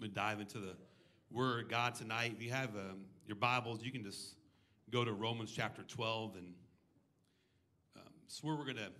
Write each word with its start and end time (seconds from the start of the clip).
I'm 0.00 0.06
going 0.06 0.14
to 0.14 0.18
dive 0.18 0.40
into 0.40 0.58
the 0.60 0.76
Word 1.30 1.64
of 1.64 1.70
God 1.70 1.94
tonight. 1.94 2.32
If 2.34 2.42
you 2.42 2.50
have 2.52 2.70
um, 2.70 3.02
your 3.26 3.36
Bibles, 3.36 3.82
you 3.82 3.92
can 3.92 4.02
just 4.02 4.36
go 4.90 5.04
to 5.04 5.12
Romans 5.12 5.52
chapter 5.54 5.82
12, 5.82 6.36
and 6.36 6.46
um, 7.96 8.12
it's 8.24 8.42
where 8.42 8.56
we're 8.56 8.64
going 8.64 8.78
to 8.78 8.92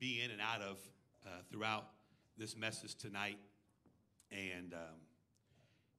be 0.00 0.20
in 0.20 0.32
and 0.32 0.40
out 0.40 0.60
of 0.60 0.78
uh, 1.24 1.28
throughout 1.48 1.90
this 2.36 2.56
message 2.56 2.96
tonight. 2.96 3.38
And 4.32 4.74
um, 4.74 4.80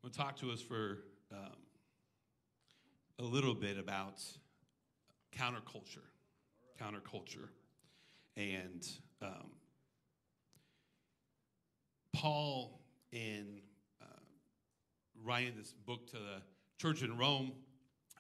I'm 0.04 0.10
going 0.10 0.12
to 0.12 0.18
talk 0.18 0.36
to 0.42 0.52
us 0.52 0.62
for 0.62 1.06
um, 1.32 1.56
a 3.20 3.24
little 3.24 3.56
bit 3.56 3.78
about 3.78 4.22
counterculture. 5.32 6.04
Counterculture. 6.82 7.48
And 8.36 8.86
um, 9.22 9.52
Paul, 12.12 12.82
in 13.14 13.63
writing 15.24 15.54
this 15.58 15.74
book 15.86 16.08
to 16.08 16.18
the 16.18 16.42
church 16.80 17.04
in 17.04 17.18
Rome, 17.18 17.52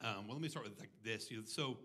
um, 0.01 0.27
well, 0.27 0.33
let 0.33 0.41
me 0.41 0.49
start 0.49 0.65
with 0.65 0.79
like 0.79 0.89
this. 1.03 1.31
You 1.31 1.37
know, 1.37 1.43
so, 1.45 1.77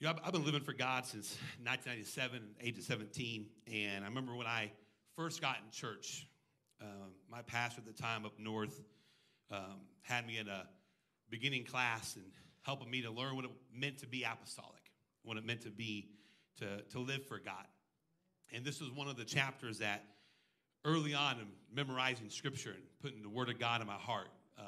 you 0.00 0.06
know, 0.06 0.10
I've, 0.10 0.20
I've, 0.24 0.32
been 0.32 0.44
living 0.44 0.62
for 0.62 0.72
God 0.72 1.04
since 1.04 1.36
1997, 1.62 2.42
age 2.62 2.78
of 2.78 2.84
17, 2.84 3.46
and 3.72 4.04
I 4.04 4.08
remember 4.08 4.34
when 4.34 4.46
I 4.46 4.70
first 5.16 5.40
got 5.40 5.56
in 5.64 5.70
church. 5.70 6.26
Um, 6.80 7.10
my 7.30 7.42
pastor 7.42 7.80
at 7.80 7.86
the 7.86 8.02
time 8.02 8.24
up 8.24 8.38
north 8.38 8.80
um, 9.50 9.80
had 10.02 10.26
me 10.26 10.38
in 10.38 10.48
a 10.48 10.64
beginning 11.28 11.64
class 11.64 12.16
and 12.16 12.24
helping 12.62 12.90
me 12.90 13.02
to 13.02 13.10
learn 13.10 13.34
what 13.36 13.44
it 13.44 13.50
meant 13.74 13.98
to 13.98 14.06
be 14.06 14.24
apostolic, 14.24 14.92
what 15.22 15.36
it 15.36 15.44
meant 15.44 15.62
to 15.62 15.70
be 15.70 16.08
to, 16.58 16.82
to 16.90 17.00
live 17.00 17.26
for 17.26 17.38
God. 17.38 17.66
And 18.52 18.64
this 18.64 18.80
was 18.80 18.90
one 18.90 19.08
of 19.08 19.16
the 19.16 19.24
chapters 19.24 19.78
that 19.78 20.04
early 20.84 21.14
on 21.14 21.38
in 21.38 21.46
memorizing 21.74 22.30
scripture 22.30 22.70
and 22.70 22.82
putting 23.02 23.22
the 23.22 23.28
word 23.28 23.48
of 23.48 23.58
God 23.58 23.80
in 23.80 23.86
my 23.86 23.94
heart, 23.94 24.28
uh, 24.58 24.62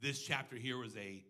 this 0.00 0.22
chapter 0.22 0.56
here 0.56 0.78
was 0.78 0.96
a 0.96 1.24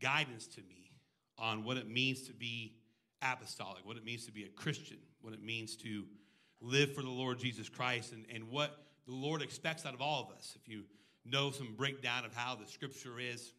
guidance 0.00 0.46
to 0.48 0.60
me 0.62 0.90
on 1.38 1.64
what 1.64 1.76
it 1.76 1.88
means 1.88 2.22
to 2.22 2.32
be 2.32 2.74
apostolic, 3.22 3.86
what 3.86 3.96
it 3.96 4.04
means 4.04 4.26
to 4.26 4.32
be 4.32 4.44
a 4.44 4.48
Christian, 4.48 4.98
what 5.20 5.32
it 5.32 5.42
means 5.42 5.76
to 5.76 6.04
live 6.60 6.94
for 6.94 7.02
the 7.02 7.10
Lord 7.10 7.38
Jesus 7.38 7.68
Christ, 7.68 8.12
and, 8.12 8.24
and 8.32 8.50
what 8.50 8.78
the 9.06 9.12
Lord 9.12 9.42
expects 9.42 9.86
out 9.86 9.94
of 9.94 10.00
all 10.00 10.22
of 10.22 10.36
us. 10.36 10.56
If 10.60 10.68
you 10.68 10.82
know 11.24 11.50
some 11.50 11.74
breakdown 11.76 12.24
of 12.24 12.34
how 12.34 12.54
the 12.54 12.66
scripture 12.66 13.18
is 13.18 13.52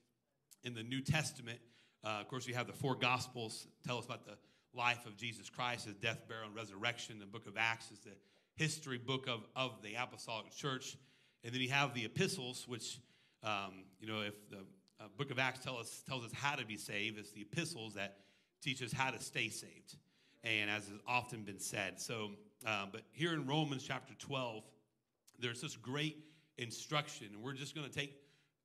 in 0.64 0.74
the 0.74 0.84
New 0.84 1.02
Testament, 1.02 1.60
uh, 2.04 2.20
of 2.22 2.28
course, 2.28 2.48
we 2.48 2.54
have 2.54 2.68
the 2.68 2.74
four 2.74 2.96
gospels 2.96 3.68
tell 3.86 3.98
us 3.98 4.06
about 4.06 4.26
the 4.26 4.38
life 4.74 5.06
of 5.06 5.16
Jesus 5.16 5.50
Christ, 5.50 5.86
his 5.86 5.96
death, 5.96 6.28
burial, 6.28 6.48
and 6.48 6.56
resurrection. 6.56 7.20
The 7.20 7.26
book 7.26 7.48
of 7.48 7.58
Acts 7.58 7.92
is 7.92 8.00
the 8.00 8.12
history 8.56 8.98
book 8.98 9.28
of, 9.28 9.42
of 9.56 9.82
the 9.82 9.96
apostolic 9.96 10.54
church. 10.56 10.98
And 11.44 11.54
then 11.54 11.62
you 11.62 11.70
have 11.70 11.94
the 11.94 12.06
epistles, 12.06 12.68
which, 12.68 13.00
um, 13.44 13.84
you 14.00 14.08
know, 14.08 14.22
if 14.22 14.50
the 14.50 14.58
uh, 15.00 15.08
book 15.18 15.32
of 15.32 15.40
Acts 15.40 15.64
tell 15.64 15.78
us, 15.78 16.04
tells 16.08 16.24
us 16.26 16.32
how 16.34 16.56
to 16.56 16.66
be 16.66 16.78
saved, 16.78 17.18
it's 17.18 17.32
the 17.32 17.42
epistles 17.42 17.96
that 17.96 18.18
teach 18.62 18.82
us 18.82 18.94
how 18.94 19.12
to 19.12 19.20
stay 19.20 19.50
saved. 19.50 19.96
And 20.44 20.70
as 20.70 20.88
has 20.88 21.00
often 21.08 21.44
been 21.44 21.60
said. 21.60 22.00
So, 22.00 22.32
uh, 22.66 22.86
but 22.92 23.02
here 23.12 23.34
in 23.34 23.48
Romans 23.48 23.84
chapter 23.86 24.14
12, 24.20 24.64
there's 25.40 25.62
this 25.62 25.76
great 25.76 26.18
instruction. 26.58 27.28
And 27.34 27.44
we're 27.44 27.54
just 27.54 27.76
going 27.76 27.90
to 27.90 27.94
take 27.94 28.16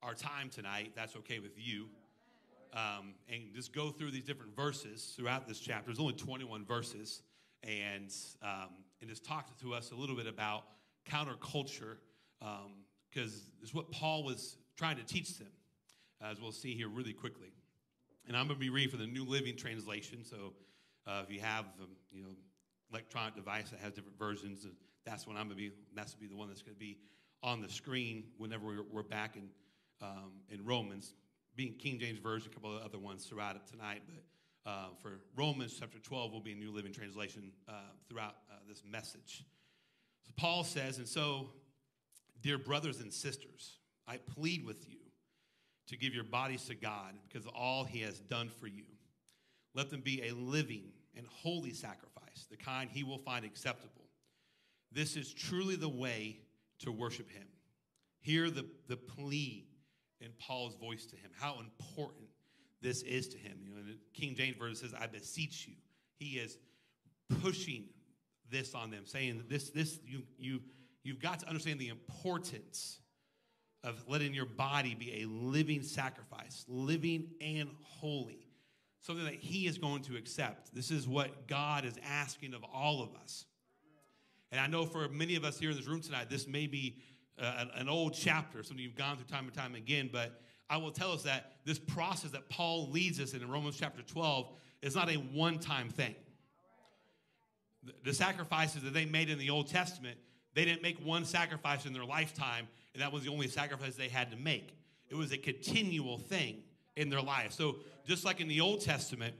our 0.02 0.14
time 0.14 0.50
tonight, 0.50 0.92
that's 0.94 1.16
okay 1.16 1.38
with 1.40 1.52
you, 1.56 1.86
um, 2.72 3.14
and 3.28 3.42
just 3.54 3.72
go 3.72 3.90
through 3.90 4.10
these 4.10 4.24
different 4.24 4.54
verses 4.54 5.14
throughout 5.16 5.48
this 5.48 5.58
chapter. 5.58 5.86
There's 5.86 5.98
only 5.98 6.14
21 6.14 6.64
verses 6.64 7.22
and 7.64 8.12
um, 8.42 8.70
and 9.00 9.10
has 9.10 9.20
talked 9.20 9.60
to 9.60 9.74
us 9.74 9.90
a 9.90 9.94
little 9.94 10.16
bit 10.16 10.26
about 10.26 10.64
counterculture 11.08 11.96
because 12.38 13.34
um, 13.34 13.52
it's 13.62 13.74
what 13.74 13.90
Paul 13.90 14.24
was 14.24 14.56
trying 14.76 14.96
to 14.96 15.04
teach 15.04 15.38
them, 15.38 15.48
as 16.22 16.40
we'll 16.40 16.52
see 16.52 16.74
here 16.74 16.88
really 16.88 17.12
quickly. 17.12 17.52
And 18.26 18.36
I'm 18.36 18.46
going 18.46 18.58
to 18.58 18.60
be 18.60 18.70
reading 18.70 18.90
for 18.90 18.98
the 18.98 19.06
New 19.06 19.24
Living 19.24 19.56
Translation. 19.56 20.24
So 20.24 20.52
uh, 21.06 21.22
if 21.26 21.32
you 21.32 21.40
have 21.40 21.64
um, 21.80 21.88
you 22.12 22.22
know 22.22 22.28
electronic 22.90 23.34
device 23.34 23.70
that 23.70 23.80
has 23.80 23.92
different 23.92 24.18
versions, 24.18 24.64
uh, 24.64 24.68
that's 25.04 25.26
when 25.26 25.36
I'm 25.36 25.46
going 25.46 25.56
to 25.56 25.70
be. 25.70 25.72
That's 25.94 26.14
going 26.14 26.24
to 26.24 26.28
be 26.28 26.34
the 26.34 26.38
one 26.38 26.48
that's 26.48 26.62
going 26.62 26.74
to 26.74 26.80
be 26.80 26.98
on 27.42 27.60
the 27.62 27.68
screen 27.68 28.24
whenever 28.36 28.66
we're, 28.66 28.84
we're 28.92 29.02
back 29.02 29.36
in 29.36 29.48
um, 30.02 30.32
in 30.50 30.64
Romans. 30.64 31.14
Being 31.56 31.74
King 31.74 31.98
James 31.98 32.18
Version, 32.18 32.50
a 32.52 32.54
couple 32.54 32.76
of 32.76 32.84
other 32.84 32.98
ones 32.98 33.24
throughout 33.24 33.56
it 33.56 33.62
tonight, 33.68 34.02
but 34.06 34.22
uh, 34.68 34.88
for 35.00 35.20
Romans 35.34 35.76
chapter 35.78 35.98
12 35.98 36.32
will 36.32 36.40
be 36.40 36.52
a 36.52 36.54
New 36.56 36.70
Living 36.70 36.92
Translation 36.92 37.52
uh, 37.68 37.72
throughout 38.08 38.36
uh, 38.50 38.56
this 38.68 38.82
message. 38.88 39.44
So 40.26 40.32
Paul 40.36 40.62
says, 40.62 40.98
and 40.98 41.08
so, 41.08 41.48
dear 42.42 42.58
brothers 42.58 43.00
and 43.00 43.12
sisters, 43.12 43.78
I 44.06 44.18
plead 44.18 44.66
with 44.66 44.86
you 44.86 44.98
to 45.86 45.96
give 45.96 46.14
your 46.14 46.24
bodies 46.24 46.66
to 46.66 46.74
God 46.74 47.14
because 47.26 47.46
of 47.46 47.54
all 47.54 47.84
he 47.84 48.00
has 48.02 48.18
done 48.18 48.50
for 48.60 48.66
you. 48.66 48.84
Let 49.74 49.88
them 49.88 50.02
be 50.02 50.28
a 50.28 50.34
living 50.34 50.92
and 51.16 51.26
holy 51.26 51.72
sacrifice, 51.72 52.46
the 52.50 52.56
kind 52.56 52.90
he 52.92 53.04
will 53.04 53.18
find 53.18 53.46
acceptable. 53.46 54.04
This 54.92 55.16
is 55.16 55.32
truly 55.32 55.76
the 55.76 55.88
way 55.88 56.40
to 56.80 56.92
worship 56.92 57.30
him. 57.30 57.46
Hear 58.20 58.50
the, 58.50 58.66
the 58.86 58.98
plea 58.98 59.66
in 60.20 60.30
Paul's 60.38 60.74
voice 60.74 61.06
to 61.06 61.16
him, 61.16 61.30
how 61.40 61.58
important 61.58 62.27
this 62.80 63.02
is 63.02 63.28
to 63.28 63.38
him. 63.38 63.58
You 63.62 63.74
know, 63.74 63.82
the 63.82 63.98
King 64.14 64.34
James 64.34 64.56
Version 64.56 64.76
says, 64.76 64.94
I 64.98 65.06
beseech 65.06 65.66
you. 65.68 65.74
He 66.18 66.38
is 66.38 66.56
pushing 67.42 67.84
this 68.50 68.74
on 68.74 68.90
them, 68.90 69.04
saying 69.04 69.44
this, 69.48 69.70
this, 69.70 69.98
you, 70.06 70.22
you, 70.38 70.60
you've 71.02 71.20
got 71.20 71.40
to 71.40 71.48
understand 71.48 71.78
the 71.78 71.88
importance 71.88 73.00
of 73.84 74.02
letting 74.08 74.34
your 74.34 74.46
body 74.46 74.94
be 74.94 75.22
a 75.22 75.28
living 75.28 75.82
sacrifice, 75.82 76.64
living 76.68 77.28
and 77.40 77.68
holy, 77.82 78.48
something 79.00 79.24
that 79.24 79.34
He 79.34 79.66
is 79.66 79.78
going 79.78 80.02
to 80.02 80.16
accept. 80.16 80.74
This 80.74 80.90
is 80.90 81.06
what 81.06 81.46
God 81.46 81.84
is 81.84 81.94
asking 82.04 82.54
of 82.54 82.64
all 82.72 83.02
of 83.02 83.14
us. 83.22 83.44
And 84.50 84.60
I 84.60 84.66
know 84.66 84.86
for 84.86 85.08
many 85.08 85.36
of 85.36 85.44
us 85.44 85.58
here 85.58 85.70
in 85.70 85.76
this 85.76 85.86
room 85.86 86.00
tonight, 86.00 86.30
this 86.30 86.48
may 86.48 86.66
be 86.66 86.96
uh, 87.40 87.54
an, 87.58 87.70
an 87.74 87.88
old 87.88 88.14
chapter, 88.14 88.62
something 88.62 88.82
you've 88.82 88.96
gone 88.96 89.16
through 89.16 89.26
time 89.26 89.44
and 89.44 89.54
time 89.54 89.74
again, 89.74 90.08
but 90.12 90.40
I 90.70 90.76
will 90.76 90.90
tell 90.90 91.12
us 91.12 91.22
that 91.22 91.52
this 91.64 91.78
process 91.78 92.30
that 92.32 92.48
Paul 92.48 92.90
leads 92.90 93.20
us 93.20 93.32
in, 93.32 93.42
in 93.42 93.50
Romans 93.50 93.76
chapter 93.78 94.02
12 94.02 94.50
is 94.82 94.94
not 94.94 95.10
a 95.10 95.14
one 95.14 95.58
time 95.58 95.88
thing. 95.88 96.14
The, 97.84 97.92
the 98.04 98.14
sacrifices 98.14 98.82
that 98.82 98.92
they 98.92 99.04
made 99.06 99.30
in 99.30 99.38
the 99.38 99.50
Old 99.50 99.68
Testament, 99.68 100.18
they 100.54 100.64
didn't 100.64 100.82
make 100.82 100.98
one 101.04 101.24
sacrifice 101.24 101.86
in 101.86 101.92
their 101.92 102.04
lifetime, 102.04 102.68
and 102.92 103.02
that 103.02 103.12
was 103.12 103.22
the 103.22 103.30
only 103.30 103.48
sacrifice 103.48 103.96
they 103.96 104.08
had 104.08 104.30
to 104.30 104.36
make. 104.36 104.76
It 105.08 105.14
was 105.14 105.32
a 105.32 105.38
continual 105.38 106.18
thing 106.18 106.62
in 106.96 107.08
their 107.08 107.22
life. 107.22 107.52
So, 107.52 107.76
just 108.06 108.24
like 108.24 108.40
in 108.40 108.48
the 108.48 108.60
Old 108.60 108.80
Testament, 108.80 109.34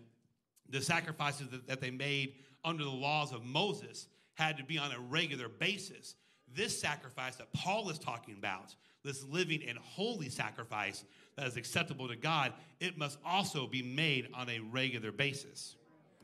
the 0.69 0.81
sacrifices 0.81 1.49
that, 1.49 1.67
that 1.67 1.81
they 1.81 1.91
made 1.91 2.35
under 2.65 2.85
the 2.85 2.91
laws 2.91 3.33
of 3.33 3.45
Moses 3.45 4.07
had 4.35 4.57
to 4.59 4.65
be 4.65 4.79
on 4.79 4.93
a 4.93 5.01
regular 5.01 5.49
basis. 5.49 6.15
This 6.55 6.79
sacrifice 6.79 7.37
that 7.37 7.53
Paul 7.53 7.91
is 7.91 7.99
talking 7.99 8.35
about, 8.35 8.75
this 9.05 9.25
living 9.25 9.63
and 9.67 9.79
holy 9.79 10.29
sacrifice, 10.29 11.05
that 11.39 11.47
is 11.47 11.57
acceptable 11.57 12.09
to 12.09 12.17
God, 12.17 12.53
it 12.81 12.99
must 12.99 13.17
also 13.25 13.69
be 13.69 13.81
made 13.81 14.29
on 14.35 14.51
a 14.51 14.59
regular 14.59 15.13
basis. 15.13 15.77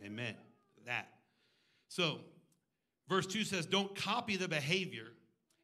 Amen. 0.04 0.34
That. 0.86 1.08
So, 1.88 2.18
verse 3.08 3.24
2 3.26 3.44
says, 3.44 3.64
Don't 3.64 3.94
copy 3.94 4.36
the 4.36 4.48
behavior 4.48 5.06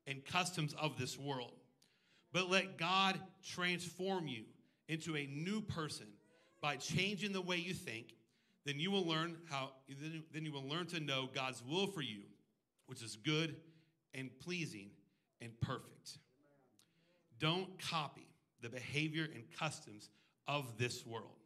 and 0.07 0.25
customs 0.25 0.73
of 0.75 0.97
this 0.99 1.19
world, 1.19 1.55
but 2.33 2.49
let 2.49 2.79
God 2.79 3.21
transform 3.45 4.29
you 4.29 4.45
into 4.89 5.17
a 5.17 5.27
new 5.27 5.61
person 5.61 6.07
by 6.63 6.77
changing 6.77 7.33
the 7.33 7.43
way 7.43 7.57
you 7.57 7.75
think. 7.75 8.15
Then 8.65 8.79
you 8.79 8.93
will 8.93 9.05
learn 9.05 9.37
how, 9.51 9.71
then 10.33 10.45
you 10.45 10.53
will 10.53 10.69
learn 10.69 10.87
to 10.89 11.01
know 11.01 11.29
God's 11.35 11.61
will 11.69 11.89
for 11.89 12.03
you, 12.03 12.21
which 12.87 13.03
is 13.03 13.17
good 13.17 13.57
and 14.15 14.31
pleasing 14.39 14.91
and 15.41 15.61
perfect. 15.61 16.19
Don't 17.41 17.81
copy 17.81 18.30
the 18.63 18.69
behavior 18.69 19.29
and 19.35 19.45
customs 19.59 20.11
of 20.47 20.79
this 20.79 21.05
world. 21.07 21.37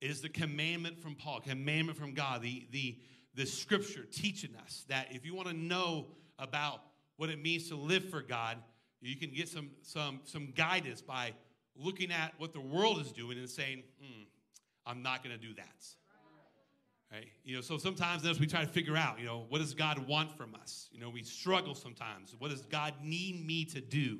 It 0.00 0.10
is 0.10 0.20
the 0.20 0.28
commandment 0.28 1.00
from 1.00 1.14
Paul, 1.14 1.40
commandment 1.40 1.98
from 1.98 2.12
God, 2.12 2.42
the, 2.42 2.66
the, 2.72 2.98
the 3.34 3.46
scripture 3.46 4.04
teaching 4.04 4.54
us 4.64 4.84
that 4.88 5.08
if 5.10 5.24
you 5.24 5.34
want 5.34 5.48
to 5.48 5.54
know 5.54 6.08
about 6.38 6.80
what 7.16 7.30
it 7.30 7.42
means 7.42 7.68
to 7.68 7.76
live 7.76 8.08
for 8.10 8.20
God, 8.20 8.58
you 9.00 9.16
can 9.16 9.30
get 9.30 9.48
some, 9.48 9.70
some, 9.82 10.20
some 10.24 10.52
guidance 10.56 11.00
by 11.00 11.32
looking 11.76 12.10
at 12.10 12.32
what 12.38 12.52
the 12.52 12.60
world 12.60 13.00
is 13.00 13.12
doing 13.12 13.38
and 13.38 13.48
saying, 13.48 13.82
hmm, 14.00 14.22
I'm 14.86 15.02
not 15.02 15.22
going 15.22 15.38
to 15.38 15.40
do 15.40 15.54
that. 15.54 15.84
Right? 17.12 17.28
You 17.44 17.56
know, 17.56 17.60
so 17.60 17.78
sometimes 17.78 18.26
as 18.26 18.40
we 18.40 18.46
try 18.46 18.62
to 18.62 18.70
figure 18.70 18.96
out, 18.96 19.20
you 19.20 19.26
know, 19.26 19.46
what 19.48 19.58
does 19.58 19.74
God 19.74 19.98
want 20.08 20.36
from 20.36 20.54
us? 20.54 20.88
You 20.90 21.00
know, 21.00 21.10
we 21.10 21.22
struggle 21.22 21.74
sometimes. 21.74 22.34
What 22.38 22.50
does 22.50 22.62
God 22.62 22.94
need 23.02 23.46
me 23.46 23.64
to 23.66 23.80
do? 23.80 24.18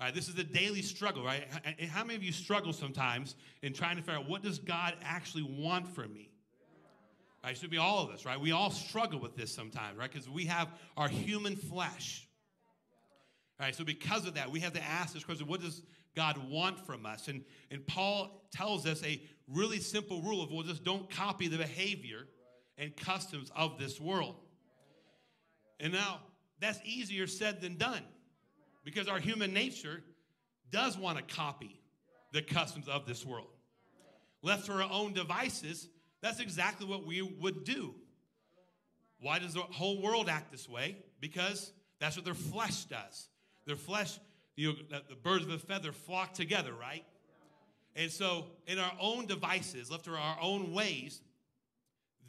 Right, 0.00 0.12
this 0.12 0.28
is 0.28 0.36
a 0.38 0.44
daily 0.44 0.82
struggle, 0.82 1.24
right? 1.24 1.46
How 1.88 2.02
many 2.02 2.16
of 2.16 2.22
you 2.24 2.32
struggle 2.32 2.72
sometimes 2.72 3.36
in 3.62 3.72
trying 3.72 3.96
to 3.96 4.02
figure 4.02 4.18
out 4.18 4.28
what 4.28 4.42
does 4.42 4.58
God 4.58 4.94
actually 5.02 5.44
want 5.44 5.88
from 5.94 6.12
me? 6.12 6.30
Right, 7.44 7.52
it 7.52 7.58
should 7.58 7.70
be 7.70 7.78
all 7.78 8.02
of 8.02 8.10
us, 8.10 8.24
right? 8.24 8.40
We 8.40 8.50
all 8.50 8.70
struggle 8.70 9.20
with 9.20 9.36
this 9.36 9.54
sometimes, 9.54 9.96
right? 9.96 10.10
Because 10.10 10.28
we 10.28 10.46
have 10.46 10.68
our 10.96 11.08
human 11.08 11.54
flesh. 11.54 12.26
All 13.60 13.66
right, 13.66 13.74
so 13.74 13.84
because 13.84 14.26
of 14.26 14.34
that, 14.34 14.50
we 14.50 14.60
have 14.60 14.72
to 14.72 14.82
ask 14.82 15.14
this 15.14 15.22
question 15.22 15.46
what 15.46 15.60
does 15.60 15.82
God 16.16 16.38
want 16.50 16.84
from 16.84 17.06
us? 17.06 17.28
And, 17.28 17.44
and 17.70 17.86
Paul 17.86 18.42
tells 18.52 18.86
us 18.86 19.02
a 19.04 19.22
really 19.46 19.78
simple 19.78 20.22
rule 20.22 20.42
of 20.42 20.50
well, 20.50 20.62
just 20.62 20.82
don't 20.82 21.08
copy 21.08 21.46
the 21.46 21.58
behavior 21.58 22.26
and 22.78 22.96
customs 22.96 23.52
of 23.54 23.78
this 23.78 24.00
world. 24.00 24.36
And 25.78 25.92
now, 25.92 26.20
that's 26.60 26.80
easier 26.84 27.26
said 27.26 27.60
than 27.60 27.76
done 27.76 28.02
because 28.84 29.08
our 29.08 29.18
human 29.18 29.52
nature 29.52 30.02
does 30.70 30.98
want 30.98 31.16
to 31.16 31.34
copy 31.34 31.80
the 32.32 32.42
customs 32.42 32.88
of 32.88 33.06
this 33.06 33.24
world. 33.24 33.48
Left 34.42 34.66
to 34.66 34.72
our 34.72 34.90
own 34.90 35.12
devices, 35.12 35.88
that's 36.20 36.40
exactly 36.40 36.86
what 36.86 37.06
we 37.06 37.22
would 37.22 37.64
do. 37.64 37.94
Why 39.20 39.38
does 39.38 39.54
the 39.54 39.60
whole 39.60 40.02
world 40.02 40.28
act 40.28 40.52
this 40.52 40.68
way? 40.68 40.98
Because 41.20 41.72
that's 41.98 42.16
what 42.16 42.24
their 42.24 42.34
flesh 42.34 42.84
does. 42.84 43.28
Their 43.66 43.76
flesh, 43.76 44.18
you 44.56 44.72
know, 44.90 45.00
the 45.08 45.16
birds 45.16 45.44
of 45.44 45.50
a 45.50 45.58
feather 45.58 45.92
flock 45.92 46.34
together, 46.34 46.72
right? 46.74 47.04
And 47.96 48.10
so, 48.10 48.46
in 48.66 48.78
our 48.78 48.92
own 49.00 49.26
devices, 49.26 49.90
left 49.90 50.04
to 50.06 50.10
our 50.10 50.36
own 50.42 50.74
ways, 50.74 51.22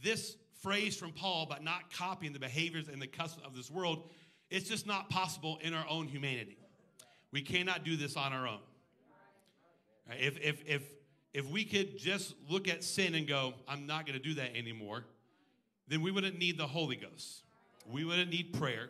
this 0.04 0.38
phrase 0.62 0.96
from 0.96 1.12
Paul 1.12 1.44
about 1.44 1.64
not 1.64 1.92
copying 1.92 2.34
the 2.34 2.40
behaviors 2.40 2.88
and 2.88 3.02
the 3.02 3.08
customs 3.08 3.46
of 3.46 3.56
this 3.56 3.70
world, 3.70 4.10
it's 4.50 4.70
just 4.70 4.86
not 4.86 5.10
possible 5.10 5.60
in 5.62 5.74
our 5.74 5.86
own 5.90 6.08
humanity. 6.08 6.58
We 7.32 7.42
cannot 7.42 7.84
do 7.84 7.96
this 7.96 8.16
on 8.16 8.32
our 8.32 8.48
own. 8.48 8.60
If, 10.10 10.38
if, 10.40 10.62
if, 10.66 10.84
if 11.34 11.50
we 11.50 11.66
could 11.66 11.98
just 11.98 12.36
look 12.50 12.68
at 12.68 12.84
sin 12.84 13.16
and 13.16 13.28
go, 13.28 13.54
I'm 13.68 13.86
not 13.88 14.06
going 14.06 14.18
to 14.18 14.24
do 14.24 14.36
that 14.36 14.56
anymore, 14.56 15.06
then 15.88 16.02
we 16.02 16.12
wouldn't 16.12 16.38
need 16.38 16.58
the 16.58 16.68
Holy 16.68 16.96
Ghost. 16.96 17.44
We 17.88 18.06
wouldn't 18.06 18.30
need 18.30 18.54
prayer. 18.54 18.90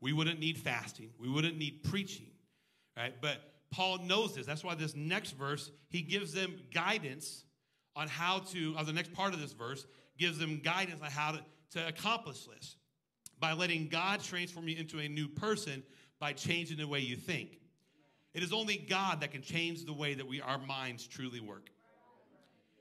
We 0.00 0.12
wouldn't 0.12 0.40
need 0.40 0.58
fasting. 0.58 1.10
We 1.18 1.28
wouldn't 1.28 1.58
need 1.58 1.82
preaching. 1.84 2.30
Right? 2.96 3.14
But 3.20 3.38
Paul 3.70 3.98
knows 3.98 4.34
this. 4.34 4.46
That's 4.46 4.62
why 4.62 4.74
this 4.74 4.94
next 4.94 5.32
verse, 5.32 5.70
he 5.88 6.02
gives 6.02 6.32
them 6.32 6.56
guidance 6.72 7.44
on 7.96 8.08
how 8.08 8.38
to, 8.38 8.74
or 8.78 8.84
the 8.84 8.92
next 8.92 9.12
part 9.12 9.34
of 9.34 9.40
this 9.40 9.52
verse, 9.52 9.86
gives 10.18 10.38
them 10.38 10.60
guidance 10.62 11.02
on 11.02 11.10
how 11.10 11.32
to, 11.32 11.40
to 11.72 11.88
accomplish 11.88 12.44
this 12.46 12.76
by 13.44 13.52
letting 13.52 13.88
God 13.88 14.22
transform 14.22 14.68
you 14.68 14.76
into 14.78 15.00
a 15.00 15.06
new 15.06 15.28
person 15.28 15.82
by 16.18 16.32
changing 16.32 16.78
the 16.78 16.88
way 16.88 17.00
you 17.00 17.14
think. 17.14 17.58
It 18.32 18.42
is 18.42 18.54
only 18.54 18.78
God 18.78 19.20
that 19.20 19.32
can 19.32 19.42
change 19.42 19.84
the 19.84 19.92
way 19.92 20.14
that 20.14 20.26
we 20.26 20.40
our 20.40 20.56
minds 20.56 21.06
truly 21.06 21.40
work. 21.40 21.68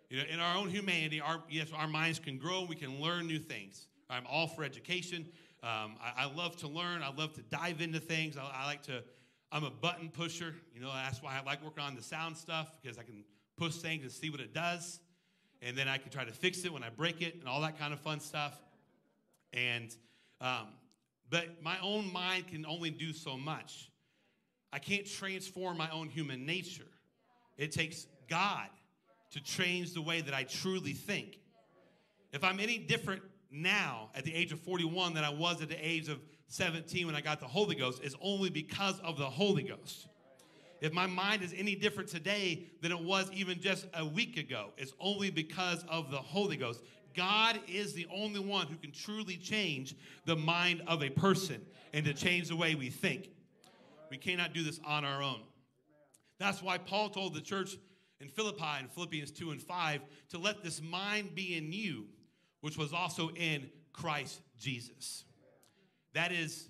You 0.09 0.19
know, 0.19 0.23
in 0.31 0.39
our 0.39 0.55
own 0.55 0.69
humanity, 0.69 1.19
our 1.19 1.43
yes, 1.49 1.67
our 1.75 1.89
minds 1.89 2.17
can 2.17 2.37
grow. 2.37 2.63
We 2.63 2.77
can 2.77 3.01
learn 3.01 3.27
new 3.27 3.39
things. 3.39 3.87
I'm 4.09 4.23
all 4.25 4.47
for 4.47 4.63
education. 4.63 5.25
Um, 5.63 5.97
I, 6.01 6.13
I, 6.19 6.33
love 6.33 6.55
to 6.57 6.69
learn. 6.69 7.03
I 7.03 7.11
love 7.13 7.33
to 7.33 7.41
dive 7.41 7.81
into 7.81 7.99
things. 7.99 8.37
I, 8.37 8.49
I, 8.55 8.65
like 8.65 8.83
to. 8.83 9.03
I'm 9.51 9.65
a 9.65 9.69
button 9.69 10.07
pusher. 10.07 10.55
You 10.73 10.79
know, 10.79 10.93
that's 10.93 11.21
why 11.21 11.37
I 11.37 11.43
like 11.43 11.61
working 11.61 11.83
on 11.83 11.93
the 11.93 12.03
sound 12.03 12.37
stuff 12.37 12.71
because 12.81 12.97
I 12.97 13.03
can 13.03 13.25
push 13.57 13.75
things 13.75 14.03
and 14.03 14.11
see 14.13 14.29
what 14.29 14.39
it 14.39 14.53
does, 14.53 15.01
and 15.61 15.77
then 15.77 15.89
I 15.89 15.97
can 15.97 16.09
try 16.09 16.23
to 16.23 16.31
fix 16.31 16.63
it 16.63 16.71
when 16.71 16.83
I 16.83 16.89
break 16.89 17.21
it 17.21 17.35
and 17.35 17.49
all 17.49 17.59
that 17.59 17.77
kind 17.77 17.91
of 17.91 17.99
fun 17.99 18.21
stuff. 18.21 18.57
And 19.51 19.93
um, 20.43 20.67
but 21.29 21.63
my 21.63 21.77
own 21.81 22.11
mind 22.13 22.47
can 22.49 22.65
only 22.65 22.91
do 22.91 23.13
so 23.13 23.37
much. 23.37 23.89
I 24.71 24.77
can't 24.77 25.09
transform 25.09 25.77
my 25.77 25.89
own 25.89 26.09
human 26.09 26.45
nature. 26.45 26.83
It 27.57 27.71
takes 27.71 28.05
God 28.29 28.67
to 29.31 29.41
change 29.41 29.93
the 29.93 30.01
way 30.01 30.21
that 30.21 30.33
I 30.33 30.43
truly 30.43 30.93
think. 30.93 31.39
If 32.33 32.43
I'm 32.43 32.59
any 32.59 32.77
different 32.77 33.21
now 33.49 34.09
at 34.15 34.25
the 34.25 34.35
age 34.35 34.51
of 34.51 34.59
41 34.59 35.13
than 35.13 35.23
I 35.23 35.29
was 35.29 35.61
at 35.61 35.69
the 35.69 35.87
age 35.87 36.09
of 36.09 36.19
17 36.47 37.05
when 37.05 37.15
I 37.15 37.21
got 37.21 37.39
the 37.39 37.47
Holy 37.47 37.75
Ghost, 37.75 38.01
it's 38.03 38.15
only 38.21 38.49
because 38.49 38.99
of 38.99 39.17
the 39.17 39.25
Holy 39.25 39.63
Ghost. 39.63 40.07
If 40.81 40.91
my 40.91 41.07
mind 41.07 41.43
is 41.43 41.53
any 41.57 41.75
different 41.75 42.09
today 42.09 42.65
than 42.81 42.91
it 42.91 43.01
was 43.01 43.31
even 43.31 43.61
just 43.61 43.87
a 43.93 44.05
week 44.05 44.37
ago, 44.37 44.71
it's 44.77 44.91
only 44.99 45.29
because 45.29 45.85
of 45.87 46.11
the 46.11 46.17
Holy 46.17 46.57
Ghost. 46.57 46.81
God 47.15 47.59
is 47.67 47.93
the 47.93 48.07
only 48.13 48.39
one 48.39 48.67
who 48.67 48.75
can 48.75 48.91
truly 48.91 49.37
change 49.37 49.95
the 50.25 50.35
mind 50.35 50.81
of 50.87 51.03
a 51.03 51.09
person 51.09 51.61
and 51.93 52.05
to 52.05 52.13
change 52.13 52.49
the 52.49 52.55
way 52.55 52.75
we 52.75 52.89
think. 52.89 53.29
We 54.09 54.17
cannot 54.17 54.53
do 54.53 54.63
this 54.63 54.79
on 54.85 55.05
our 55.05 55.21
own. 55.21 55.41
That's 56.39 56.61
why 56.61 56.77
Paul 56.77 57.09
told 57.09 57.33
the 57.33 57.41
church 57.41 57.77
in 58.19 58.29
Philippi 58.29 58.79
in 58.79 58.87
Philippians 58.87 59.31
2 59.31 59.51
and 59.51 59.61
5 59.61 60.01
to 60.29 60.37
let 60.37 60.63
this 60.63 60.81
mind 60.81 61.35
be 61.35 61.57
in 61.57 61.71
you, 61.71 62.05
which 62.61 62.77
was 62.77 62.93
also 62.93 63.29
in 63.29 63.69
Christ 63.91 64.41
Jesus. 64.59 65.25
That 66.13 66.31
is 66.31 66.69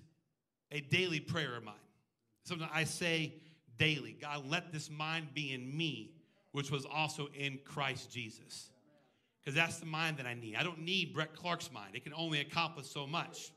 a 0.70 0.80
daily 0.80 1.20
prayer 1.20 1.56
of 1.56 1.64
mine. 1.64 1.74
Something 2.44 2.68
I 2.72 2.84
say 2.84 3.34
daily 3.78 4.16
God, 4.20 4.44
let 4.48 4.72
this 4.72 4.90
mind 4.90 5.28
be 5.34 5.52
in 5.52 5.76
me, 5.76 6.12
which 6.52 6.70
was 6.70 6.84
also 6.84 7.28
in 7.34 7.58
Christ 7.64 8.12
Jesus. 8.12 8.70
Because 9.44 9.56
that's 9.56 9.78
the 9.78 9.86
mind 9.86 10.16
that 10.16 10.26
I 10.26 10.34
need. 10.34 10.56
I 10.56 10.62
don't 10.62 10.80
need 10.80 11.12
Brett 11.12 11.34
Clark's 11.34 11.70
mind, 11.70 11.94
it 11.94 12.04
can 12.04 12.14
only 12.14 12.40
accomplish 12.40 12.86
so 12.88 13.06
much. 13.06 13.50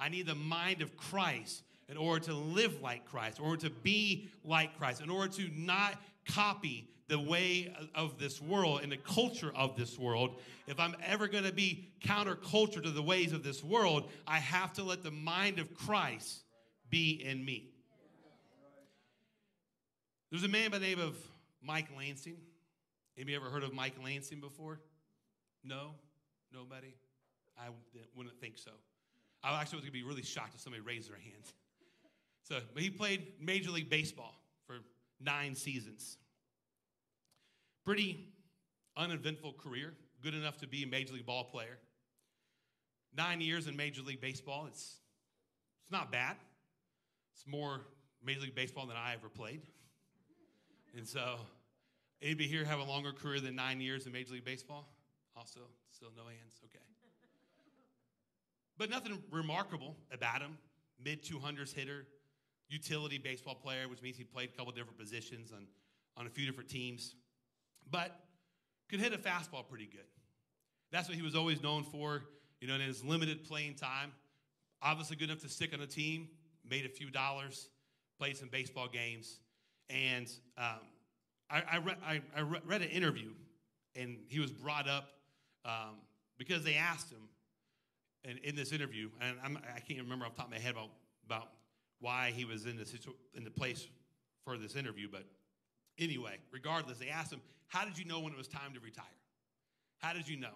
I 0.00 0.08
need 0.08 0.26
the 0.26 0.34
mind 0.36 0.80
of 0.80 0.96
Christ 0.96 1.64
in 1.88 1.96
order 1.96 2.24
to 2.26 2.34
live 2.34 2.80
like 2.82 3.04
Christ, 3.04 3.38
in 3.38 3.44
order 3.44 3.68
to 3.68 3.70
be 3.70 4.28
like 4.44 4.78
Christ, 4.78 5.00
in 5.00 5.10
order 5.10 5.32
to 5.34 5.50
not 5.56 6.00
copy 6.26 6.88
the 7.08 7.18
way 7.18 7.74
of 7.94 8.18
this 8.18 8.40
world 8.40 8.80
and 8.82 8.92
the 8.92 8.98
culture 8.98 9.50
of 9.56 9.76
this 9.76 9.98
world. 9.98 10.36
If 10.66 10.78
I'm 10.78 10.94
ever 11.02 11.26
going 11.26 11.44
to 11.44 11.52
be 11.52 11.88
counterculture 12.04 12.82
to 12.82 12.90
the 12.90 13.02
ways 13.02 13.32
of 13.32 13.42
this 13.42 13.64
world, 13.64 14.10
I 14.26 14.38
have 14.38 14.74
to 14.74 14.82
let 14.82 15.02
the 15.02 15.10
mind 15.10 15.58
of 15.58 15.74
Christ 15.74 16.44
be 16.90 17.22
in 17.24 17.44
me. 17.44 17.70
There's 20.30 20.44
a 20.44 20.48
man 20.48 20.70
by 20.70 20.78
the 20.78 20.86
name 20.86 21.00
of 21.00 21.16
Mike 21.62 21.88
Lansing. 21.96 22.36
Anybody 23.16 23.34
ever 23.34 23.46
heard 23.46 23.64
of 23.64 23.72
Mike 23.72 23.94
Lansing 24.04 24.40
before? 24.40 24.78
No? 25.68 25.90
Nobody? 26.52 26.94
I 27.58 27.68
wouldn't 28.16 28.40
think 28.40 28.56
so. 28.56 28.70
I 29.44 29.60
actually 29.60 29.76
was 29.76 29.84
going 29.84 29.92
to 29.92 30.00
be 30.00 30.02
really 30.02 30.22
shocked 30.22 30.54
if 30.54 30.60
somebody 30.60 30.82
raised 30.82 31.10
their 31.10 31.18
hand. 31.18 31.44
So, 32.42 32.60
but 32.72 32.82
he 32.82 32.90
played 32.90 33.26
Major 33.40 33.70
League 33.70 33.90
Baseball 33.90 34.34
for 34.66 34.78
nine 35.20 35.54
seasons. 35.54 36.16
Pretty 37.84 38.28
uneventful 38.96 39.52
career, 39.52 39.92
good 40.22 40.34
enough 40.34 40.56
to 40.58 40.66
be 40.66 40.82
a 40.82 40.86
Major 40.86 41.14
League 41.14 41.26
ball 41.26 41.44
player. 41.44 41.78
Nine 43.16 43.40
years 43.40 43.66
in 43.66 43.76
Major 43.76 44.02
League 44.02 44.20
Baseball, 44.20 44.66
it's, 44.66 44.96
it's 45.82 45.92
not 45.92 46.10
bad. 46.10 46.36
It's 47.34 47.46
more 47.46 47.82
Major 48.24 48.40
League 48.40 48.54
Baseball 48.54 48.86
than 48.86 48.96
I 48.96 49.12
ever 49.14 49.28
played. 49.28 49.62
And 50.96 51.06
so, 51.06 51.36
anybody 52.22 52.48
here 52.48 52.64
have 52.64 52.80
a 52.80 52.84
longer 52.84 53.12
career 53.12 53.40
than 53.40 53.54
nine 53.54 53.80
years 53.80 54.06
in 54.06 54.12
Major 54.12 54.32
League 54.34 54.44
Baseball? 54.44 54.88
Also, 55.38 55.60
still 55.90 56.10
no 56.16 56.24
hands? 56.24 56.60
Okay. 56.64 56.82
But 58.76 58.90
nothing 58.90 59.22
remarkable 59.30 59.96
about 60.12 60.40
him. 60.40 60.58
Mid 61.04 61.22
200s 61.22 61.72
hitter, 61.72 62.06
utility 62.68 63.18
baseball 63.18 63.54
player, 63.54 63.88
which 63.88 64.02
means 64.02 64.16
he 64.16 64.24
played 64.24 64.50
a 64.52 64.56
couple 64.56 64.72
different 64.72 64.98
positions 64.98 65.52
on, 65.52 65.66
on 66.16 66.26
a 66.26 66.30
few 66.30 66.44
different 66.44 66.68
teams, 66.68 67.14
but 67.88 68.18
could 68.88 68.98
hit 68.98 69.12
a 69.12 69.18
fastball 69.18 69.68
pretty 69.68 69.86
good. 69.86 70.06
That's 70.90 71.08
what 71.08 71.16
he 71.16 71.22
was 71.22 71.36
always 71.36 71.62
known 71.62 71.84
for, 71.84 72.24
you 72.60 72.66
know, 72.66 72.74
in 72.74 72.80
his 72.80 73.04
limited 73.04 73.44
playing 73.44 73.74
time. 73.74 74.12
Obviously, 74.82 75.16
good 75.16 75.30
enough 75.30 75.42
to 75.42 75.48
stick 75.48 75.72
on 75.72 75.80
a 75.80 75.86
team, 75.86 76.28
made 76.68 76.84
a 76.84 76.88
few 76.88 77.10
dollars, 77.10 77.68
played 78.18 78.36
some 78.36 78.48
baseball 78.48 78.88
games. 78.88 79.38
And 79.88 80.28
um, 80.56 80.80
I, 81.48 81.62
I, 81.72 81.76
re- 81.76 81.96
I, 82.04 82.22
I, 82.36 82.40
read 82.40 82.82
an 82.82 82.88
interview, 82.88 83.30
and 83.94 84.18
he 84.28 84.40
was 84.40 84.50
brought 84.50 84.88
up 84.88 85.10
um, 85.68 85.96
because 86.38 86.64
they 86.64 86.74
asked 86.76 87.10
him 87.10 87.28
in, 88.24 88.38
in 88.38 88.56
this 88.56 88.72
interview, 88.72 89.10
and 89.20 89.36
I'm, 89.44 89.58
I 89.76 89.80
can 89.80 89.96
not 89.96 90.04
remember 90.04 90.24
off 90.24 90.32
the 90.32 90.38
top 90.38 90.46
of 90.46 90.52
my 90.52 90.58
head 90.58 90.72
about, 90.72 90.88
about 91.26 91.48
why 92.00 92.32
he 92.34 92.44
was 92.44 92.64
in 92.64 92.76
the, 92.76 92.86
situ- 92.86 93.14
in 93.34 93.44
the 93.44 93.50
place 93.50 93.86
for 94.44 94.56
this 94.56 94.74
interview. 94.74 95.08
But 95.10 95.24
anyway, 95.98 96.36
regardless, 96.50 96.98
they 96.98 97.08
asked 97.08 97.32
him, 97.32 97.42
How 97.66 97.84
did 97.84 97.98
you 97.98 98.06
know 98.06 98.20
when 98.20 98.32
it 98.32 98.38
was 98.38 98.48
time 98.48 98.72
to 98.74 98.80
retire? 98.80 99.04
How 99.98 100.14
did 100.14 100.26
you 100.26 100.38
know 100.38 100.54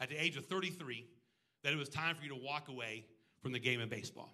at 0.00 0.08
the 0.08 0.22
age 0.22 0.36
of 0.36 0.46
33 0.46 1.04
that 1.64 1.72
it 1.72 1.76
was 1.76 1.88
time 1.88 2.14
for 2.14 2.22
you 2.22 2.30
to 2.30 2.40
walk 2.42 2.68
away 2.68 3.04
from 3.42 3.52
the 3.52 3.58
game 3.58 3.80
of 3.80 3.90
baseball? 3.90 4.32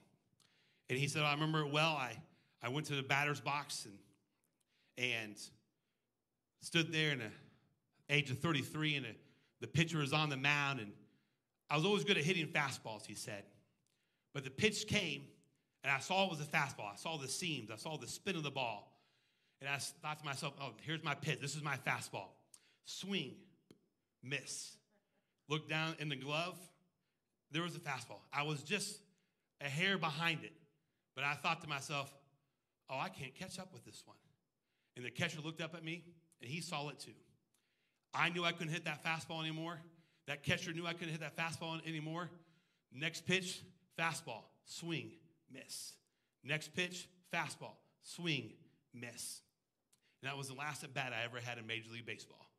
And 0.90 0.98
he 0.98 1.06
said, 1.06 1.22
I 1.22 1.32
remember 1.32 1.60
it 1.60 1.72
well. 1.72 1.92
I, 1.92 2.16
I 2.62 2.68
went 2.68 2.86
to 2.88 2.94
the 2.94 3.02
batter's 3.02 3.40
box 3.40 3.86
and, 3.86 5.06
and 5.12 5.36
stood 6.60 6.92
there 6.92 7.12
in 7.12 7.18
the 7.18 7.30
age 8.10 8.30
of 8.30 8.38
33, 8.38 8.96
and 8.96 9.06
the, 9.06 9.14
the 9.60 9.66
pitcher 9.66 9.98
was 9.98 10.12
on 10.12 10.28
the 10.28 10.36
mound. 10.36 10.80
And 10.80 10.92
I 11.70 11.76
was 11.76 11.84
always 11.84 12.04
good 12.04 12.18
at 12.18 12.24
hitting 12.24 12.46
fastballs, 12.46 13.06
he 13.06 13.14
said. 13.14 13.44
But 14.34 14.44
the 14.44 14.50
pitch 14.50 14.86
came, 14.86 15.24
and 15.82 15.92
I 15.92 15.98
saw 15.98 16.24
it 16.24 16.30
was 16.30 16.40
a 16.40 16.44
fastball. 16.44 16.92
I 16.92 16.96
saw 16.96 17.16
the 17.16 17.28
seams. 17.28 17.70
I 17.70 17.76
saw 17.76 17.96
the 17.96 18.06
spin 18.06 18.36
of 18.36 18.42
the 18.42 18.50
ball. 18.50 18.92
And 19.60 19.68
I 19.68 19.78
thought 19.78 20.18
to 20.20 20.24
myself, 20.24 20.54
oh, 20.60 20.72
here's 20.82 21.02
my 21.02 21.14
pitch. 21.14 21.40
This 21.40 21.56
is 21.56 21.62
my 21.62 21.76
fastball. 21.76 22.28
Swing, 22.84 23.32
miss. 24.22 24.76
Look 25.48 25.68
down 25.68 25.96
in 25.98 26.08
the 26.08 26.16
glove. 26.16 26.58
There 27.50 27.62
was 27.62 27.74
a 27.74 27.80
fastball. 27.80 28.20
I 28.32 28.42
was 28.42 28.62
just 28.62 29.00
a 29.60 29.68
hair 29.68 29.98
behind 29.98 30.44
it. 30.44 30.52
But 31.14 31.24
I 31.24 31.34
thought 31.34 31.62
to 31.62 31.68
myself, 31.68 32.12
oh, 32.88 32.98
I 32.98 33.08
can't 33.08 33.34
catch 33.34 33.58
up 33.58 33.72
with 33.72 33.84
this 33.84 34.02
one. 34.04 34.16
And 34.96 35.04
the 35.04 35.10
catcher 35.10 35.40
looked 35.42 35.60
up 35.60 35.74
at 35.74 35.84
me, 35.84 36.04
and 36.40 36.50
he 36.50 36.60
saw 36.60 36.88
it 36.88 37.00
too. 37.00 37.12
I 38.14 38.30
knew 38.30 38.44
I 38.44 38.52
couldn't 38.52 38.72
hit 38.72 38.84
that 38.84 39.04
fastball 39.04 39.40
anymore. 39.40 39.78
That 40.26 40.42
catcher 40.42 40.72
knew 40.72 40.86
I 40.86 40.92
couldn't 40.92 41.10
hit 41.10 41.20
that 41.20 41.36
fastball 41.36 41.86
anymore. 41.86 42.30
Next 42.92 43.26
pitch, 43.26 43.62
fastball, 43.98 44.42
swing, 44.64 45.12
miss. 45.52 45.92
Next 46.44 46.74
pitch, 46.74 47.08
fastball, 47.32 47.76
swing, 48.02 48.52
miss. 48.94 49.40
And 50.22 50.30
that 50.30 50.36
was 50.36 50.48
the 50.48 50.54
last 50.54 50.84
at 50.84 50.94
bat 50.94 51.12
I 51.18 51.24
ever 51.24 51.38
had 51.38 51.58
in 51.58 51.66
Major 51.66 51.90
League 51.92 52.06
Baseball. 52.06 52.50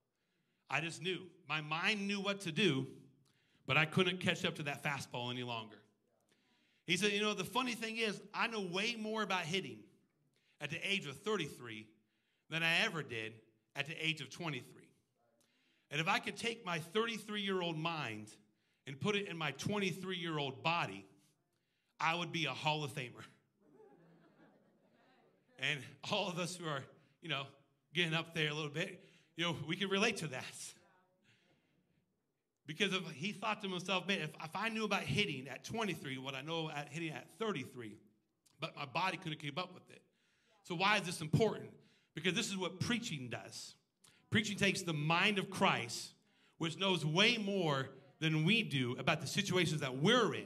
I 0.70 0.82
just 0.82 1.02
knew. 1.02 1.20
My 1.48 1.62
mind 1.62 2.08
knew 2.08 2.22
what 2.22 2.42
to 2.42 2.52
do, 2.52 2.88
but 3.66 3.78
I 3.78 3.86
couldn't 3.86 4.20
catch 4.20 4.46
up 4.46 4.56
to 4.56 4.64
that 4.64 4.84
fastball 4.84 5.32
any 5.32 5.44
longer. 5.44 5.78
He 6.86 6.98
said, 6.98 7.12
You 7.12 7.22
know, 7.22 7.34
the 7.34 7.44
funny 7.44 7.74
thing 7.74 7.98
is, 7.98 8.20
I 8.34 8.48
know 8.48 8.62
way 8.62 8.96
more 8.98 9.24
about 9.24 9.42
hitting 9.42 9.80
at 10.62 10.70
the 10.70 10.80
age 10.84 11.06
of 11.08 11.18
33 11.18 11.88
than 12.50 12.64
I 12.64 12.86
ever 12.86 13.04
did 13.04 13.34
at 13.76 13.88
the 13.88 13.96
age 14.04 14.22
of 14.22 14.30
23. 14.30 14.79
And 15.92 16.00
if 16.00 16.08
I 16.08 16.20
could 16.20 16.38
take 16.38 16.66
my 16.66 16.80
33 16.80 17.42
year 17.42 17.62
old 17.62 17.78
mind 17.78 18.28
and 18.88 19.00
put 19.00 19.16
it 19.16 19.28
in 19.28 19.38
my 19.38 19.52
23 19.52 20.18
year 20.18 20.38
old 20.38 20.64
body, 20.64 21.06
I 22.00 22.16
would 22.16 22.32
be 22.32 22.46
a 22.46 22.52
Hall 22.52 22.84
of 22.84 22.94
Famer. 22.94 23.26
and 25.60 25.80
all 26.12 26.30
of 26.30 26.40
us 26.40 26.56
who 26.56 26.66
are, 26.66 26.84
you 27.22 27.30
know, 27.30 27.44
getting 27.94 28.14
up 28.14 28.34
there 28.34 28.50
a 28.50 28.54
little 28.54 28.70
bit, 28.70 29.04
you 29.36 29.44
know, 29.44 29.56
we 29.68 29.76
can 29.76 29.90
relate 29.90 30.18
to 30.18 30.28
that. 30.28 30.44
Because 32.68 32.94
if 32.94 33.10
he 33.12 33.32
thought 33.32 33.64
to 33.64 33.68
himself, 33.68 34.08
man, 34.08 34.20
if, 34.22 34.30
if 34.44 34.56
I 34.56 34.70
knew 34.70 34.86
about 34.86 35.02
hitting 35.02 35.48
at 35.48 35.64
23, 35.64 36.20
what 36.20 36.36
I 36.36 36.42
know 36.42 36.70
at 36.70 36.90
hitting 36.92 37.10
at 37.10 37.26
33, 37.40 37.98
but 38.60 38.76
my 38.76 38.86
body 38.86 39.18
couldn't 39.18 39.40
keep 39.40 39.58
up 39.58 39.74
with 39.74 39.90
it. 39.90 40.02
So 40.64 40.76
why 40.76 40.98
is 40.98 41.04
this 41.04 41.20
important? 41.20 41.72
Because 42.14 42.36
this 42.36 42.48
is 42.48 42.58
what 42.58 42.80
preaching 42.80 43.30
does. 43.30 43.74
Preaching 44.30 44.58
takes 44.58 44.82
the 44.82 44.94
mind 44.94 45.40
of 45.40 45.50
Christ, 45.50 46.12
which 46.58 46.78
knows 46.78 47.06
way 47.06 47.38
more 47.38 47.90
than 48.20 48.46
we 48.46 48.64
do 48.64 48.96
about 49.00 49.22
the 49.22 49.28
situations 49.28 49.82
that 49.82 49.98
we're 49.98 50.34
in, 50.36 50.46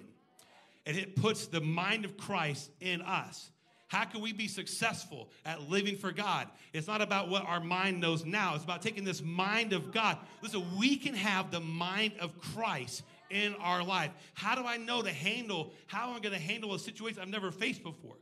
and 0.85 0.95
it 0.97 1.15
puts 1.15 1.47
the 1.47 1.61
mind 1.61 2.05
of 2.05 2.17
Christ 2.17 2.69
in 2.79 3.01
us. 3.01 3.49
How 3.87 4.05
can 4.05 4.21
we 4.21 4.33
be 4.33 4.47
successful 4.47 5.29
at 5.45 5.69
living 5.69 5.97
for 5.97 6.11
God? 6.11 6.47
It's 6.71 6.87
not 6.87 7.01
about 7.01 7.29
what 7.29 7.45
our 7.45 7.59
mind 7.59 7.99
knows 7.99 8.25
now, 8.25 8.55
it's 8.55 8.63
about 8.63 8.81
taking 8.81 9.03
this 9.03 9.21
mind 9.21 9.73
of 9.73 9.91
God. 9.91 10.17
Listen, 10.41 10.63
we 10.79 10.95
can 10.95 11.13
have 11.13 11.51
the 11.51 11.59
mind 11.59 12.13
of 12.19 12.39
Christ 12.39 13.03
in 13.29 13.53
our 13.55 13.83
life. 13.83 14.11
How 14.33 14.55
do 14.55 14.65
I 14.65 14.77
know 14.77 15.01
to 15.01 15.11
handle, 15.11 15.73
how 15.87 16.09
am 16.09 16.15
I 16.15 16.19
going 16.19 16.33
to 16.33 16.41
handle 16.41 16.73
a 16.73 16.79
situation 16.79 17.21
I've 17.21 17.27
never 17.27 17.51
faced 17.51 17.83
before? 17.83 18.15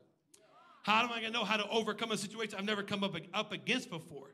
How 0.84 1.04
am 1.04 1.12
I 1.12 1.22
going 1.22 1.32
to 1.32 1.40
know 1.40 1.46
how 1.46 1.58
to 1.58 1.70
overcome 1.70 2.12
a 2.12 2.18
situation 2.18 2.56
I've 2.58 2.66
never 2.66 2.84
come 2.84 3.04
up, 3.04 3.16
up 3.34 3.52
against 3.52 3.90
before? 3.90 4.28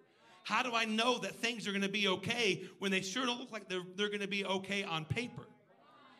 How 0.48 0.63
do 0.63 0.74
I 0.74 0.86
know 0.86 1.18
that 1.18 1.36
things 1.36 1.68
are 1.68 1.72
going 1.72 1.82
to 1.82 1.89
be 1.89 2.08
okay 2.08 2.63
when 2.80 2.89
they 2.89 3.01
sure 3.01 3.25
don't 3.25 3.38
look 3.38 3.51
like 3.51 3.68
they're, 3.68 3.82
they're 3.98 4.08
going 4.08 4.22
to 4.22 4.30
be 4.30 4.46
okay 4.46 4.82
on 4.82 5.04
paper? 5.04 5.42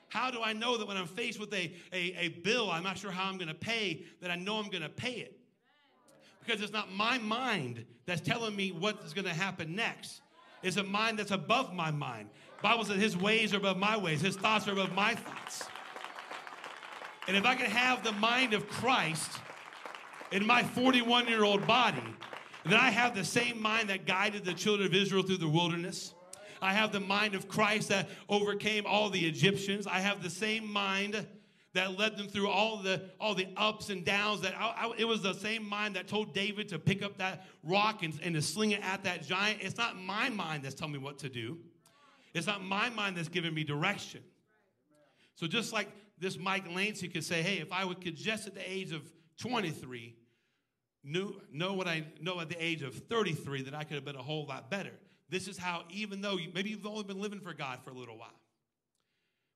How 0.10 0.32
do 0.32 0.42
I 0.44 0.52
know 0.52 0.76
that 0.78 0.86
when 0.86 0.98
I'm 0.98 1.08
faced 1.08 1.40
with 1.40 1.54
a, 1.54 1.74
a, 1.94 2.14
a 2.20 2.28
bill 2.44 2.70
I'm 2.70 2.84
not 2.84 2.98
sure 2.98 3.10
how 3.10 3.30
I'm 3.30 3.38
going 3.38 3.48
to 3.48 3.54
pay, 3.54 4.04
that 4.20 4.30
I 4.30 4.36
know 4.36 4.58
I'm 4.58 4.70
going 4.70 4.84
to 4.84 4.90
pay 4.90 5.14
it? 5.14 5.40
Because 6.46 6.62
it's 6.62 6.74
not 6.74 6.92
my 6.92 7.18
mind 7.20 7.86
that's 8.06 8.20
telling 8.20 8.54
me 8.54 8.74
what 8.74 9.00
is 9.06 9.14
going 9.14 9.24
to 9.24 9.34
happen 9.34 9.78
next. 9.78 10.20
It's 10.62 10.76
a 10.76 10.84
mind 10.84 11.20
that's 11.20 11.32
above 11.32 11.74
my 11.74 11.92
mind. 11.92 12.28
Bible 12.62 12.84
says 12.84 13.02
his 13.02 13.16
ways 13.16 13.54
are 13.54 13.58
above 13.58 13.78
my 13.78 13.96
ways, 13.96 14.20
his 14.20 14.36
thoughts 14.36 14.68
are 14.68 14.74
above 14.74 14.94
my 14.94 15.16
thoughts. 15.16 15.64
And 17.30 17.38
if 17.38 17.46
I 17.46 17.56
can 17.56 17.72
have 17.72 18.04
the 18.04 18.12
mind 18.12 18.54
of 18.54 18.68
Christ 18.68 19.32
in 20.34 20.46
my 20.46 20.64
41 20.64 21.30
year 21.30 21.46
old 21.46 21.66
body, 21.66 22.04
then 22.72 22.80
I 22.80 22.90
have 22.90 23.16
the 23.16 23.24
same 23.24 23.62
mind 23.62 23.90
that 23.90 24.06
guided 24.06 24.46
the 24.46 24.54
children 24.54 24.88
of 24.88 24.94
Israel 24.94 25.24
through 25.24 25.38
the 25.38 25.48
wilderness. 25.48 26.14
I 26.62 26.74
have 26.74 26.92
the 26.92 27.00
mind 27.00 27.36
of 27.36 27.48
Christ 27.48 27.90
that 27.90 28.10
overcame 28.30 28.86
all 28.86 29.10
the 29.10 29.26
Egyptians. 29.26 29.88
I 29.88 30.00
have 30.00 30.24
the 30.24 30.30
same 30.30 30.72
mind 30.72 31.26
that 31.74 31.98
led 31.98 32.18
them 32.18 32.28
through 32.28 32.50
all 32.50 32.78
the 32.78 33.04
all 33.20 33.36
the 33.36 33.48
ups 33.56 33.90
and 33.90 34.04
downs. 34.04 34.42
That 34.42 34.56
I, 34.58 34.88
I, 34.88 34.94
it 34.98 35.06
was 35.06 35.22
the 35.22 35.34
same 35.34 35.68
mind 35.68 35.96
that 35.96 36.08
told 36.08 36.34
David 36.34 36.70
to 36.70 36.80
pick 36.80 37.04
up 37.04 37.18
that 37.20 37.46
rock 37.64 38.04
and, 38.04 38.20
and 38.24 38.36
to 38.36 38.42
sling 38.42 38.72
it 38.72 38.82
at 38.84 39.04
that 39.04 39.24
giant. 39.24 39.60
It's 39.62 39.78
not 39.78 39.96
my 40.02 40.30
mind 40.30 40.64
that's 40.64 40.76
telling 40.76 40.94
me 40.94 41.00
what 41.00 41.20
to 41.20 41.30
do. 41.30 41.60
It's 42.34 42.48
not 42.48 42.64
my 42.64 42.90
mind 42.90 43.18
that's 43.18 43.30
giving 43.30 43.54
me 43.54 43.64
direction. 43.64 44.22
So 45.36 45.46
just 45.46 45.72
like 45.72 45.90
this 46.20 46.38
Mike 46.38 46.66
Lansing 46.74 47.12
could 47.12 47.24
say, 47.24 47.44
"Hey, 47.44 47.58
if 47.58 47.72
I 47.72 47.86
would 47.86 48.02
could 48.02 48.16
just 48.16 48.48
at 48.48 48.56
the 48.56 48.72
age 48.72 48.92
of 48.92 49.04
23." 49.38 50.16
Knew, 51.04 51.40
know 51.52 51.74
what 51.74 51.88
I 51.88 52.06
know 52.22 52.40
at 52.40 52.50
the 52.50 52.64
age 52.64 52.82
of 52.82 52.94
33 52.94 53.64
that 53.64 53.74
I 53.74 53.84
could 53.84 53.96
have 53.96 54.06
been 54.06 54.16
a 54.16 54.24
whole 54.24 54.46
lot 54.46 54.70
better. 54.70 54.94
This 55.30 55.48
is 55.48 55.58
how, 55.58 55.84
even 55.90 56.22
though 56.22 56.38
you, 56.38 56.50
maybe 56.54 56.70
you've 56.70 56.86
only 56.86 57.04
been 57.04 57.20
living 57.20 57.40
for 57.40 57.54
God 57.54 57.80
for 57.84 57.92
a 57.92 57.94
little 57.94 58.18
while, 58.18 58.40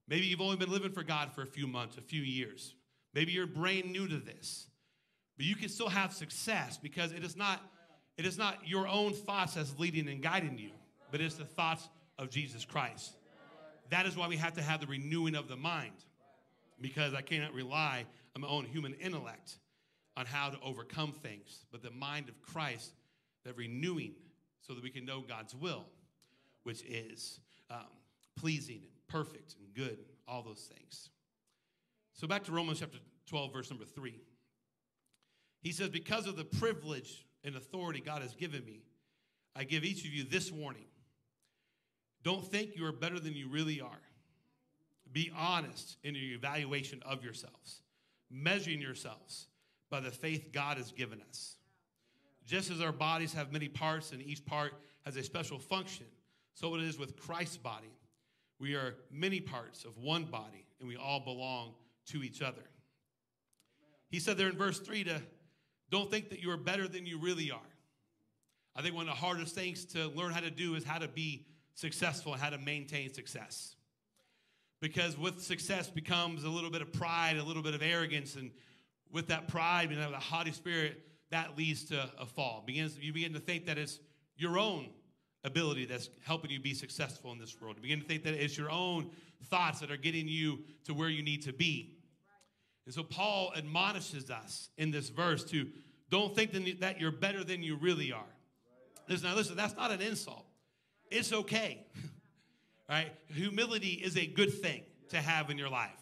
maybe 0.08 0.26
you've 0.26 0.40
only 0.40 0.56
been 0.56 0.70
living 0.70 0.92
for 0.92 1.02
God 1.02 1.32
for 1.32 1.42
a 1.42 1.46
few 1.46 1.66
months, 1.66 1.96
a 1.96 2.02
few 2.02 2.22
years, 2.22 2.74
maybe 3.14 3.32
you're 3.32 3.46
brand 3.46 3.90
new 3.90 4.06
to 4.08 4.18
this, 4.18 4.66
but 5.36 5.46
you 5.46 5.56
can 5.56 5.68
still 5.68 5.88
have 5.88 6.12
success 6.12 6.78
because 6.78 7.12
it 7.12 7.24
is 7.24 7.36
not, 7.36 7.60
it 8.18 8.26
is 8.26 8.36
not 8.36 8.58
your 8.66 8.86
own 8.86 9.12
thoughts 9.12 9.54
that's 9.54 9.78
leading 9.78 10.08
and 10.08 10.22
guiding 10.22 10.58
you, 10.58 10.70
but 11.10 11.20
it's 11.20 11.36
the 11.36 11.44
thoughts 11.44 11.88
of 12.18 12.30
Jesus 12.30 12.64
Christ. 12.64 13.12
That 13.90 14.06
is 14.06 14.16
why 14.16 14.28
we 14.28 14.36
have 14.36 14.54
to 14.54 14.62
have 14.62 14.80
the 14.80 14.86
renewing 14.86 15.34
of 15.34 15.48
the 15.48 15.56
mind 15.56 15.92
because 16.80 17.14
I 17.14 17.22
cannot 17.22 17.54
rely 17.54 18.04
on 18.34 18.42
my 18.42 18.48
own 18.48 18.64
human 18.64 18.94
intellect 18.94 19.58
on 20.16 20.26
how 20.26 20.50
to 20.50 20.58
overcome 20.62 21.12
things, 21.22 21.64
but 21.70 21.82
the 21.82 21.90
mind 21.90 22.28
of 22.28 22.40
Christ, 22.42 22.92
that 23.44 23.56
renewing, 23.56 24.14
so 24.60 24.74
that 24.74 24.82
we 24.82 24.90
can 24.90 25.04
know 25.04 25.20
God's 25.20 25.54
will, 25.54 25.86
which 26.64 26.82
is 26.82 27.40
um, 27.70 27.86
pleasing 28.36 28.80
and 28.82 29.06
perfect 29.08 29.56
and 29.58 29.74
good, 29.74 29.98
all 30.28 30.42
those 30.42 30.70
things. 30.72 31.10
So 32.14 32.26
back 32.26 32.44
to 32.44 32.52
Romans 32.52 32.80
chapter 32.80 32.98
12, 33.26 33.52
verse 33.52 33.70
number 33.70 33.84
3. 33.84 34.20
He 35.62 35.72
says, 35.72 35.88
Because 35.88 36.26
of 36.26 36.36
the 36.36 36.44
privilege 36.44 37.26
and 37.44 37.56
authority 37.56 38.00
God 38.00 38.22
has 38.22 38.34
given 38.34 38.64
me, 38.64 38.82
I 39.56 39.64
give 39.64 39.84
each 39.84 40.04
of 40.04 40.12
you 40.12 40.24
this 40.24 40.52
warning. 40.52 40.86
Don't 42.22 42.44
think 42.44 42.76
you 42.76 42.86
are 42.86 42.92
better 42.92 43.18
than 43.18 43.34
you 43.34 43.48
really 43.48 43.80
are. 43.80 44.00
Be 45.12 45.30
honest 45.36 45.96
in 46.04 46.14
your 46.14 46.36
evaluation 46.36 47.02
of 47.04 47.24
yourselves, 47.24 47.82
measuring 48.30 48.80
yourselves 48.80 49.48
by 49.92 50.00
the 50.00 50.10
faith 50.10 50.48
God 50.52 50.78
has 50.78 50.90
given 50.90 51.20
us. 51.28 51.56
Just 52.46 52.70
as 52.70 52.80
our 52.80 52.92
bodies 52.92 53.34
have 53.34 53.52
many 53.52 53.68
parts 53.68 54.10
and 54.10 54.22
each 54.22 54.44
part 54.46 54.72
has 55.04 55.16
a 55.16 55.22
special 55.22 55.58
function, 55.58 56.06
so 56.54 56.74
it 56.74 56.82
is 56.82 56.98
with 56.98 57.14
Christ's 57.20 57.58
body. 57.58 57.92
We 58.58 58.74
are 58.74 58.94
many 59.10 59.38
parts 59.38 59.84
of 59.84 59.98
one 59.98 60.24
body, 60.24 60.64
and 60.80 60.88
we 60.88 60.96
all 60.96 61.20
belong 61.20 61.74
to 62.06 62.22
each 62.22 62.40
other. 62.40 62.62
He 64.08 64.18
said 64.18 64.38
there 64.38 64.48
in 64.48 64.56
verse 64.56 64.80
3 64.80 65.04
to 65.04 65.20
don't 65.90 66.10
think 66.10 66.30
that 66.30 66.42
you 66.42 66.50
are 66.50 66.56
better 66.56 66.88
than 66.88 67.04
you 67.04 67.18
really 67.18 67.50
are. 67.50 67.60
I 68.74 68.80
think 68.80 68.94
one 68.94 69.06
of 69.06 69.14
the 69.14 69.20
hardest 69.20 69.54
things 69.54 69.84
to 69.86 70.08
learn 70.08 70.32
how 70.32 70.40
to 70.40 70.50
do 70.50 70.74
is 70.74 70.84
how 70.84 70.98
to 70.98 71.08
be 71.08 71.44
successful 71.74 72.32
and 72.32 72.40
how 72.40 72.48
to 72.48 72.58
maintain 72.58 73.12
success. 73.12 73.76
Because 74.80 75.18
with 75.18 75.42
success 75.42 75.90
becomes 75.90 76.44
a 76.44 76.48
little 76.48 76.70
bit 76.70 76.80
of 76.80 76.92
pride, 76.94 77.36
a 77.36 77.44
little 77.44 77.62
bit 77.62 77.74
of 77.74 77.82
arrogance, 77.82 78.36
and 78.36 78.50
with 79.12 79.28
that 79.28 79.48
pride 79.48 79.90
and 79.90 80.00
that 80.00 80.12
haughty 80.14 80.52
spirit, 80.52 81.02
that 81.30 81.56
leads 81.56 81.84
to 81.86 82.10
a 82.18 82.26
fall. 82.26 82.62
Begins, 82.66 82.98
you 82.98 83.12
begin 83.12 83.32
to 83.34 83.38
think 83.38 83.66
that 83.66 83.78
it's 83.78 83.98
your 84.36 84.58
own 84.58 84.88
ability 85.44 85.86
that's 85.86 86.08
helping 86.24 86.50
you 86.50 86.60
be 86.60 86.74
successful 86.74 87.32
in 87.32 87.38
this 87.38 87.60
world. 87.60 87.76
You 87.76 87.82
begin 87.82 88.00
to 88.00 88.06
think 88.06 88.22
that 88.24 88.34
it's 88.34 88.56
your 88.56 88.70
own 88.70 89.10
thoughts 89.44 89.80
that 89.80 89.90
are 89.90 89.96
getting 89.96 90.28
you 90.28 90.60
to 90.84 90.94
where 90.94 91.08
you 91.08 91.22
need 91.22 91.42
to 91.42 91.52
be. 91.52 91.96
And 92.86 92.94
so 92.94 93.02
Paul 93.02 93.52
admonishes 93.56 94.30
us 94.30 94.68
in 94.76 94.90
this 94.90 95.08
verse 95.08 95.44
to 95.44 95.68
don't 96.10 96.34
think 96.34 96.52
that 96.80 97.00
you're 97.00 97.12
better 97.12 97.44
than 97.44 97.62
you 97.62 97.76
really 97.76 98.12
are. 98.12 98.22
Listen, 99.08 99.28
now 99.30 99.36
listen, 99.36 99.56
that's 99.56 99.76
not 99.76 99.90
an 99.90 100.00
insult. 100.00 100.46
It's 101.10 101.32
okay. 101.32 101.86
right? 102.88 103.12
Humility 103.34 104.00
is 104.04 104.16
a 104.16 104.26
good 104.26 104.52
thing 104.60 104.82
to 105.10 105.16
have 105.16 105.50
in 105.50 105.58
your 105.58 105.68
life. 105.68 106.01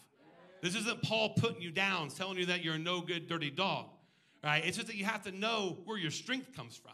This 0.61 0.75
isn't 0.75 1.01
Paul 1.01 1.29
putting 1.29 1.61
you 1.61 1.71
down, 1.71 2.09
telling 2.09 2.37
you 2.37 2.45
that 2.47 2.63
you're 2.63 2.75
a 2.75 2.79
no 2.79 3.01
good, 3.01 3.27
dirty 3.27 3.49
dog. 3.49 3.87
Right? 4.43 4.63
It's 4.65 4.77
just 4.77 4.87
that 4.87 4.95
you 4.95 5.05
have 5.05 5.23
to 5.23 5.31
know 5.31 5.77
where 5.85 5.97
your 5.97 6.11
strength 6.11 6.55
comes 6.55 6.75
from. 6.75 6.93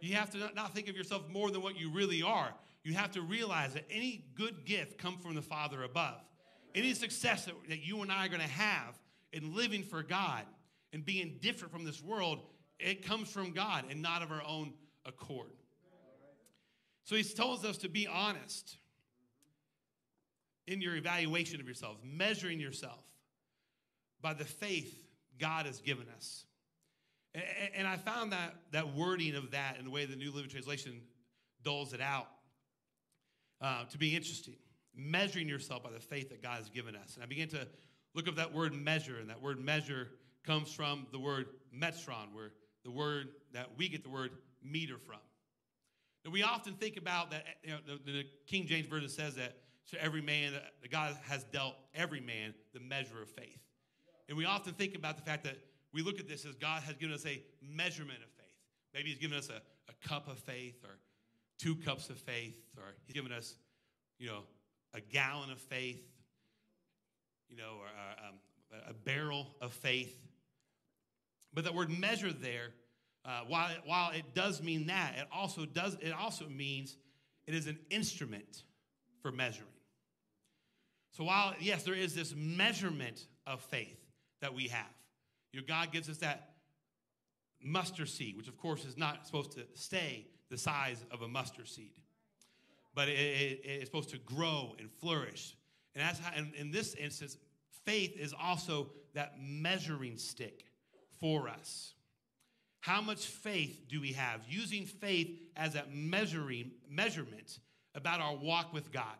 You 0.00 0.14
have 0.14 0.30
to 0.30 0.50
not 0.54 0.74
think 0.74 0.88
of 0.88 0.96
yourself 0.96 1.28
more 1.30 1.50
than 1.50 1.62
what 1.62 1.78
you 1.78 1.90
really 1.90 2.22
are. 2.22 2.54
You 2.82 2.94
have 2.94 3.12
to 3.12 3.20
realize 3.20 3.74
that 3.74 3.84
any 3.90 4.24
good 4.34 4.64
gift 4.64 4.96
comes 4.96 5.22
from 5.22 5.34
the 5.34 5.42
Father 5.42 5.82
above. 5.82 6.20
Any 6.74 6.94
success 6.94 7.44
that, 7.44 7.54
that 7.68 7.84
you 7.84 8.00
and 8.00 8.10
I 8.10 8.24
are 8.24 8.28
going 8.28 8.40
to 8.40 8.46
have 8.46 8.98
in 9.32 9.54
living 9.54 9.82
for 9.82 10.02
God 10.02 10.44
and 10.92 11.04
being 11.04 11.36
different 11.40 11.72
from 11.72 11.84
this 11.84 12.02
world, 12.02 12.40
it 12.78 13.04
comes 13.04 13.30
from 13.30 13.52
God 13.52 13.84
and 13.90 14.00
not 14.00 14.22
of 14.22 14.30
our 14.30 14.42
own 14.46 14.72
accord. 15.04 15.50
So 17.04 17.16
he 17.16 17.22
tells 17.22 17.64
us 17.64 17.76
to 17.78 17.88
be 17.88 18.06
honest 18.06 18.78
in 20.66 20.80
your 20.80 20.96
evaluation 20.96 21.60
of 21.60 21.66
yourself, 21.66 21.96
measuring 22.04 22.60
yourself 22.60 23.02
by 24.20 24.34
the 24.34 24.44
faith 24.44 25.00
God 25.38 25.66
has 25.66 25.80
given 25.80 26.06
us. 26.16 26.44
And, 27.34 27.44
and 27.76 27.88
I 27.88 27.96
found 27.96 28.32
that, 28.32 28.54
that 28.72 28.94
wording 28.94 29.34
of 29.34 29.52
that 29.52 29.76
and 29.78 29.86
the 29.86 29.90
way 29.90 30.04
the 30.04 30.16
New 30.16 30.32
Living 30.32 30.50
Translation 30.50 31.00
doles 31.62 31.92
it 31.92 32.00
out 32.00 32.28
uh, 33.60 33.84
to 33.90 33.98
be 33.98 34.14
interesting. 34.14 34.54
Measuring 34.94 35.48
yourself 35.48 35.82
by 35.84 35.90
the 35.90 36.00
faith 36.00 36.30
that 36.30 36.42
God 36.42 36.58
has 36.58 36.68
given 36.68 36.96
us. 36.96 37.14
And 37.14 37.22
I 37.22 37.26
began 37.26 37.48
to 37.48 37.66
look 38.14 38.28
up 38.28 38.36
that 38.36 38.52
word 38.52 38.74
measure, 38.74 39.18
and 39.18 39.30
that 39.30 39.40
word 39.40 39.60
measure 39.60 40.08
comes 40.44 40.72
from 40.72 41.06
the 41.12 41.18
word 41.18 41.46
metron, 41.74 42.34
where 42.34 42.50
the 42.84 42.90
word 42.90 43.28
that 43.52 43.68
we 43.76 43.88
get 43.88 44.02
the 44.02 44.10
word 44.10 44.32
meter 44.62 44.98
from. 44.98 45.20
And 46.24 46.32
we 46.32 46.42
often 46.42 46.74
think 46.74 46.96
about 46.96 47.30
that, 47.30 47.44
you 47.62 47.70
know, 47.70 47.78
the, 47.86 48.12
the 48.12 48.24
King 48.46 48.66
James 48.66 48.86
Version 48.86 49.08
says 49.08 49.36
that 49.36 49.54
to 49.90 50.02
every 50.02 50.22
man, 50.22 50.52
that 50.52 50.90
God 50.90 51.16
has 51.22 51.44
dealt 51.44 51.74
every 51.94 52.20
man 52.20 52.54
the 52.72 52.80
measure 52.80 53.20
of 53.22 53.28
faith. 53.28 53.60
And 54.28 54.38
we 54.38 54.44
often 54.44 54.74
think 54.74 54.94
about 54.94 55.16
the 55.16 55.22
fact 55.22 55.44
that 55.44 55.56
we 55.92 56.02
look 56.02 56.20
at 56.20 56.28
this 56.28 56.44
as 56.44 56.54
God 56.54 56.82
has 56.82 56.94
given 56.96 57.14
us 57.14 57.26
a 57.26 57.42
measurement 57.60 58.18
of 58.22 58.30
faith. 58.30 58.54
Maybe 58.94 59.08
He's 59.08 59.18
given 59.18 59.36
us 59.36 59.48
a, 59.48 59.60
a 59.90 60.08
cup 60.08 60.28
of 60.28 60.38
faith 60.38 60.84
or 60.84 60.98
two 61.58 61.74
cups 61.76 62.10
of 62.10 62.18
faith, 62.18 62.56
or 62.76 62.84
He's 63.06 63.14
given 63.14 63.32
us, 63.32 63.56
you 64.18 64.28
know, 64.28 64.42
a 64.94 65.00
gallon 65.00 65.50
of 65.50 65.58
faith, 65.58 66.02
you 67.48 67.56
know, 67.56 67.78
or 67.80 67.86
um, 68.28 68.36
a 68.88 68.94
barrel 68.94 69.48
of 69.60 69.72
faith. 69.72 70.16
But 71.52 71.64
that 71.64 71.74
word 71.74 71.90
measure 71.90 72.32
there, 72.32 72.68
uh, 73.24 73.40
while, 73.48 73.70
it, 73.70 73.78
while 73.84 74.10
it 74.12 74.34
does 74.34 74.62
mean 74.62 74.86
that, 74.86 75.16
it 75.18 75.26
also 75.32 75.66
does 75.66 75.96
it 76.00 76.12
also 76.12 76.48
means 76.48 76.96
it 77.46 77.54
is 77.54 77.66
an 77.66 77.78
instrument 77.90 78.62
for 79.20 79.32
measuring. 79.32 79.66
So 81.12 81.24
while 81.24 81.54
yes, 81.60 81.82
there 81.82 81.94
is 81.94 82.14
this 82.14 82.34
measurement 82.36 83.26
of 83.46 83.60
faith 83.60 83.98
that 84.40 84.54
we 84.54 84.68
have, 84.68 84.86
you 85.52 85.60
know, 85.60 85.66
God 85.66 85.92
gives 85.92 86.08
us 86.08 86.18
that 86.18 86.50
mustard 87.62 88.08
seed, 88.08 88.36
which 88.36 88.48
of 88.48 88.56
course 88.56 88.84
is 88.84 88.96
not 88.96 89.26
supposed 89.26 89.52
to 89.52 89.66
stay 89.74 90.26
the 90.50 90.58
size 90.58 91.04
of 91.10 91.22
a 91.22 91.28
mustard 91.28 91.68
seed, 91.68 91.92
but 92.94 93.08
it, 93.08 93.12
it, 93.12 93.60
it's 93.64 93.86
supposed 93.86 94.10
to 94.10 94.18
grow 94.18 94.74
and 94.78 94.90
flourish. 94.90 95.56
And 95.94 96.02
that's 96.02 96.18
how, 96.18 96.36
in, 96.36 96.52
in 96.56 96.70
this 96.70 96.94
instance, 96.94 97.36
faith 97.84 98.16
is 98.16 98.34
also 98.40 98.90
that 99.14 99.34
measuring 99.40 100.16
stick 100.16 100.64
for 101.20 101.48
us. 101.48 101.94
How 102.80 103.00
much 103.02 103.26
faith 103.26 103.82
do 103.88 104.00
we 104.00 104.12
have? 104.12 104.40
Using 104.48 104.86
faith 104.86 105.38
as 105.56 105.74
a 105.74 105.84
measuring 105.92 106.70
measurement 106.88 107.58
about 107.94 108.20
our 108.20 108.36
walk 108.36 108.72
with 108.72 108.90
God. 108.90 109.16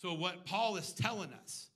So 0.00 0.14
what 0.14 0.46
Paul 0.46 0.76
is 0.76 0.94
telling 0.94 1.30
us 1.42 1.68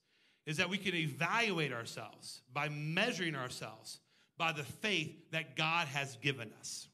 is 0.47 0.57
that 0.57 0.67
we 0.67 0.79
can 0.79 0.95
evaluate 0.95 1.71
ourselves 1.71 2.41
by 2.53 2.69
measuring 2.69 3.35
ourselves 3.35 3.99
by 4.35 4.51
the 4.51 4.63
faith 4.63 5.15
that 5.31 5.55
God 5.55 5.87
has 5.89 6.15
given 6.17 6.51
us. 6.59 6.87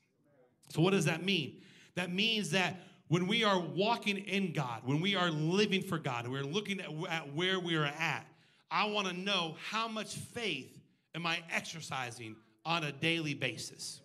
So 0.69 0.81
what 0.81 0.91
does 0.91 1.05
that 1.05 1.23
mean? 1.23 1.61
That 1.95 2.11
means 2.11 2.51
that 2.51 2.81
when 3.07 3.27
we 3.27 3.45
are 3.45 3.59
walking 3.59 4.17
in 4.17 4.51
God, 4.51 4.81
when 4.83 4.99
we 4.99 5.15
are 5.15 5.31
living 5.31 5.81
for 5.81 5.97
God, 5.97 6.27
we're 6.27 6.43
looking 6.43 6.81
at, 6.81 6.89
at 7.09 7.33
where 7.33 7.61
we 7.61 7.77
are 7.77 7.85
at, 7.85 8.25
I 8.69 8.85
want 8.85 9.07
to 9.07 9.13
know 9.13 9.55
how 9.69 9.87
much 9.87 10.15
faith 10.15 10.77
am 11.15 11.25
I 11.25 11.39
exercising 11.49 12.35
on 12.65 12.83
a 12.83 12.91
daily 12.91 13.33
basis? 13.33 14.01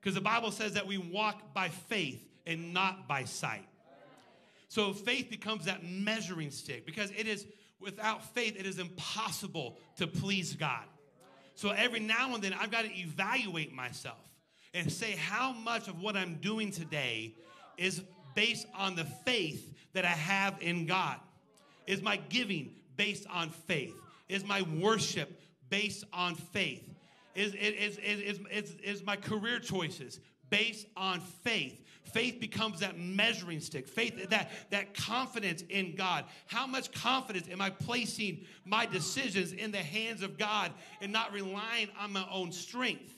Because 0.00 0.14
the 0.14 0.22
Bible 0.22 0.52
says 0.52 0.72
that 0.72 0.86
we 0.86 0.96
walk 0.96 1.52
by 1.52 1.68
faith 1.68 2.26
and 2.46 2.72
not 2.72 3.06
by 3.06 3.24
sight. 3.24 3.66
So 4.70 4.92
faith 4.92 5.28
becomes 5.28 5.64
that 5.64 5.82
measuring 5.82 6.52
stick 6.52 6.86
because 6.86 7.10
it 7.10 7.26
is 7.26 7.44
without 7.80 8.24
faith 8.34 8.54
it 8.56 8.66
is 8.66 8.78
impossible 8.78 9.76
to 9.96 10.06
please 10.06 10.54
God. 10.54 10.84
So 11.56 11.70
every 11.70 11.98
now 11.98 12.32
and 12.34 12.42
then 12.42 12.54
I've 12.54 12.70
got 12.70 12.84
to 12.84 12.96
evaluate 12.96 13.72
myself 13.74 14.30
and 14.72 14.90
say 14.90 15.16
how 15.16 15.50
much 15.50 15.88
of 15.88 16.00
what 16.00 16.16
I'm 16.16 16.36
doing 16.36 16.70
today 16.70 17.34
is 17.78 18.00
based 18.36 18.68
on 18.72 18.94
the 18.94 19.02
faith 19.02 19.74
that 19.92 20.04
I 20.04 20.08
have 20.08 20.56
in 20.60 20.86
God. 20.86 21.16
Is 21.88 22.00
my 22.00 22.18
giving 22.28 22.70
based 22.96 23.26
on 23.28 23.50
faith? 23.50 23.96
Is 24.28 24.44
my 24.44 24.62
worship 24.62 25.40
based 25.68 26.04
on 26.12 26.36
faith? 26.36 26.88
Is, 27.34 27.54
is, 27.54 27.98
is, 27.98 28.38
is, 28.52 28.76
is, 28.84 29.02
my 29.02 29.16
career 29.16 29.58
choices 29.58 30.20
based 30.48 30.86
on 30.96 31.18
faith? 31.18 31.84
Faith 32.04 32.40
becomes 32.40 32.80
that 32.80 32.98
measuring 32.98 33.60
stick. 33.60 33.86
Faith, 33.86 34.30
that, 34.30 34.50
that 34.70 34.94
confidence 34.94 35.62
in 35.68 35.94
God. 35.94 36.24
How 36.46 36.66
much 36.66 36.90
confidence 36.92 37.46
am 37.50 37.60
I 37.60 37.70
placing 37.70 38.44
my 38.64 38.86
decisions 38.86 39.52
in 39.52 39.70
the 39.70 39.78
hands 39.78 40.22
of 40.22 40.38
God 40.38 40.72
and 41.00 41.12
not 41.12 41.32
relying 41.32 41.88
on 41.98 42.12
my 42.12 42.26
own 42.30 42.52
strength? 42.52 43.16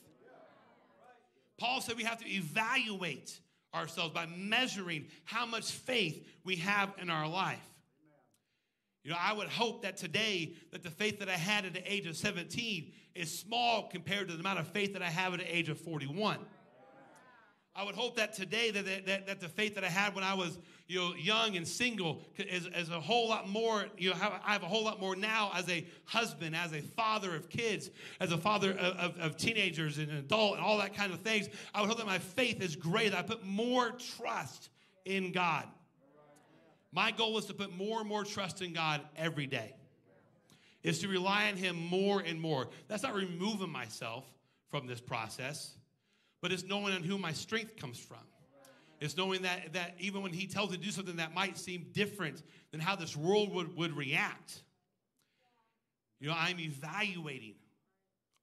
Paul 1.58 1.80
said 1.80 1.96
we 1.96 2.04
have 2.04 2.18
to 2.18 2.28
evaluate 2.28 3.38
ourselves 3.74 4.12
by 4.12 4.26
measuring 4.26 5.06
how 5.24 5.46
much 5.46 5.70
faith 5.70 6.26
we 6.44 6.56
have 6.56 6.92
in 7.00 7.08
our 7.08 7.28
life. 7.28 7.58
You 9.04 9.10
know, 9.10 9.16
I 9.18 9.32
would 9.32 9.48
hope 9.48 9.82
that 9.82 9.96
today 9.96 10.54
that 10.70 10.82
the 10.82 10.90
faith 10.90 11.18
that 11.20 11.28
I 11.28 11.36
had 11.36 11.64
at 11.64 11.72
the 11.72 11.92
age 11.92 12.06
of 12.06 12.16
17 12.16 12.92
is 13.14 13.36
small 13.36 13.88
compared 13.88 14.28
to 14.28 14.34
the 14.34 14.40
amount 14.40 14.60
of 14.60 14.68
faith 14.68 14.92
that 14.92 15.02
I 15.02 15.08
have 15.08 15.32
at 15.34 15.40
the 15.40 15.56
age 15.56 15.68
of 15.68 15.78
41. 15.78 16.38
I 17.74 17.84
would 17.84 17.94
hope 17.94 18.16
that 18.16 18.34
today 18.34 18.70
that, 18.70 19.06
that, 19.06 19.26
that 19.26 19.40
the 19.40 19.48
faith 19.48 19.74
that 19.76 19.84
I 19.84 19.88
had 19.88 20.14
when 20.14 20.24
I 20.24 20.34
was 20.34 20.58
you 20.88 20.98
know, 20.98 21.14
young 21.14 21.56
and 21.56 21.66
single 21.66 22.20
is, 22.36 22.66
is 22.66 22.90
a 22.90 23.00
whole 23.00 23.30
lot 23.30 23.48
more, 23.48 23.86
you 23.96 24.10
know, 24.10 24.16
I 24.44 24.52
have 24.52 24.62
a 24.62 24.66
whole 24.66 24.84
lot 24.84 25.00
more 25.00 25.16
now 25.16 25.50
as 25.54 25.68
a 25.70 25.86
husband, 26.04 26.54
as 26.54 26.74
a 26.74 26.82
father 26.82 27.34
of 27.34 27.48
kids, 27.48 27.88
as 28.20 28.30
a 28.30 28.36
father 28.36 28.72
of, 28.72 28.96
of, 28.96 29.18
of 29.18 29.36
teenagers 29.38 29.96
and 29.96 30.10
an 30.10 30.18
adult 30.18 30.56
and 30.56 30.64
all 30.64 30.76
that 30.78 30.94
kind 30.94 31.14
of 31.14 31.20
things. 31.20 31.48
I 31.74 31.80
would 31.80 31.88
hope 31.88 31.96
that 31.96 32.06
my 32.06 32.18
faith 32.18 32.60
is 32.60 32.76
great, 32.76 33.12
that 33.12 33.18
I 33.18 33.22
put 33.22 33.46
more 33.46 33.92
trust 34.16 34.68
in 35.06 35.32
God. 35.32 35.66
My 36.92 37.10
goal 37.10 37.38
is 37.38 37.46
to 37.46 37.54
put 37.54 37.74
more 37.74 38.00
and 38.00 38.08
more 38.08 38.22
trust 38.22 38.60
in 38.60 38.74
God 38.74 39.00
every 39.16 39.46
day. 39.46 39.74
Is 40.82 40.98
to 40.98 41.08
rely 41.08 41.48
on 41.48 41.56
Him 41.56 41.76
more 41.76 42.20
and 42.20 42.38
more. 42.38 42.68
That's 42.88 43.02
not 43.02 43.14
removing 43.14 43.70
myself 43.70 44.26
from 44.68 44.86
this 44.86 45.00
process, 45.00 45.78
but 46.42 46.52
it's 46.52 46.64
knowing 46.64 46.92
on 46.92 47.02
who 47.02 47.16
my 47.16 47.32
strength 47.32 47.76
comes 47.76 47.98
from. 47.98 48.18
It's 49.00 49.16
knowing 49.16 49.42
that, 49.42 49.72
that 49.72 49.94
even 49.98 50.22
when 50.22 50.32
He 50.32 50.46
tells 50.46 50.70
to 50.72 50.76
do 50.76 50.90
something 50.90 51.16
that 51.16 51.32
might 51.34 51.56
seem 51.56 51.86
different 51.92 52.42
than 52.72 52.80
how 52.80 52.94
this 52.94 53.16
world 53.16 53.54
would, 53.54 53.74
would 53.76 53.96
react, 53.96 54.62
you 56.20 56.28
know, 56.28 56.34
I'm 56.36 56.60
evaluating 56.60 57.54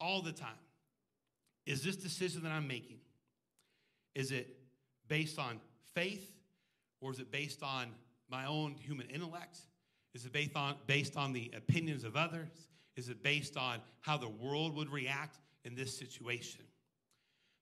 all 0.01 0.21
the 0.21 0.31
time. 0.31 0.49
Is 1.65 1.83
this 1.83 1.95
decision 1.95 2.43
that 2.43 2.51
I'm 2.51 2.67
making, 2.67 2.97
is 4.15 4.31
it 4.31 4.57
based 5.07 5.37
on 5.37 5.59
faith 5.93 6.29
or 6.99 7.11
is 7.11 7.19
it 7.19 7.31
based 7.31 7.63
on 7.63 7.87
my 8.29 8.45
own 8.45 8.75
human 8.79 9.07
intellect? 9.07 9.59
Is 10.13 10.25
it 10.25 10.33
based 10.33 10.55
on, 10.55 10.75
based 10.87 11.15
on 11.15 11.31
the 11.31 11.51
opinions 11.55 12.03
of 12.03 12.15
others? 12.15 12.49
Is 12.95 13.09
it 13.09 13.23
based 13.23 13.55
on 13.55 13.79
how 14.01 14.17
the 14.17 14.27
world 14.27 14.75
would 14.75 14.89
react 14.89 15.37
in 15.63 15.75
this 15.75 15.97
situation? 15.97 16.63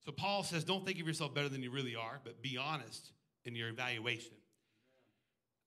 So 0.08 0.14
Paul 0.14 0.44
says, 0.44 0.64
don't 0.64 0.86
think 0.86 1.02
of 1.02 1.06
yourself 1.06 1.34
better 1.36 1.50
than 1.50 1.62
you 1.62 1.70
really 1.70 1.98
are, 1.98 2.22
but 2.24 2.42
be 2.42 2.58
honest 2.58 3.12
in 3.44 3.58
your 3.58 3.68
evaluation. 3.68 4.32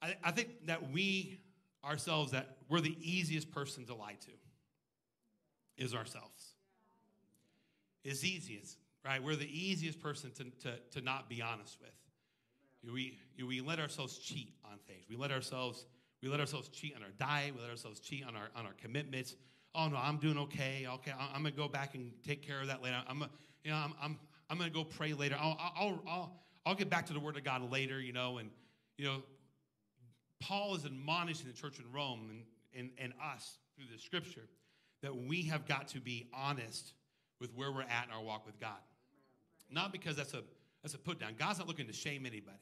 I, 0.01 0.17
I 0.25 0.31
think 0.31 0.67
that 0.67 0.91
we 0.91 1.39
ourselves, 1.85 2.33
that 2.33 2.57
we're 2.71 2.81
the 2.81 2.97
easiest 3.03 3.51
person 3.53 3.85
to 3.85 3.95
lie 3.95 4.17
to, 4.19 5.85
is 5.85 5.95
ourselves. 5.95 6.55
Is 8.03 8.25
easiest, 8.25 8.79
right? 9.05 9.23
We're 9.23 9.37
the 9.37 9.45
easiest 9.45 10.01
person 10.01 10.31
to, 10.39 10.45
to, 10.63 10.79
to 10.93 11.01
not 11.03 11.29
be 11.29 11.43
honest 11.43 11.77
with. 11.79 12.91
We, 12.95 13.19
we 13.47 13.61
let 13.61 13.79
ourselves 13.79 14.17
cheat 14.17 14.55
on 14.65 14.79
things. 14.89 15.05
We 15.11 15.17
let 15.17 15.33
ourselves, 15.33 15.85
we 16.23 16.31
let 16.31 16.41
ourselves 16.41 16.69
cheat 16.69 16.97
on 16.97 17.03
our 17.03 17.11
diet. 17.19 17.55
We 17.55 17.61
let 17.61 17.69
ourselves 17.69 18.01
cheat 18.01 18.25
on 18.27 18.37
our, 18.37 18.49
on 18.57 18.65
our 18.65 18.75
commitments. 18.81 19.37
Oh 19.75 19.89
no, 19.89 19.99
I'm 19.99 20.17
doing 20.17 20.39
okay. 20.39 20.87
Okay, 20.89 21.13
I'm 21.13 21.43
gonna 21.43 21.51
go 21.51 21.69
back 21.69 21.95
and 21.95 22.11
take 22.27 22.41
care 22.41 22.63
of 22.63 22.69
that 22.69 22.83
later. 22.83 23.03
I'm, 23.07 23.23
you 23.65 23.71
know, 23.71 23.77
I'm, 23.77 23.93
I'm, 24.03 24.19
I'm 24.51 24.59
gonna 24.59 24.69
go 24.69 24.83
pray 24.83 25.15
later. 25.15 25.37
I'll, 25.41 25.57
I'll, 25.59 26.03
I'll, 26.09 26.33
I'll 26.67 26.75
get 26.75 26.91
back 26.91 27.07
to 27.07 27.13
the 27.13 27.21
Word 27.21 27.37
of 27.37 27.45
God 27.45 27.71
later. 27.71 28.01
You 28.01 28.13
know, 28.13 28.39
and 28.39 28.51
you 28.99 29.05
know, 29.07 29.23
Paul 30.41 30.75
is 30.75 30.85
admonishing 30.85 31.47
the 31.47 31.57
church 31.57 31.79
in 31.79 31.91
Rome 31.93 32.29
and, 32.31 32.43
and, 32.75 32.91
and 32.99 33.13
us 33.33 33.59
through 33.77 33.87
the 33.95 34.03
Scripture 34.03 34.49
that 35.03 35.17
we 35.17 35.43
have 35.45 35.67
got 35.67 35.89
to 35.89 36.01
be 36.01 36.29
honest 36.35 36.93
with 37.41 37.55
where 37.55 37.71
we're 37.71 37.83
at 37.83 38.07
in 38.09 38.13
our 38.13 38.23
walk 38.23 38.45
with 38.45 38.59
God. 38.61 38.77
Not 39.71 39.93
because 39.93 40.17
that's 40.17 40.35
a 40.35 40.43
that's 40.83 40.95
a 40.95 40.99
put 40.99 41.21
down. 41.21 41.35
God's 41.39 41.61
not 41.61 41.69
looking 41.69 41.87
to 41.87 41.93
shame 41.93 42.27
anybody. 42.27 42.57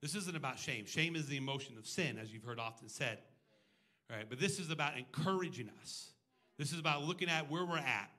This 0.00 0.14
isn't 0.14 0.36
about 0.36 0.58
shame. 0.58 0.86
Shame 0.86 1.16
is 1.16 1.26
the 1.26 1.36
emotion 1.36 1.76
of 1.78 1.86
sin, 1.86 2.18
as 2.18 2.32
you've 2.32 2.44
heard 2.44 2.58
often 2.58 2.88
said. 2.88 3.18
Right? 4.10 4.24
But 4.28 4.38
this 4.38 4.58
is 4.58 4.70
about 4.70 4.96
encouraging 4.96 5.68
us. 5.82 6.10
This 6.58 6.72
is 6.72 6.78
about 6.78 7.04
looking 7.04 7.28
at 7.28 7.50
where 7.50 7.64
we're 7.64 7.78
at 7.78 8.10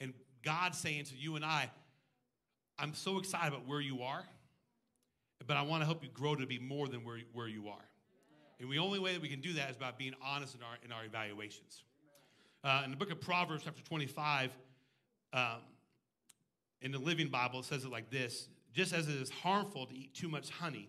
and 0.00 0.14
God 0.42 0.74
saying 0.74 1.04
to 1.06 1.16
you 1.16 1.36
and 1.36 1.44
I, 1.44 1.70
I'm 2.82 2.94
so 2.94 3.18
excited 3.18 3.46
about 3.46 3.68
where 3.68 3.80
you 3.80 4.02
are, 4.02 4.24
but 5.46 5.56
I 5.56 5.62
want 5.62 5.82
to 5.82 5.86
help 5.86 6.02
you 6.02 6.10
grow 6.12 6.34
to 6.34 6.46
be 6.46 6.58
more 6.58 6.88
than 6.88 7.04
where, 7.04 7.20
where 7.32 7.46
you 7.46 7.68
are. 7.68 7.84
And 8.58 8.70
the 8.70 8.78
only 8.78 8.98
way 8.98 9.12
that 9.12 9.22
we 9.22 9.28
can 9.28 9.40
do 9.40 9.52
that 9.52 9.70
is 9.70 9.76
by 9.76 9.92
being 9.96 10.14
honest 10.20 10.56
in 10.56 10.62
our, 10.62 10.76
in 10.84 10.90
our 10.90 11.04
evaluations. 11.04 11.84
Uh, 12.64 12.82
in 12.84 12.90
the 12.90 12.96
book 12.96 13.12
of 13.12 13.20
Proverbs, 13.20 13.62
chapter 13.64 13.82
25, 13.84 14.50
um, 15.32 15.42
in 16.80 16.90
the 16.90 16.98
Living 16.98 17.28
Bible, 17.28 17.60
it 17.60 17.66
says 17.66 17.84
it 17.84 17.90
like 17.90 18.10
this 18.10 18.48
just 18.72 18.92
as 18.92 19.08
it 19.08 19.14
is 19.14 19.30
harmful 19.30 19.86
to 19.86 19.94
eat 19.94 20.12
too 20.14 20.28
much 20.28 20.50
honey. 20.50 20.88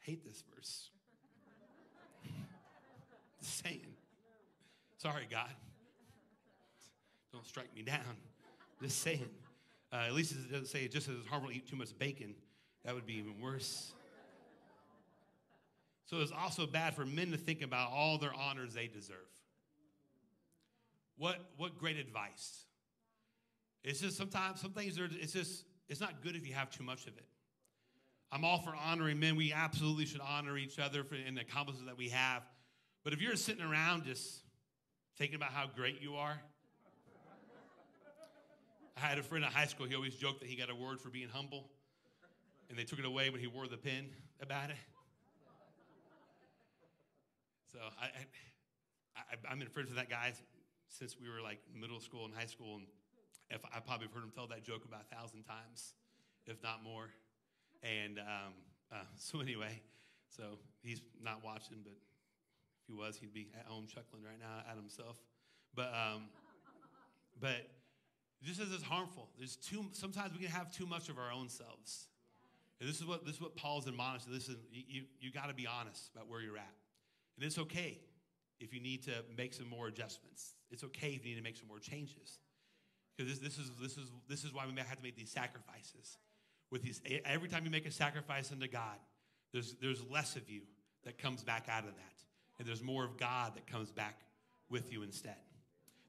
I 0.00 0.10
hate 0.10 0.24
this 0.24 0.42
verse. 0.54 0.90
Just 3.40 3.64
saying. 3.64 3.94
Sorry, 4.98 5.26
God. 5.28 5.50
Don't 7.32 7.44
strike 7.44 7.74
me 7.74 7.82
down. 7.82 8.16
Just 8.80 9.00
saying. 9.00 9.28
Uh, 9.94 10.06
at 10.08 10.12
least 10.12 10.32
it 10.32 10.50
doesn't 10.50 10.66
say 10.66 10.88
just 10.88 11.08
as 11.08 11.14
harmful 11.30 11.50
to 11.50 11.56
eat 11.56 11.68
too 11.68 11.76
much 11.76 11.96
bacon. 11.96 12.34
That 12.84 12.96
would 12.96 13.06
be 13.06 13.14
even 13.14 13.40
worse. 13.40 13.92
So 16.06 16.18
it's 16.20 16.32
also 16.32 16.66
bad 16.66 16.94
for 16.94 17.06
men 17.06 17.30
to 17.30 17.36
think 17.36 17.62
about 17.62 17.92
all 17.92 18.18
their 18.18 18.34
honors 18.34 18.74
they 18.74 18.88
deserve. 18.88 19.16
What, 21.16 21.36
what 21.56 21.78
great 21.78 21.96
advice. 21.96 22.64
It's 23.84 24.00
just 24.00 24.16
sometimes, 24.16 24.60
some 24.60 24.72
things 24.72 24.98
are, 24.98 25.08
it's 25.12 25.32
just, 25.32 25.64
it's 25.88 26.00
not 26.00 26.22
good 26.22 26.34
if 26.34 26.46
you 26.46 26.54
have 26.54 26.70
too 26.70 26.82
much 26.82 27.02
of 27.02 27.16
it. 27.16 27.26
I'm 28.32 28.44
all 28.44 28.58
for 28.58 28.74
honoring 28.74 29.20
men. 29.20 29.36
We 29.36 29.52
absolutely 29.52 30.06
should 30.06 30.20
honor 30.20 30.58
each 30.58 30.80
other 30.80 31.04
for, 31.04 31.14
in 31.14 31.36
the 31.36 31.42
accomplishments 31.42 31.88
that 31.88 31.96
we 31.96 32.08
have. 32.08 32.42
But 33.04 33.12
if 33.12 33.22
you're 33.22 33.36
sitting 33.36 33.62
around 33.62 34.04
just 34.04 34.40
thinking 35.16 35.36
about 35.36 35.52
how 35.52 35.66
great 35.72 36.02
you 36.02 36.16
are, 36.16 36.40
I 38.96 39.00
had 39.00 39.18
a 39.18 39.22
friend 39.22 39.44
in 39.44 39.50
high 39.50 39.66
school, 39.66 39.86
he 39.86 39.94
always 39.94 40.14
joked 40.14 40.40
that 40.40 40.48
he 40.48 40.56
got 40.56 40.70
a 40.70 40.74
word 40.74 41.00
for 41.00 41.10
being 41.10 41.28
humble, 41.28 41.68
and 42.68 42.78
they 42.78 42.84
took 42.84 42.98
it 42.98 43.04
away 43.04 43.30
when 43.30 43.40
he 43.40 43.46
wore 43.46 43.66
the 43.66 43.76
pin 43.76 44.06
about 44.40 44.70
it. 44.70 44.76
So 47.72 47.80
I, 48.00 48.06
I, 49.16 49.48
have 49.50 49.58
been 49.58 49.68
friends 49.68 49.88
with 49.88 49.98
that 49.98 50.08
guy 50.08 50.32
since 50.88 51.16
we 51.20 51.28
were 51.28 51.42
like 51.42 51.58
middle 51.74 51.98
school 51.98 52.24
and 52.24 52.32
high 52.32 52.46
school, 52.46 52.76
and 52.76 52.86
if 53.50 53.60
I 53.64 53.80
probably 53.80 54.06
have 54.06 54.14
heard 54.14 54.22
him 54.22 54.32
tell 54.32 54.46
that 54.46 54.62
joke 54.64 54.84
about 54.84 55.02
a 55.10 55.14
thousand 55.14 55.42
times, 55.42 55.94
if 56.46 56.62
not 56.62 56.84
more. 56.84 57.10
And 57.82 58.20
um, 58.20 58.54
uh, 58.92 58.96
so 59.16 59.40
anyway, 59.40 59.82
so 60.28 60.58
he's 60.82 61.02
not 61.20 61.44
watching, 61.44 61.78
but 61.82 61.92
if 61.92 62.86
he 62.86 62.92
was, 62.92 63.16
he'd 63.16 63.34
be 63.34 63.48
at 63.58 63.66
home 63.66 63.86
chuckling 63.88 64.22
right 64.22 64.38
now 64.38 64.62
at 64.70 64.76
himself. 64.76 65.18
But 65.74 65.92
um, 65.92 66.26
but 67.40 67.66
just 68.44 68.60
as 68.60 68.72
it's 68.72 68.82
harmful, 68.82 69.28
there's 69.38 69.56
too. 69.56 69.86
Sometimes 69.92 70.32
we 70.32 70.38
can 70.38 70.48
have 70.48 70.72
too 70.72 70.86
much 70.86 71.08
of 71.08 71.18
our 71.18 71.32
own 71.32 71.48
selves. 71.48 72.08
And 72.80 72.88
this 72.88 73.00
is 73.00 73.06
what 73.06 73.24
this 73.24 73.36
is 73.36 73.40
what 73.40 73.56
Paul's 73.56 73.88
admonishing. 73.88 74.32
Listen, 74.32 74.56
you, 74.72 74.82
you, 74.88 75.02
you 75.20 75.32
got 75.32 75.48
to 75.48 75.54
be 75.54 75.66
honest 75.66 76.10
about 76.14 76.28
where 76.28 76.40
you're 76.40 76.56
at. 76.56 76.74
And 77.36 77.46
it's 77.46 77.58
okay 77.58 77.98
if 78.60 78.72
you 78.72 78.80
need 78.80 79.02
to 79.04 79.12
make 79.36 79.54
some 79.54 79.68
more 79.68 79.88
adjustments. 79.88 80.54
It's 80.70 80.84
okay 80.84 81.08
if 81.08 81.24
you 81.24 81.32
need 81.32 81.38
to 81.38 81.42
make 81.42 81.56
some 81.56 81.68
more 81.68 81.78
changes. 81.78 82.38
Because 83.16 83.38
this, 83.38 83.56
this, 83.56 83.64
is, 83.64 83.70
this, 83.80 83.96
is, 83.96 84.10
this 84.28 84.44
is 84.44 84.52
why 84.52 84.66
we 84.66 84.72
may 84.72 84.82
have 84.82 84.96
to 84.96 85.02
make 85.02 85.16
these 85.16 85.30
sacrifices. 85.30 86.18
With 86.70 86.82
these, 86.82 87.00
every 87.24 87.48
time 87.48 87.64
you 87.64 87.70
make 87.70 87.86
a 87.86 87.90
sacrifice 87.90 88.50
unto 88.50 88.66
God, 88.66 88.96
there's, 89.52 89.74
there's 89.80 90.02
less 90.10 90.34
of 90.34 90.50
you 90.50 90.62
that 91.04 91.18
comes 91.18 91.44
back 91.44 91.68
out 91.68 91.84
of 91.84 91.94
that. 91.94 92.24
And 92.58 92.66
there's 92.66 92.82
more 92.82 93.04
of 93.04 93.16
God 93.16 93.54
that 93.54 93.66
comes 93.66 93.90
back 93.90 94.20
with 94.68 94.92
you 94.92 95.02
instead. 95.02 95.36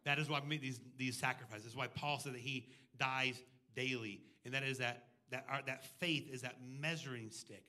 That 0.05 0.19
is 0.19 0.29
why 0.29 0.39
we 0.39 0.47
make 0.47 0.61
these, 0.61 0.79
these 0.97 1.17
sacrifices. 1.17 1.63
That's 1.63 1.75
why 1.75 1.87
Paul 1.87 2.19
said 2.19 2.33
that 2.33 2.41
he 2.41 2.67
dies 2.99 3.41
daily. 3.75 4.21
And 4.45 4.53
that 4.53 4.63
is 4.63 4.77
that, 4.77 5.05
that, 5.31 5.45
our, 5.49 5.61
that 5.65 5.85
faith 5.99 6.29
is 6.31 6.41
that 6.43 6.55
measuring 6.79 7.31
stick 7.31 7.63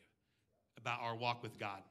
about 0.78 1.00
our 1.00 1.16
walk 1.16 1.42
with 1.42 1.58
God. 1.58 1.82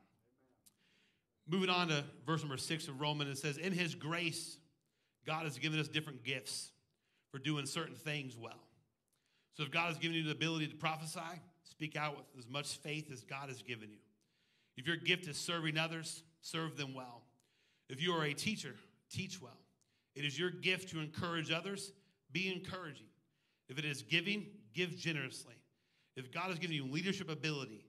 Moving 1.47 1.69
on 1.69 1.89
to 1.89 2.03
verse 2.25 2.41
number 2.41 2.57
six 2.57 2.87
of 2.87 3.01
Romans, 3.01 3.29
it 3.29 3.41
says, 3.41 3.57
In 3.57 3.73
his 3.73 3.95
grace, 3.95 4.57
God 5.25 5.43
has 5.43 5.57
given 5.57 5.79
us 5.79 5.87
different 5.87 6.23
gifts 6.23 6.71
for 7.31 7.39
doing 7.39 7.65
certain 7.65 7.95
things 7.95 8.37
well. 8.37 8.63
So 9.55 9.63
if 9.63 9.71
God 9.71 9.87
has 9.87 9.97
given 9.97 10.17
you 10.17 10.23
the 10.23 10.31
ability 10.31 10.67
to 10.67 10.75
prophesy, 10.75 11.19
speak 11.63 11.95
out 11.95 12.17
with 12.17 12.25
as 12.37 12.47
much 12.47 12.77
faith 12.77 13.11
as 13.11 13.23
God 13.23 13.49
has 13.49 13.61
given 13.61 13.89
you. 13.89 13.99
If 14.77 14.87
your 14.87 14.97
gift 14.97 15.27
is 15.27 15.37
serving 15.37 15.77
others, 15.77 16.23
serve 16.41 16.77
them 16.77 16.93
well. 16.93 17.23
If 17.89 18.01
you 18.01 18.13
are 18.13 18.23
a 18.23 18.33
teacher, 18.33 18.75
teach 19.09 19.41
well. 19.41 19.57
It 20.15 20.25
is 20.25 20.39
your 20.39 20.49
gift 20.49 20.89
to 20.89 20.99
encourage 20.99 21.51
others, 21.51 21.91
be 22.31 22.51
encouraging. 22.51 23.07
If 23.67 23.77
it 23.77 23.85
is 23.85 24.01
giving, 24.01 24.47
give 24.73 24.95
generously. 24.95 25.55
If 26.15 26.31
God 26.31 26.49
has 26.49 26.59
given 26.59 26.75
you 26.75 26.85
leadership 26.85 27.29
ability, 27.29 27.85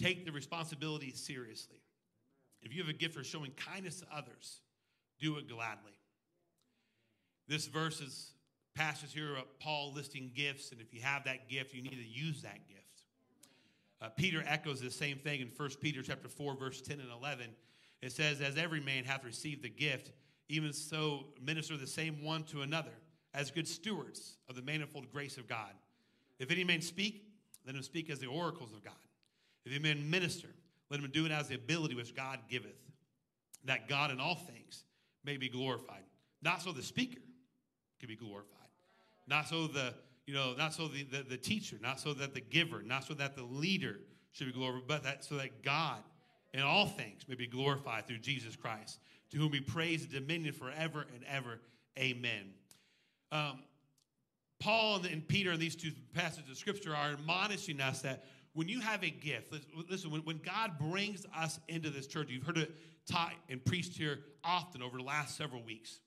take 0.00 0.24
the 0.24 0.32
responsibility 0.32 1.12
seriously. 1.12 1.78
If 2.62 2.74
you 2.74 2.82
have 2.82 2.88
a 2.88 2.96
gift 2.96 3.14
for 3.14 3.24
showing 3.24 3.52
kindness 3.52 4.00
to 4.00 4.06
others, 4.14 4.60
do 5.20 5.36
it 5.36 5.48
gladly. 5.48 5.92
This 7.48 7.66
verse 7.66 8.00
is 8.00 8.32
here 9.12 9.36
of 9.36 9.58
Paul 9.58 9.92
listing 9.94 10.30
gifts, 10.34 10.72
and 10.72 10.80
if 10.80 10.92
you 10.92 11.00
have 11.00 11.24
that 11.24 11.48
gift, 11.48 11.74
you 11.74 11.82
need 11.82 11.90
to 11.90 12.06
use 12.06 12.42
that 12.42 12.68
gift. 12.68 12.80
Uh, 14.02 14.08
Peter 14.10 14.44
echoes 14.46 14.80
the 14.80 14.90
same 14.90 15.18
thing 15.18 15.40
in 15.40 15.48
1 15.56 15.70
Peter 15.80 16.02
chapter 16.02 16.28
4, 16.28 16.56
verse 16.56 16.82
10 16.82 17.00
and 17.00 17.10
11. 17.10 17.46
It 18.02 18.12
says, 18.12 18.40
As 18.40 18.56
every 18.56 18.80
man 18.80 19.04
hath 19.04 19.24
received 19.24 19.62
the 19.62 19.70
gift, 19.70 20.12
even 20.48 20.72
so 20.72 21.24
minister 21.42 21.76
the 21.76 21.86
same 21.86 22.22
one 22.22 22.44
to 22.44 22.62
another, 22.62 22.92
as 23.34 23.50
good 23.50 23.66
stewards 23.66 24.36
of 24.48 24.56
the 24.56 24.62
manifold 24.62 25.10
grace 25.12 25.36
of 25.36 25.46
God. 25.48 25.72
If 26.38 26.50
any 26.50 26.64
man 26.64 26.80
speak, 26.80 27.24
let 27.66 27.74
him 27.74 27.82
speak 27.82 28.10
as 28.10 28.18
the 28.18 28.26
oracles 28.26 28.72
of 28.72 28.84
God. 28.84 28.94
If 29.64 29.72
any 29.72 29.82
man 29.82 30.08
minister, 30.08 30.48
let 30.90 31.00
him 31.00 31.10
do 31.12 31.26
it 31.26 31.32
as 31.32 31.48
the 31.48 31.56
ability 31.56 31.94
which 31.94 32.14
God 32.14 32.38
giveth, 32.48 32.78
that 33.64 33.88
God 33.88 34.10
in 34.10 34.20
all 34.20 34.36
things 34.36 34.84
may 35.24 35.36
be 35.36 35.48
glorified. 35.48 36.02
Not 36.42 36.62
so 36.62 36.72
the 36.72 36.82
speaker 36.82 37.20
can 37.98 38.08
be 38.08 38.16
glorified. 38.16 38.52
Not 39.26 39.48
so 39.48 39.66
the, 39.66 39.94
you 40.26 40.34
know, 40.34 40.54
not 40.56 40.72
so 40.72 40.86
the, 40.86 41.02
the, 41.02 41.22
the 41.22 41.36
teacher, 41.36 41.76
not 41.82 41.98
so 41.98 42.14
that 42.14 42.34
the 42.34 42.40
giver, 42.40 42.82
not 42.82 43.04
so 43.04 43.14
that 43.14 43.34
the 43.34 43.42
leader 43.42 43.98
should 44.30 44.46
be 44.46 44.52
glorified, 44.52 44.86
but 44.86 45.02
that 45.02 45.24
so 45.24 45.36
that 45.36 45.62
God 45.64 45.98
in 46.54 46.62
all 46.62 46.86
things 46.86 47.22
may 47.28 47.34
be 47.34 47.46
glorified 47.46 48.06
through 48.06 48.18
Jesus 48.18 48.54
Christ, 48.54 49.00
to 49.30 49.38
whom 49.38 49.52
we 49.52 49.60
praise 49.60 50.02
and 50.02 50.12
dominion 50.12 50.54
forever 50.54 51.06
and 51.14 51.24
ever. 51.28 51.60
Amen. 51.98 52.52
Um, 53.32 53.60
Paul 54.60 55.00
and 55.10 55.26
Peter 55.26 55.52
in 55.52 55.60
these 55.60 55.76
two 55.76 55.90
passages 56.14 56.50
of 56.50 56.56
scripture 56.56 56.94
are 56.94 57.12
admonishing 57.12 57.80
us 57.80 58.02
that 58.02 58.24
when 58.54 58.68
you 58.68 58.80
have 58.80 59.04
a 59.04 59.10
gift, 59.10 59.52
listen, 59.90 60.10
when, 60.10 60.22
when 60.22 60.38
God 60.38 60.78
brings 60.78 61.26
us 61.36 61.60
into 61.68 61.90
this 61.90 62.06
church, 62.06 62.30
you've 62.30 62.44
heard 62.44 62.56
it 62.56 62.74
taught 63.06 63.34
and 63.50 63.62
preached 63.62 63.96
here 63.96 64.20
often 64.42 64.82
over 64.82 64.96
the 64.96 65.04
last 65.04 65.36
several 65.36 65.62
weeks. 65.62 66.00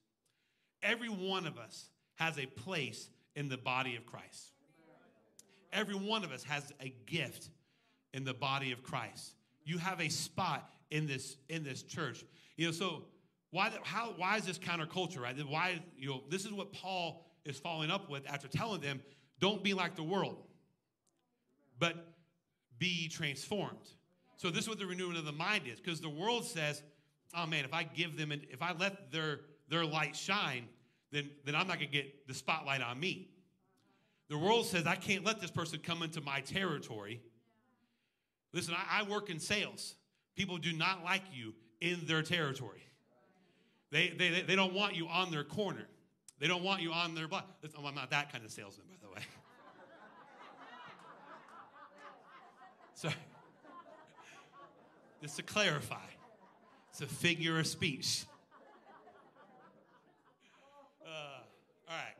Every 0.81 1.09
one 1.09 1.45
of 1.45 1.57
us 1.57 1.89
has 2.15 2.39
a 2.39 2.47
place 2.47 3.09
in 3.35 3.49
the 3.49 3.57
body 3.57 3.95
of 3.95 4.05
Christ. 4.05 4.53
Every 5.71 5.93
one 5.93 6.23
of 6.23 6.31
us 6.31 6.43
has 6.43 6.71
a 6.81 6.93
gift 7.05 7.49
in 8.13 8.23
the 8.23 8.33
body 8.33 8.71
of 8.71 8.81
Christ. 8.81 9.35
You 9.63 9.77
have 9.77 10.01
a 10.01 10.09
spot 10.09 10.67
in 10.89 11.05
this 11.05 11.37
in 11.47 11.63
this 11.63 11.83
church. 11.83 12.25
You 12.59 12.65
know, 12.65 12.71
so 12.73 13.03
why 13.51 13.71
how 13.83 14.13
why 14.17 14.35
is 14.35 14.45
this 14.45 14.59
counterculture, 14.59 15.21
right? 15.21 15.33
Why 15.47 15.81
you 15.97 16.09
know 16.09 16.23
this 16.29 16.43
is 16.43 16.51
what 16.51 16.73
Paul 16.73 17.25
is 17.45 17.57
following 17.57 17.89
up 17.89 18.09
with 18.09 18.29
after 18.29 18.49
telling 18.49 18.81
them, 18.81 19.01
don't 19.39 19.63
be 19.63 19.73
like 19.73 19.95
the 19.95 20.03
world, 20.03 20.43
but 21.79 21.95
be 22.77 23.07
transformed. 23.07 23.93
So 24.35 24.49
this 24.49 24.63
is 24.63 24.69
what 24.69 24.77
the 24.77 24.85
renewing 24.85 25.15
of 25.15 25.23
the 25.23 25.31
mind 25.31 25.67
is, 25.67 25.79
because 25.79 26.01
the 26.01 26.09
world 26.09 26.45
says, 26.45 26.83
"Oh 27.33 27.45
man, 27.45 27.63
if 27.63 27.73
I 27.73 27.83
give 27.83 28.17
them, 28.17 28.33
and 28.33 28.45
if 28.49 28.61
I 28.61 28.73
let 28.73 29.09
their 29.09 29.39
their 29.69 29.85
light 29.85 30.13
shine, 30.13 30.67
then 31.13 31.29
then 31.45 31.55
I'm 31.55 31.65
not 31.65 31.75
gonna 31.75 31.85
get 31.85 32.27
the 32.27 32.33
spotlight 32.33 32.81
on 32.81 32.99
me." 32.99 33.29
The 34.27 34.37
world 34.37 34.65
says, 34.65 34.85
"I 34.85 34.97
can't 34.97 35.23
let 35.23 35.39
this 35.39 35.49
person 35.49 35.79
come 35.79 36.03
into 36.03 36.19
my 36.19 36.41
territory." 36.41 37.21
Listen, 38.51 38.73
I, 38.73 38.99
I 38.99 39.03
work 39.03 39.29
in 39.29 39.39
sales. 39.39 39.95
People 40.35 40.57
do 40.57 40.73
not 40.73 41.05
like 41.05 41.23
you 41.31 41.53
in 41.81 42.01
their 42.05 42.21
territory. 42.21 42.83
They, 43.91 44.09
they, 44.09 44.41
they 44.41 44.55
don't 44.55 44.73
want 44.73 44.95
you 44.95 45.07
on 45.07 45.31
their 45.31 45.43
corner. 45.43 45.87
They 46.39 46.47
don't 46.47 46.63
want 46.63 46.81
you 46.81 46.91
on 46.91 47.15
their 47.15 47.27
block. 47.27 47.47
I'm 47.77 47.95
not 47.95 48.11
that 48.11 48.31
kind 48.31 48.45
of 48.45 48.51
salesman, 48.51 48.85
by 48.89 49.07
the 49.07 49.13
way. 49.13 49.21
So, 52.95 53.07
just 55.21 55.37
to 55.37 55.43
clarify, 55.43 55.95
it's 56.89 56.99
a 56.99 57.05
figure 57.05 57.57
of 57.57 57.65
speech. 57.65 58.25
Uh, 61.01 61.09
all 61.87 61.95
right. 61.95 62.17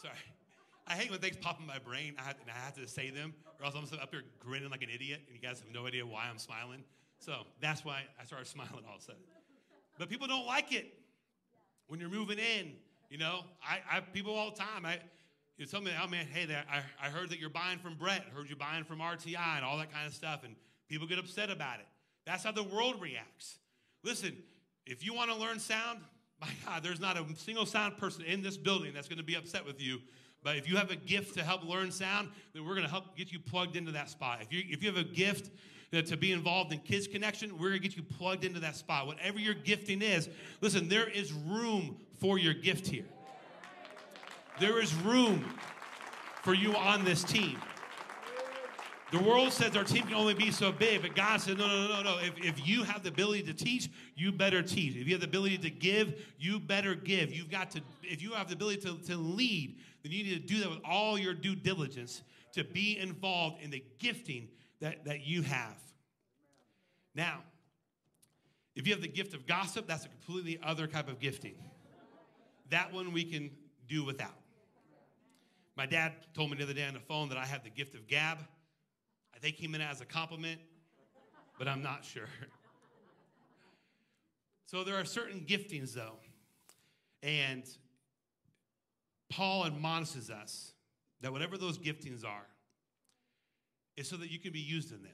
Sorry. 0.00 0.14
I 0.86 0.92
hate 0.92 1.10
when 1.10 1.18
things 1.18 1.36
pop 1.36 1.58
in 1.58 1.66
my 1.66 1.80
brain 1.80 2.14
I 2.16 2.22
have, 2.22 2.36
and 2.40 2.48
I 2.48 2.64
have 2.64 2.74
to 2.74 2.86
say 2.86 3.10
them, 3.10 3.34
or 3.58 3.66
else 3.66 3.74
I'm 3.74 3.98
up 3.98 4.10
here 4.12 4.22
grinning 4.38 4.70
like 4.70 4.84
an 4.84 4.90
idiot, 4.94 5.22
and 5.26 5.34
you 5.34 5.42
guys 5.42 5.58
have 5.58 5.74
no 5.74 5.88
idea 5.88 6.06
why 6.06 6.28
I'm 6.30 6.38
smiling. 6.38 6.84
So 7.18 7.42
that's 7.60 7.84
why 7.84 8.02
I 8.20 8.24
started 8.24 8.46
smiling 8.48 8.84
all 8.88 8.96
of 8.96 9.00
a 9.00 9.04
sudden. 9.04 9.22
But 9.98 10.08
people 10.08 10.26
don't 10.26 10.46
like 10.46 10.72
it 10.72 10.92
when 11.86 12.00
you're 12.00 12.10
moving 12.10 12.38
in. 12.38 12.72
You 13.10 13.18
know, 13.18 13.44
I, 13.62 13.96
I 13.96 14.00
people 14.00 14.34
all 14.34 14.50
the 14.50 14.56
time. 14.56 14.84
I, 14.84 14.98
you 15.56 15.64
tell 15.64 15.80
me, 15.80 15.92
oh 16.02 16.06
man, 16.06 16.26
hey, 16.26 16.44
there, 16.44 16.64
I, 16.70 16.82
I 17.06 17.08
heard 17.08 17.30
that 17.30 17.38
you're 17.38 17.48
buying 17.48 17.78
from 17.78 17.94
Brett, 17.94 18.24
heard 18.34 18.48
you're 18.48 18.58
buying 18.58 18.84
from 18.84 18.98
RTI 18.98 19.56
and 19.56 19.64
all 19.64 19.78
that 19.78 19.92
kind 19.92 20.06
of 20.06 20.12
stuff, 20.12 20.42
and 20.44 20.54
people 20.88 21.06
get 21.06 21.18
upset 21.18 21.50
about 21.50 21.78
it. 21.78 21.86
That's 22.26 22.44
how 22.44 22.52
the 22.52 22.64
world 22.64 23.00
reacts. 23.00 23.58
Listen, 24.02 24.36
if 24.84 25.04
you 25.04 25.14
want 25.14 25.30
to 25.30 25.36
learn 25.36 25.58
sound, 25.58 26.00
my 26.40 26.48
God, 26.66 26.82
there's 26.82 27.00
not 27.00 27.16
a 27.16 27.24
single 27.36 27.64
sound 27.64 27.96
person 27.96 28.24
in 28.24 28.42
this 28.42 28.56
building 28.56 28.92
that's 28.92 29.08
going 29.08 29.18
to 29.18 29.24
be 29.24 29.34
upset 29.34 29.64
with 29.64 29.80
you. 29.80 30.00
But 30.42 30.56
if 30.56 30.68
you 30.68 30.76
have 30.76 30.90
a 30.90 30.96
gift 30.96 31.34
to 31.34 31.42
help 31.42 31.64
learn 31.64 31.90
sound, 31.90 32.28
then 32.52 32.64
we're 32.64 32.74
going 32.74 32.84
to 32.84 32.90
help 32.90 33.16
get 33.16 33.32
you 33.32 33.40
plugged 33.40 33.74
into 33.74 33.92
that 33.92 34.10
spot. 34.10 34.40
If 34.42 34.52
you, 34.52 34.62
if 34.68 34.82
you 34.82 34.88
have 34.88 34.98
a 34.98 35.08
gift 35.08 35.50
to 35.92 36.16
be 36.16 36.32
involved 36.32 36.72
in 36.72 36.78
Kids 36.80 37.06
Connection, 37.06 37.52
we're 37.52 37.68
going 37.68 37.80
to 37.80 37.88
get 37.88 37.96
you 37.96 38.02
plugged 38.02 38.44
into 38.44 38.60
that 38.60 38.76
spot. 38.76 39.06
Whatever 39.06 39.38
your 39.38 39.54
gifting 39.54 40.02
is, 40.02 40.28
listen, 40.60 40.88
there 40.88 41.08
is 41.08 41.32
room 41.32 41.96
for 42.18 42.38
your 42.38 42.54
gift 42.54 42.86
here. 42.86 43.04
There 44.58 44.80
is 44.80 44.94
room 44.94 45.44
for 46.42 46.54
you 46.54 46.74
on 46.74 47.04
this 47.04 47.22
team. 47.22 47.58
The 49.12 49.20
world 49.20 49.52
says 49.52 49.76
our 49.76 49.84
team 49.84 50.02
can 50.02 50.14
only 50.14 50.34
be 50.34 50.50
so 50.50 50.72
big, 50.72 51.02
but 51.02 51.14
God 51.14 51.40
said, 51.40 51.58
no, 51.58 51.68
no, 51.68 51.88
no, 51.88 52.02
no. 52.02 52.18
If, 52.18 52.44
if 52.44 52.66
you 52.66 52.82
have 52.82 53.04
the 53.04 53.10
ability 53.10 53.44
to 53.44 53.54
teach, 53.54 53.88
you 54.16 54.32
better 54.32 54.62
teach. 54.62 54.96
If 54.96 55.06
you 55.06 55.12
have 55.12 55.20
the 55.20 55.28
ability 55.28 55.58
to 55.58 55.70
give, 55.70 56.20
you 56.38 56.58
better 56.58 56.96
give. 56.96 57.32
You've 57.32 57.50
got 57.50 57.70
to, 57.72 57.80
if 58.02 58.20
you 58.20 58.32
have 58.32 58.48
the 58.48 58.54
ability 58.54 58.80
to, 58.82 58.98
to 59.06 59.16
lead, 59.16 59.78
then 60.02 60.10
you 60.10 60.24
need 60.24 60.48
to 60.48 60.54
do 60.54 60.60
that 60.60 60.70
with 60.70 60.80
all 60.84 61.16
your 61.16 61.34
due 61.34 61.54
diligence 61.54 62.22
to 62.54 62.64
be 62.64 62.98
involved 62.98 63.62
in 63.62 63.70
the 63.70 63.84
gifting 63.98 64.48
that, 64.80 65.04
that 65.04 65.26
you 65.26 65.42
have. 65.42 65.76
Now, 67.14 67.42
if 68.74 68.86
you 68.86 68.92
have 68.92 69.02
the 69.02 69.08
gift 69.08 69.34
of 69.34 69.46
gossip, 69.46 69.86
that's 69.86 70.04
a 70.04 70.08
completely 70.08 70.58
other 70.62 70.86
type 70.86 71.08
of 71.08 71.18
gifting. 71.18 71.54
That 72.70 72.92
one 72.92 73.12
we 73.12 73.24
can 73.24 73.50
do 73.88 74.04
without. 74.04 74.36
My 75.76 75.86
dad 75.86 76.12
told 76.34 76.50
me 76.50 76.56
the 76.56 76.64
other 76.64 76.72
day 76.72 76.86
on 76.86 76.94
the 76.94 77.00
phone 77.00 77.28
that 77.28 77.38
I 77.38 77.46
have 77.46 77.64
the 77.64 77.70
gift 77.70 77.94
of 77.94 78.06
gab. 78.06 78.38
I 79.34 79.38
think 79.38 79.56
he 79.56 79.68
meant 79.68 79.82
it 79.82 79.88
as 79.90 80.00
a 80.00 80.06
compliment, 80.06 80.60
but 81.58 81.68
I'm 81.68 81.82
not 81.82 82.04
sure. 82.04 82.28
So 84.68 84.82
there 84.82 84.96
are 84.96 85.04
certain 85.04 85.46
giftings, 85.46 85.94
though, 85.94 86.18
and 87.22 87.62
Paul 89.30 89.64
admonishes 89.64 90.28
us 90.28 90.72
that 91.20 91.30
whatever 91.30 91.56
those 91.56 91.78
giftings 91.78 92.24
are, 92.24 92.46
is 93.96 94.08
so 94.08 94.16
that 94.16 94.30
you 94.30 94.38
can 94.38 94.52
be 94.52 94.60
used 94.60 94.92
in 94.92 95.02
them. 95.02 95.12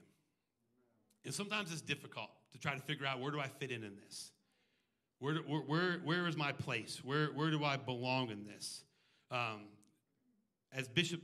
And 1.24 1.32
sometimes 1.32 1.72
it's 1.72 1.82
difficult 1.82 2.30
to 2.52 2.58
try 2.58 2.74
to 2.74 2.80
figure 2.80 3.06
out 3.06 3.20
where 3.20 3.30
do 3.30 3.40
I 3.40 3.46
fit 3.46 3.70
in 3.70 3.84
in 3.84 3.96
this? 4.04 4.32
Where, 5.20 5.36
where, 5.36 5.60
where, 5.60 5.92
where 6.04 6.26
is 6.26 6.36
my 6.36 6.52
place? 6.52 7.00
Where, 7.04 7.26
where 7.26 7.50
do 7.50 7.64
I 7.64 7.76
belong 7.76 8.30
in 8.30 8.44
this? 8.44 8.82
Um, 9.30 9.66
as 10.72 10.88
Bishop 10.88 11.20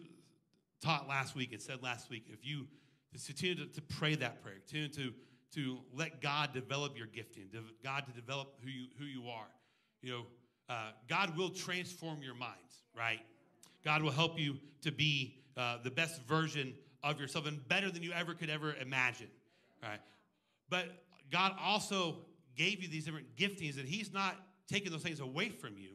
taught 0.80 1.08
last 1.08 1.34
week 1.34 1.52
and 1.52 1.60
said 1.60 1.82
last 1.82 2.08
week, 2.08 2.26
if 2.28 2.46
you 2.46 2.66
continue 3.12 3.56
to, 3.56 3.66
to 3.66 3.82
pray 3.82 4.14
that 4.14 4.42
prayer, 4.42 4.56
continue 4.68 4.88
to, 4.88 5.12
to 5.54 5.78
let 5.92 6.20
God 6.20 6.52
develop 6.52 6.96
your 6.96 7.08
gifting, 7.08 7.48
God 7.82 8.06
to 8.06 8.12
develop 8.12 8.54
who 8.62 8.70
you, 8.70 8.86
who 8.98 9.04
you 9.04 9.28
are. 9.28 9.48
You 10.02 10.12
know, 10.12 10.26
uh, 10.68 10.90
God 11.08 11.36
will 11.36 11.50
transform 11.50 12.22
your 12.22 12.34
minds, 12.34 12.84
right? 12.96 13.20
God 13.84 14.02
will 14.02 14.12
help 14.12 14.38
you 14.38 14.58
to 14.82 14.92
be 14.92 15.34
uh, 15.56 15.78
the 15.82 15.90
best 15.90 16.22
version 16.22 16.74
of 17.02 17.20
yourself 17.20 17.46
and 17.46 17.66
better 17.68 17.90
than 17.90 18.02
you 18.02 18.12
ever 18.12 18.34
could 18.34 18.50
ever 18.50 18.74
imagine, 18.80 19.28
right? 19.82 20.00
But 20.68 20.86
God 21.30 21.54
also 21.60 22.16
gave 22.56 22.82
you 22.82 22.88
these 22.88 23.04
different 23.04 23.36
giftings, 23.36 23.78
and 23.78 23.88
He's 23.88 24.12
not 24.12 24.36
taking 24.68 24.92
those 24.92 25.02
things 25.02 25.20
away 25.20 25.48
from 25.48 25.78
you, 25.78 25.90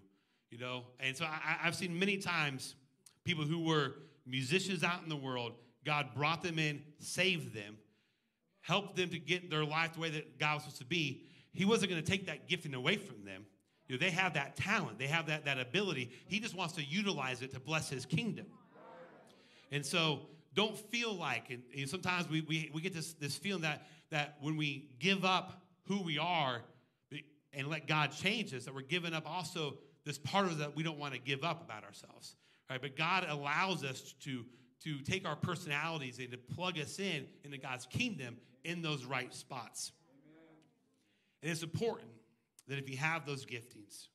you 0.49 0.57
know. 0.57 0.83
And 0.99 1.15
so 1.15 1.25
I, 1.25 1.57
I've 1.63 1.75
seen 1.75 1.97
many 1.97 2.17
times 2.17 2.75
people 3.23 3.43
who 3.43 3.63
were 3.63 3.95
musicians 4.25 4.83
out 4.83 5.03
in 5.03 5.09
the 5.09 5.15
world, 5.15 5.53
God 5.85 6.09
brought 6.15 6.41
them 6.41 6.57
in, 6.57 6.81
saved 6.99 7.53
them, 7.53 7.77
helped 8.61 8.95
them 8.95 9.09
to 9.09 9.19
get 9.19 9.49
their 9.49 9.65
life 9.65 9.93
the 9.93 9.99
way 9.99 10.09
that 10.09 10.39
God 10.39 10.55
was 10.55 10.63
supposed 10.63 10.79
to 10.79 10.85
be. 10.85 11.25
He 11.51 11.65
wasn't 11.65 11.91
going 11.91 12.03
to 12.03 12.09
take 12.09 12.25
that 12.27 12.47
gifting 12.47 12.73
away 12.73 12.95
from 12.95 13.25
them. 13.25 13.45
You 13.87 13.95
know, 13.95 13.99
they 13.99 14.11
have 14.11 14.33
that 14.35 14.55
talent, 14.55 14.97
they 14.97 15.07
have 15.07 15.27
that, 15.27 15.45
that 15.45 15.59
ability. 15.59 16.11
He 16.25 16.39
just 16.39 16.55
wants 16.55 16.73
to 16.75 16.83
utilize 16.83 17.41
it 17.41 17.53
to 17.53 17.59
bless 17.59 17.89
his 17.89 18.05
kingdom. 18.05 18.45
And 19.71 19.85
so 19.85 20.21
don't 20.53 20.77
feel 20.77 21.15
like, 21.15 21.49
and, 21.49 21.63
and 21.75 21.89
sometimes 21.89 22.29
we, 22.29 22.41
we, 22.41 22.71
we 22.73 22.81
get 22.81 22.93
this, 22.93 23.13
this 23.13 23.35
feeling 23.35 23.63
that, 23.63 23.87
that 24.11 24.37
when 24.41 24.57
we 24.57 24.89
give 24.99 25.25
up 25.25 25.61
who 25.87 26.01
we 26.01 26.17
are 26.17 26.61
and 27.53 27.67
let 27.67 27.87
God 27.87 28.11
change 28.11 28.53
us, 28.53 28.65
that 28.65 28.73
we're 28.73 28.81
giving 28.81 29.13
up 29.13 29.29
also 29.29 29.75
this 30.05 30.17
part 30.17 30.45
of 30.45 30.59
that 30.59 30.75
we 30.75 30.83
don't 30.83 30.99
want 30.99 31.13
to 31.13 31.19
give 31.19 31.43
up 31.43 31.63
about 31.63 31.83
ourselves. 31.83 32.35
Right? 32.69 32.81
But 32.81 32.95
God 32.95 33.25
allows 33.27 33.83
us 33.83 34.13
to, 34.21 34.43
to 34.83 34.99
take 34.99 35.27
our 35.27 35.35
personalities 35.35 36.19
and 36.19 36.31
to 36.31 36.37
plug 36.37 36.79
us 36.79 36.99
in 36.99 37.25
into 37.43 37.57
God's 37.57 37.85
kingdom 37.85 38.37
in 38.63 38.81
those 38.81 39.05
right 39.05 39.33
spots. 39.33 39.91
And 41.41 41.51
it's 41.51 41.63
important 41.63 42.09
that 42.67 42.77
if 42.77 42.89
you 42.89 42.97
have 42.97 43.25
those 43.25 43.45
giftings, 43.45 44.07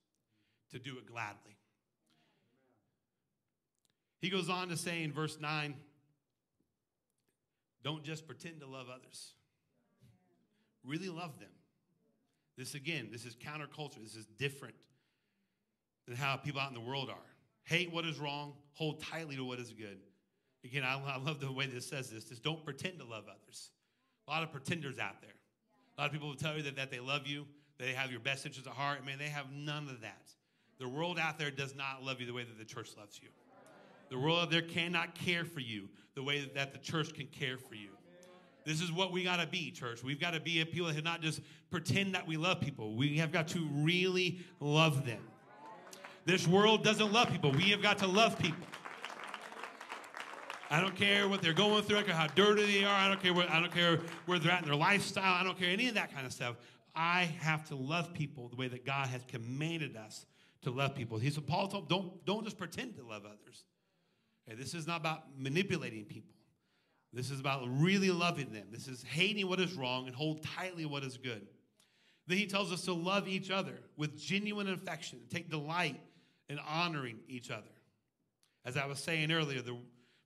to 0.72 0.78
do 0.78 0.98
it 0.98 1.06
gladly. 1.06 1.56
He 4.20 4.30
goes 4.30 4.48
on 4.48 4.68
to 4.68 4.76
say 4.76 5.02
in 5.02 5.12
verse 5.12 5.38
9, 5.40 5.74
don't 7.88 8.04
just 8.04 8.26
pretend 8.26 8.60
to 8.60 8.66
love 8.66 8.88
others. 8.94 9.32
Really 10.84 11.08
love 11.08 11.38
them. 11.40 11.48
This 12.58 12.74
again, 12.74 13.08
this 13.10 13.24
is 13.24 13.34
counterculture. 13.34 14.02
This 14.02 14.14
is 14.14 14.26
different 14.38 14.74
than 16.06 16.14
how 16.14 16.36
people 16.36 16.60
out 16.60 16.68
in 16.68 16.74
the 16.74 16.86
world 16.86 17.08
are. 17.08 17.16
Hate 17.64 17.90
what 17.90 18.04
is 18.04 18.18
wrong, 18.18 18.52
hold 18.74 19.02
tightly 19.02 19.36
to 19.36 19.44
what 19.44 19.58
is 19.58 19.72
good. 19.72 19.96
Again, 20.64 20.82
I, 20.84 21.00
I 21.02 21.16
love 21.16 21.40
the 21.40 21.50
way 21.50 21.64
this 21.64 21.88
says 21.88 22.10
this. 22.10 22.24
Just 22.24 22.42
don't 22.42 22.62
pretend 22.62 22.98
to 22.98 23.06
love 23.06 23.24
others. 23.24 23.70
A 24.26 24.32
lot 24.32 24.42
of 24.42 24.52
pretenders 24.52 24.98
out 24.98 25.22
there. 25.22 25.30
A 25.96 26.02
lot 26.02 26.06
of 26.08 26.12
people 26.12 26.28
will 26.28 26.36
tell 26.36 26.58
you 26.58 26.62
that, 26.64 26.76
that 26.76 26.90
they 26.90 27.00
love 27.00 27.26
you, 27.26 27.46
they 27.78 27.94
have 27.94 28.10
your 28.10 28.20
best 28.20 28.44
interests 28.44 28.68
at 28.68 28.74
heart. 28.74 29.06
Man, 29.06 29.18
they 29.18 29.28
have 29.28 29.46
none 29.50 29.88
of 29.88 30.02
that. 30.02 30.28
The 30.78 30.88
world 30.88 31.18
out 31.18 31.38
there 31.38 31.50
does 31.50 31.74
not 31.74 32.02
love 32.02 32.20
you 32.20 32.26
the 32.26 32.34
way 32.34 32.44
that 32.44 32.58
the 32.58 32.66
church 32.66 32.90
loves 32.98 33.18
you. 33.22 33.30
The 34.10 34.18
world 34.18 34.40
out 34.40 34.50
there 34.50 34.62
cannot 34.62 35.14
care 35.14 35.44
for 35.44 35.60
you 35.60 35.88
the 36.14 36.22
way 36.22 36.50
that 36.54 36.72
the 36.72 36.78
church 36.78 37.14
can 37.14 37.26
care 37.26 37.58
for 37.58 37.74
you. 37.74 37.90
This 38.64 38.80
is 38.82 38.92
what 38.92 39.12
we 39.12 39.24
got 39.24 39.36
to 39.36 39.46
be, 39.46 39.70
church. 39.70 40.02
We've 40.02 40.20
got 40.20 40.32
to 40.32 40.40
be 40.40 40.60
a 40.60 40.66
people 40.66 40.88
who 40.88 41.00
not 41.00 41.22
just 41.22 41.40
pretend 41.70 42.14
that 42.14 42.26
we 42.26 42.36
love 42.36 42.60
people. 42.60 42.94
We 42.96 43.16
have 43.18 43.32
got 43.32 43.48
to 43.48 43.66
really 43.72 44.40
love 44.60 45.06
them. 45.06 45.22
This 46.26 46.46
world 46.46 46.84
doesn't 46.84 47.10
love 47.10 47.30
people. 47.30 47.52
We 47.52 47.70
have 47.70 47.80
got 47.80 47.98
to 47.98 48.06
love 48.06 48.38
people. 48.38 48.66
I 50.70 50.82
don't 50.82 50.94
care 50.94 51.28
what 51.28 51.40
they're 51.40 51.54
going 51.54 51.82
through. 51.84 51.96
I 51.96 52.00
don't 52.00 52.08
care 52.08 52.16
how 52.16 52.26
dirty 52.26 52.80
they 52.80 52.84
are. 52.84 52.94
I 52.94 53.08
don't 53.08 53.22
care 53.22 53.32
what, 53.32 53.50
I 53.50 53.60
don't 53.60 53.72
care 53.72 54.00
where 54.26 54.38
they're 54.38 54.52
at 54.52 54.62
in 54.62 54.68
their 54.68 54.76
lifestyle. 54.76 55.34
I 55.40 55.42
don't 55.42 55.58
care 55.58 55.70
any 55.70 55.88
of 55.88 55.94
that 55.94 56.12
kind 56.12 56.26
of 56.26 56.32
stuff. 56.32 56.56
I 56.94 57.22
have 57.40 57.66
to 57.68 57.74
love 57.74 58.12
people 58.12 58.48
the 58.48 58.56
way 58.56 58.68
that 58.68 58.84
God 58.84 59.08
has 59.08 59.22
commanded 59.28 59.96
us 59.96 60.26
to 60.62 60.70
love 60.70 60.94
people. 60.94 61.16
He 61.16 61.30
said, 61.30 61.46
Paul 61.46 61.68
told, 61.68 61.88
don't, 61.88 62.24
don't 62.26 62.44
just 62.44 62.58
pretend 62.58 62.96
to 62.96 63.06
love 63.06 63.22
others. 63.24 63.64
Okay, 64.48 64.56
this 64.56 64.74
is 64.74 64.86
not 64.86 65.00
about 65.00 65.24
manipulating 65.36 66.04
people. 66.04 66.32
This 67.12 67.30
is 67.30 67.40
about 67.40 67.62
really 67.68 68.10
loving 68.10 68.52
them. 68.52 68.66
This 68.70 68.88
is 68.88 69.02
hating 69.02 69.48
what 69.48 69.60
is 69.60 69.74
wrong 69.74 70.06
and 70.06 70.14
hold 70.14 70.42
tightly 70.42 70.86
what 70.86 71.04
is 71.04 71.16
good. 71.16 71.46
Then 72.26 72.36
he 72.36 72.46
tells 72.46 72.72
us 72.72 72.82
to 72.82 72.92
love 72.92 73.26
each 73.26 73.50
other 73.50 73.78
with 73.96 74.18
genuine 74.18 74.68
affection, 74.68 75.20
take 75.30 75.50
delight 75.50 76.00
in 76.48 76.58
honoring 76.58 77.18
each 77.28 77.50
other. 77.50 77.62
As 78.64 78.76
I 78.76 78.86
was 78.86 78.98
saying 78.98 79.32
earlier, 79.32 79.62
the 79.62 79.78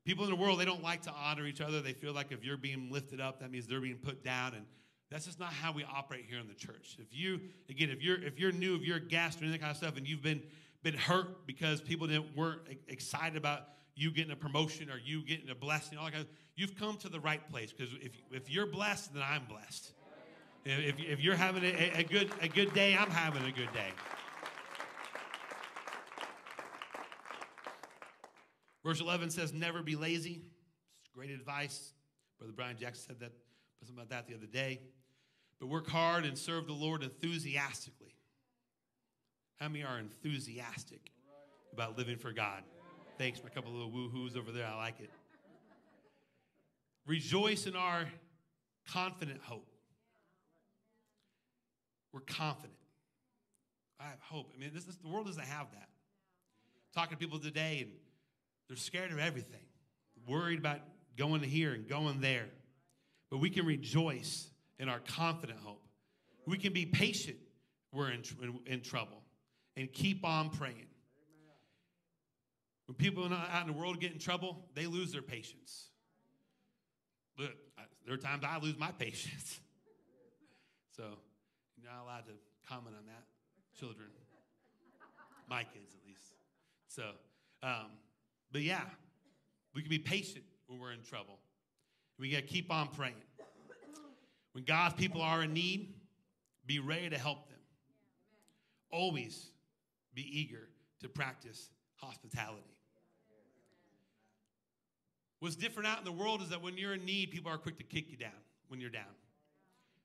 people 0.05 0.25
in 0.25 0.31
the 0.31 0.37
world, 0.37 0.59
they 0.59 0.65
don't 0.65 0.83
like 0.83 1.03
to 1.03 1.13
honor 1.13 1.47
each 1.47 1.61
other. 1.61 1.81
They 1.81 1.93
feel 1.93 2.13
like 2.13 2.33
if 2.33 2.45
you're 2.45 2.57
being 2.57 2.91
lifted 2.91 3.21
up, 3.21 3.41
that 3.41 3.53
means 3.53 3.69
they're 3.69 3.81
being 3.81 3.99
put 3.99 4.25
down. 4.25 4.55
And 4.55 4.67
that's 5.11 5.27
just 5.27 5.39
not 5.39 5.53
how 5.53 5.73
we 5.73 5.85
operate 5.85 6.25
here 6.29 6.41
in 6.41 6.49
the 6.49 6.55
church. 6.55 6.97
If 6.99 7.17
you, 7.17 7.41
again, 7.69 7.91
if 7.91 8.03
you're 8.03 8.21
if 8.21 8.41
you're 8.41 8.51
new, 8.51 8.75
if 8.75 8.83
you're 8.83 8.97
a 8.97 9.01
guest 9.01 9.41
or 9.41 9.45
any 9.45 9.59
kind 9.59 9.71
of 9.71 9.77
stuff, 9.77 9.97
and 9.97 10.09
you've 10.09 10.23
been 10.23 10.43
been 10.83 10.97
hurt 10.97 11.47
because 11.47 11.81
people 11.81 12.09
didn't 12.09 12.37
weren't 12.37 12.63
excited 12.89 13.37
about 13.37 13.69
you 13.95 14.11
getting 14.11 14.33
a 14.33 14.37
promotion 14.37 14.91
or 14.91 14.99
you 14.99 15.25
getting 15.25 15.51
a 15.51 15.55
blessing, 15.55 15.99
all 15.99 16.05
that 16.07 16.13
kind 16.13 16.25
of, 16.25 16.31
you've 16.57 16.77
come 16.77 16.97
to 16.99 17.09
the 17.09 17.21
right 17.21 17.47
place 17.51 17.73
because 17.73 17.93
if, 18.01 18.13
if 18.31 18.51
you're 18.51 18.67
blessed, 18.67 19.15
then 19.15 19.23
I'm 19.23 19.45
blessed. 19.45 19.93
If, 20.65 20.95
if 20.99 21.21
you're 21.21 21.35
having 21.35 21.65
a, 21.65 21.93
a, 21.99 22.03
good, 22.05 22.31
a 22.41 22.49
good 22.49 22.73
day, 22.73 22.97
I'm 22.97 23.11
having 23.11 23.43
a 23.45 23.51
good 23.51 23.73
day. 23.73 23.91
Verse 28.85 29.01
11 29.01 29.31
says, 29.31 29.53
Never 29.53 29.83
be 29.83 29.97
lazy. 29.97 30.43
It's 31.01 31.11
great 31.15 31.31
advice. 31.31 31.93
Brother 32.39 32.53
Brian 32.55 32.77
Jackson 32.77 33.05
said 33.09 33.21
that, 33.21 33.33
something 33.81 33.97
about 33.97 34.11
that 34.11 34.29
the 34.29 34.35
other 34.35 34.47
day. 34.47 34.81
But 35.61 35.69
work 35.69 35.89
hard 35.89 36.25
and 36.25 36.37
serve 36.37 36.67
the 36.67 36.73
Lord 36.73 37.03
enthusiastically. 37.03 38.15
How 39.61 39.69
many 39.69 39.85
are 39.85 39.99
enthusiastic 39.99 41.13
about 41.73 41.97
living 41.97 42.19
for 42.19 42.33
God? 42.33 42.65
Thanks 43.19 43.39
for 43.39 43.47
a 43.47 43.51
couple 43.51 43.71
of 43.71 43.77
little 43.77 43.91
woo-hoos 43.91 44.37
over 44.37 44.51
there. 44.51 44.67
I 44.67 44.77
like 44.77 45.01
it. 45.01 45.11
Rejoice 47.07 47.67
in 47.67 47.77
our 47.77 48.07
confident 48.89 49.41
hope. 49.43 49.69
We're 52.13 52.21
confident. 52.21 52.73
I 54.01 54.05
have 54.05 54.21
hope. 54.21 54.51
I 54.55 54.61
mean, 54.61 54.71
this, 54.75 54.85
this, 54.85 54.97
the 54.97 55.09
world 55.09 55.27
doesn't 55.27 55.45
have 55.45 55.71
that. 55.73 55.89
Talking 56.95 57.17
to 57.17 57.17
people 57.17 57.39
today, 57.39 57.81
and 57.83 57.93
they're 58.69 58.77
scared 58.77 59.13
of 59.13 59.19
everything, 59.19 59.65
worried 60.27 60.59
about 60.59 60.81
going 61.17 61.43
here 61.43 61.73
and 61.73 61.89
going 61.89 62.21
there. 62.21 62.47
But 63.31 63.39
we 63.39 63.51
can 63.51 63.65
rejoice 63.65 64.49
in 64.79 64.89
our 64.89 65.01
confident 65.01 65.59
hope. 65.63 65.83
We 66.47 66.59
can 66.59 66.73
be 66.73 66.87
patient. 66.87 67.37
We're 67.93 68.11
in, 68.11 68.23
in, 68.43 68.59
in 68.67 68.81
trouble 68.81 69.23
and 69.77 69.93
keep 69.93 70.25
on 70.25 70.51
praying. 70.51 70.87
When 72.87 72.95
people 72.97 73.25
out 73.33 73.67
in 73.67 73.73
the 73.73 73.79
world 73.79 74.01
get 74.01 74.13
in 74.13 74.19
trouble, 74.19 74.67
they 74.75 74.87
lose 74.87 75.13
their 75.13 75.23
patience. 75.23 75.89
But 77.37 77.53
there 78.05 78.15
are 78.15 78.19
times 78.19 78.45
I 78.47 78.59
lose 78.59 78.79
my 78.79 78.91
patience. 78.99 79.61
so 80.97 81.05
you're 81.77 81.91
not 81.91 82.03
allowed 82.03 82.27
to 82.27 82.33
comment 82.69 82.97
on 82.99 83.07
that, 83.07 83.25
children. 83.79 84.09
my 85.49 85.65
kids, 85.65 85.95
at 85.95 86.07
least. 86.07 86.35
So, 86.89 87.11
um, 87.63 87.93
but 88.51 88.63
yeah, 88.63 88.83
we 89.75 89.83
can 89.83 89.91
be 89.91 89.99
patient 89.99 90.45
when 90.67 90.79
we're 90.79 90.93
in 90.93 91.03
trouble. 91.03 91.39
We 92.19 92.31
got 92.31 92.39
to 92.39 92.43
keep 92.43 92.71
on 92.71 92.89
praying. 92.89 93.15
When 94.53 94.65
God's 94.65 94.95
people 94.95 95.23
are 95.23 95.43
in 95.43 95.55
need, 95.55 95.95
be 96.67 96.79
ready 96.79 97.09
to 97.09 97.19
help 97.19 97.49
them. 97.49 97.59
Always 98.91 99.51
be 100.15 100.23
eager 100.41 100.69
to 101.01 101.09
practice 101.09 101.71
hospitality. 102.03 102.63
What's 105.41 105.57
different 105.57 105.89
out 105.89 105.99
in 105.99 106.05
the 106.05 106.13
world 106.13 106.43
is 106.43 106.51
that 106.51 106.63
when 106.63 106.77
you're 106.77 106.95
in 106.95 107.05
need, 107.05 107.31
people 107.31 107.51
are 107.51 107.59
quick 107.59 107.77
to 107.79 107.83
kick 107.85 108.11
you 108.11 108.17
down 108.17 108.31
when 108.69 108.81
you're 108.81 108.91
down. 108.91 109.03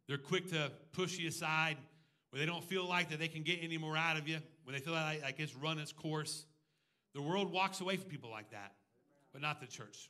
They're 0.07 0.17
quick 0.17 0.49
to 0.51 0.71
push 0.93 1.17
you 1.19 1.27
aside 1.27 1.77
when 2.31 2.39
they 2.39 2.45
don't 2.45 2.63
feel 2.63 2.87
like 2.87 3.09
that 3.09 3.19
they 3.19 3.27
can 3.27 3.43
get 3.43 3.59
any 3.61 3.77
more 3.77 3.95
out 3.95 4.17
of 4.17 4.27
you, 4.27 4.39
when 4.63 4.73
they 4.73 4.79
feel 4.79 4.93
like, 4.93 5.21
like 5.21 5.39
it's 5.39 5.55
run 5.55 5.79
its 5.79 5.91
course. 5.91 6.45
The 7.13 7.21
world 7.21 7.51
walks 7.51 7.81
away 7.81 7.97
from 7.97 8.09
people 8.09 8.29
like 8.29 8.51
that, 8.51 8.73
but 9.31 9.41
not 9.41 9.59
the 9.59 9.67
church. 9.67 10.09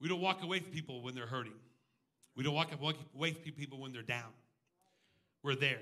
We 0.00 0.08
don't 0.08 0.20
walk 0.20 0.42
away 0.42 0.60
from 0.60 0.72
people 0.72 1.02
when 1.02 1.14
they're 1.14 1.26
hurting. 1.26 1.52
We 2.34 2.44
don't 2.44 2.54
walk 2.54 2.70
away 3.14 3.32
from 3.32 3.52
people 3.52 3.78
when 3.78 3.92
they're 3.92 4.02
down. 4.02 4.32
We're 5.42 5.54
there. 5.54 5.80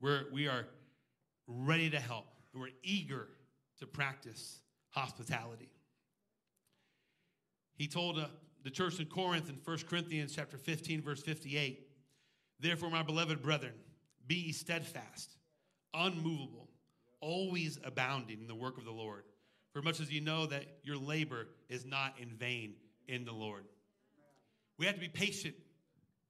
We're, 0.00 0.24
we 0.32 0.48
are 0.48 0.66
ready 1.46 1.90
to 1.90 2.00
help. 2.00 2.26
We're 2.54 2.68
eager 2.82 3.28
to 3.80 3.86
practice 3.86 4.60
hospitality. 4.90 5.70
He 7.76 7.88
told 7.88 8.18
uh, 8.18 8.26
the 8.62 8.70
church 8.70 9.00
in 9.00 9.06
Corinth 9.06 9.48
in 9.48 9.58
1 9.64 9.78
Corinthians 9.88 10.34
chapter 10.34 10.56
15, 10.56 11.02
verse 11.02 11.22
58, 11.22 11.88
Therefore, 12.60 12.90
my 12.90 13.02
beloved 13.02 13.42
brethren, 13.42 13.74
be 14.26 14.36
ye 14.36 14.52
steadfast, 14.52 15.36
unmovable, 15.92 16.70
always 17.20 17.78
abounding 17.84 18.40
in 18.40 18.46
the 18.46 18.54
work 18.54 18.78
of 18.78 18.84
the 18.84 18.92
Lord, 18.92 19.24
for 19.72 19.82
much 19.82 20.00
as 20.00 20.10
you 20.10 20.20
know 20.20 20.46
that 20.46 20.64
your 20.82 20.96
labor 20.96 21.48
is 21.68 21.84
not 21.84 22.14
in 22.18 22.30
vain 22.30 22.74
in 23.08 23.24
the 23.24 23.32
Lord. 23.32 23.64
We 24.78 24.86
have 24.86 24.94
to 24.94 25.00
be 25.00 25.08
patient 25.08 25.54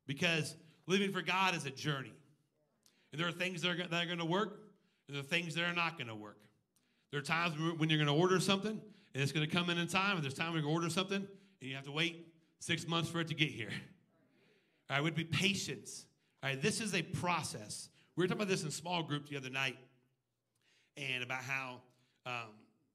because 0.07 0.57
living 0.87 1.13
for 1.13 1.23
God 1.23 1.55
is 1.55 1.67
a 1.67 1.71
journey. 1.71 2.13
And 3.13 3.21
there 3.21 3.29
are 3.29 3.33
things 3.33 3.63
that 3.63 3.71
are, 3.71 3.77
that 3.77 4.03
are 4.03 4.07
going 4.07 4.19
to 4.19 4.25
work, 4.25 4.59
are 5.13 5.23
things 5.23 5.55
that 5.55 5.65
are 5.65 5.75
not 5.75 5.99
going 5.99 6.09
to 6.09 6.15
work. 6.15 6.39
There 7.11 7.21
are 7.21 7.25
times 7.25 7.55
when 7.79 7.91
you're 7.91 7.99
going 7.99 8.15
to 8.15 8.21
order 8.21 8.41
something, 8.41 8.81
and 9.15 9.23
it's 9.23 9.33
going 9.33 9.49
to 9.49 9.53
come 9.55 9.71
in 9.71 9.79
in 9.79 9.87
time, 9.87 10.17
and 10.17 10.25
there's 10.25 10.35
time 10.35 10.55
when 10.55 10.65
you 10.65 10.69
order 10.69 10.91
something, 10.91 11.27
and 11.61 11.71
you 11.71 11.77
have 11.77 11.85
to 11.85 11.93
wait 11.93 12.27
six 12.59 12.89
months 12.89 13.09
for 13.11 13.21
it 13.21 13.29
to 13.29 13.35
get 13.35 13.51
here. 13.51 13.71
All 14.91 14.97
right, 14.97 15.03
would 15.03 15.15
be 15.15 15.25
patience. 15.25 16.07
All 16.43 16.51
right, 16.51 16.61
this 16.61 16.81
is 16.81 16.95
a 16.95 17.03
process. 17.03 17.89
We 18.17 18.23
were 18.23 18.29
talking 18.29 18.43
about 18.43 18.51
this 18.51 18.65
in 18.65 18.71
small 18.71 19.03
group 19.03 19.29
the 19.29 19.37
other 19.37 19.51
night, 19.51 19.77
and 20.97 21.23
about 21.23 21.43
how, 21.43 21.81
um, 22.27 22.51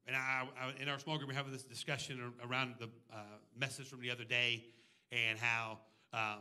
and 0.07 0.15
I, 0.15 0.47
I, 0.59 0.81
in 0.81 0.89
our 0.89 0.99
small 0.99 1.17
group, 1.17 1.29
we're 1.29 1.35
having 1.35 1.51
this 1.51 1.63
discussion 1.63 2.33
around 2.47 2.75
the 2.79 2.89
uh, 3.13 3.17
message 3.57 3.87
from 3.87 4.01
the 4.01 4.11
other 4.11 4.23
day, 4.23 4.65
and 5.11 5.37
how 5.39 5.79
um, 6.13 6.39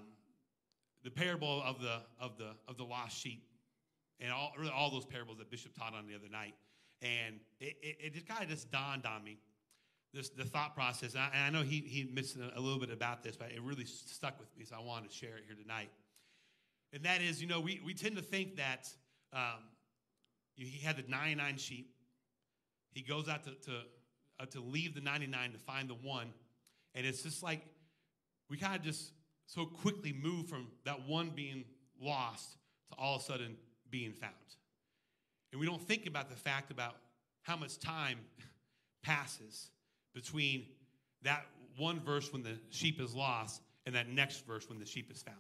the 1.05 1.11
parable 1.11 1.63
of 1.63 1.81
the 1.81 2.01
of 2.21 2.37
the 2.39 2.51
of 2.67 2.77
the 2.77 2.85
lost 2.85 3.17
sheep, 3.17 3.45
and 4.21 4.33
all 4.33 4.53
really 4.59 4.73
all 4.73 4.91
those 4.91 5.05
parables 5.05 5.39
that 5.39 5.51
Bishop 5.51 5.77
taught 5.79 5.95
on 5.95 6.07
the 6.07 6.15
other 6.15 6.29
night, 6.31 6.55
and 7.03 7.37
it, 7.61 7.77
it, 7.83 7.97
it 8.01 8.15
just 8.15 8.27
kind 8.27 8.43
of 8.43 8.49
just 8.49 8.71
dawned 8.71 9.07
on 9.07 9.23
me 9.25 9.39
this 10.15 10.31
the 10.31 10.45
thought 10.45 10.75
process. 10.75 11.15
And 11.15 11.23
I, 11.23 11.31
and 11.35 11.45
I 11.45 11.59
know 11.59 11.65
he 11.65 11.81
he 11.81 12.11
mentioned 12.13 12.51
a 12.55 12.61
little 12.61 12.79
bit 12.79 12.91
about 12.91 13.23
this, 13.23 13.37
but 13.37 13.51
it 13.53 13.63
really 13.63 13.85
stuck 13.85 14.39
with 14.39 14.49
me, 14.57 14.65
so 14.65 14.77
I 14.77 14.85
wanted 14.85 15.11
to 15.11 15.17
share 15.17 15.37
it 15.37 15.45
here 15.47 15.57
tonight. 15.61 15.91
And 16.93 17.03
that 17.05 17.21
is, 17.21 17.43
you 17.43 17.49
know, 17.49 17.61
we 17.61 17.81
we 17.85 17.95
tend 17.95 18.17
to 18.17 18.23
think 18.23 18.57
that 18.57 18.89
um, 19.33 19.65
he 20.55 20.79
had 20.85 20.97
the 20.97 21.05
99 21.09 21.57
sheep. 21.59 21.95
He 22.93 23.03
goes 23.03 23.29
out 23.29 23.45
to 23.45 23.51
to, 23.51 23.81
uh, 24.41 24.47
to 24.47 24.61
leave 24.61 24.95
the 24.95 25.01
99 25.01 25.53
to 25.53 25.59
find 25.59 25.89
the 25.89 25.95
one, 25.95 26.33
and 26.95 27.07
it's 27.07 27.23
just 27.23 27.43
like 27.43 27.63
we 28.49 28.57
kind 28.57 28.75
of 28.75 28.83
just 28.83 29.13
so 29.47 29.65
quickly 29.65 30.13
move 30.13 30.47
from 30.47 30.69
that 30.85 31.07
one 31.07 31.31
being 31.35 31.65
lost 32.01 32.57
to 32.91 32.99
all 32.99 33.17
of 33.17 33.23
a 33.23 33.25
sudden 33.25 33.57
being 33.91 34.13
found. 34.13 34.33
And 35.53 35.61
we 35.61 35.67
don't 35.67 35.83
think 35.83 36.07
about 36.07 36.29
the 36.29 36.37
fact 36.37 36.71
about 36.71 36.97
how 37.43 37.57
much 37.57 37.79
time 37.79 38.19
passes 39.03 39.71
between 40.15 40.67
that 41.23 41.47
one 41.77 42.01
verse 42.01 42.33
when 42.33 42.43
the 42.43 42.59
sheep 42.71 43.01
is 43.01 43.15
lost 43.15 43.63
and 43.87 43.95
that 43.95 44.09
next 44.09 44.47
verse 44.47 44.69
when 44.69 44.79
the 44.79 44.87
sheep 44.87 45.11
is 45.11 45.23
found. 45.23 45.37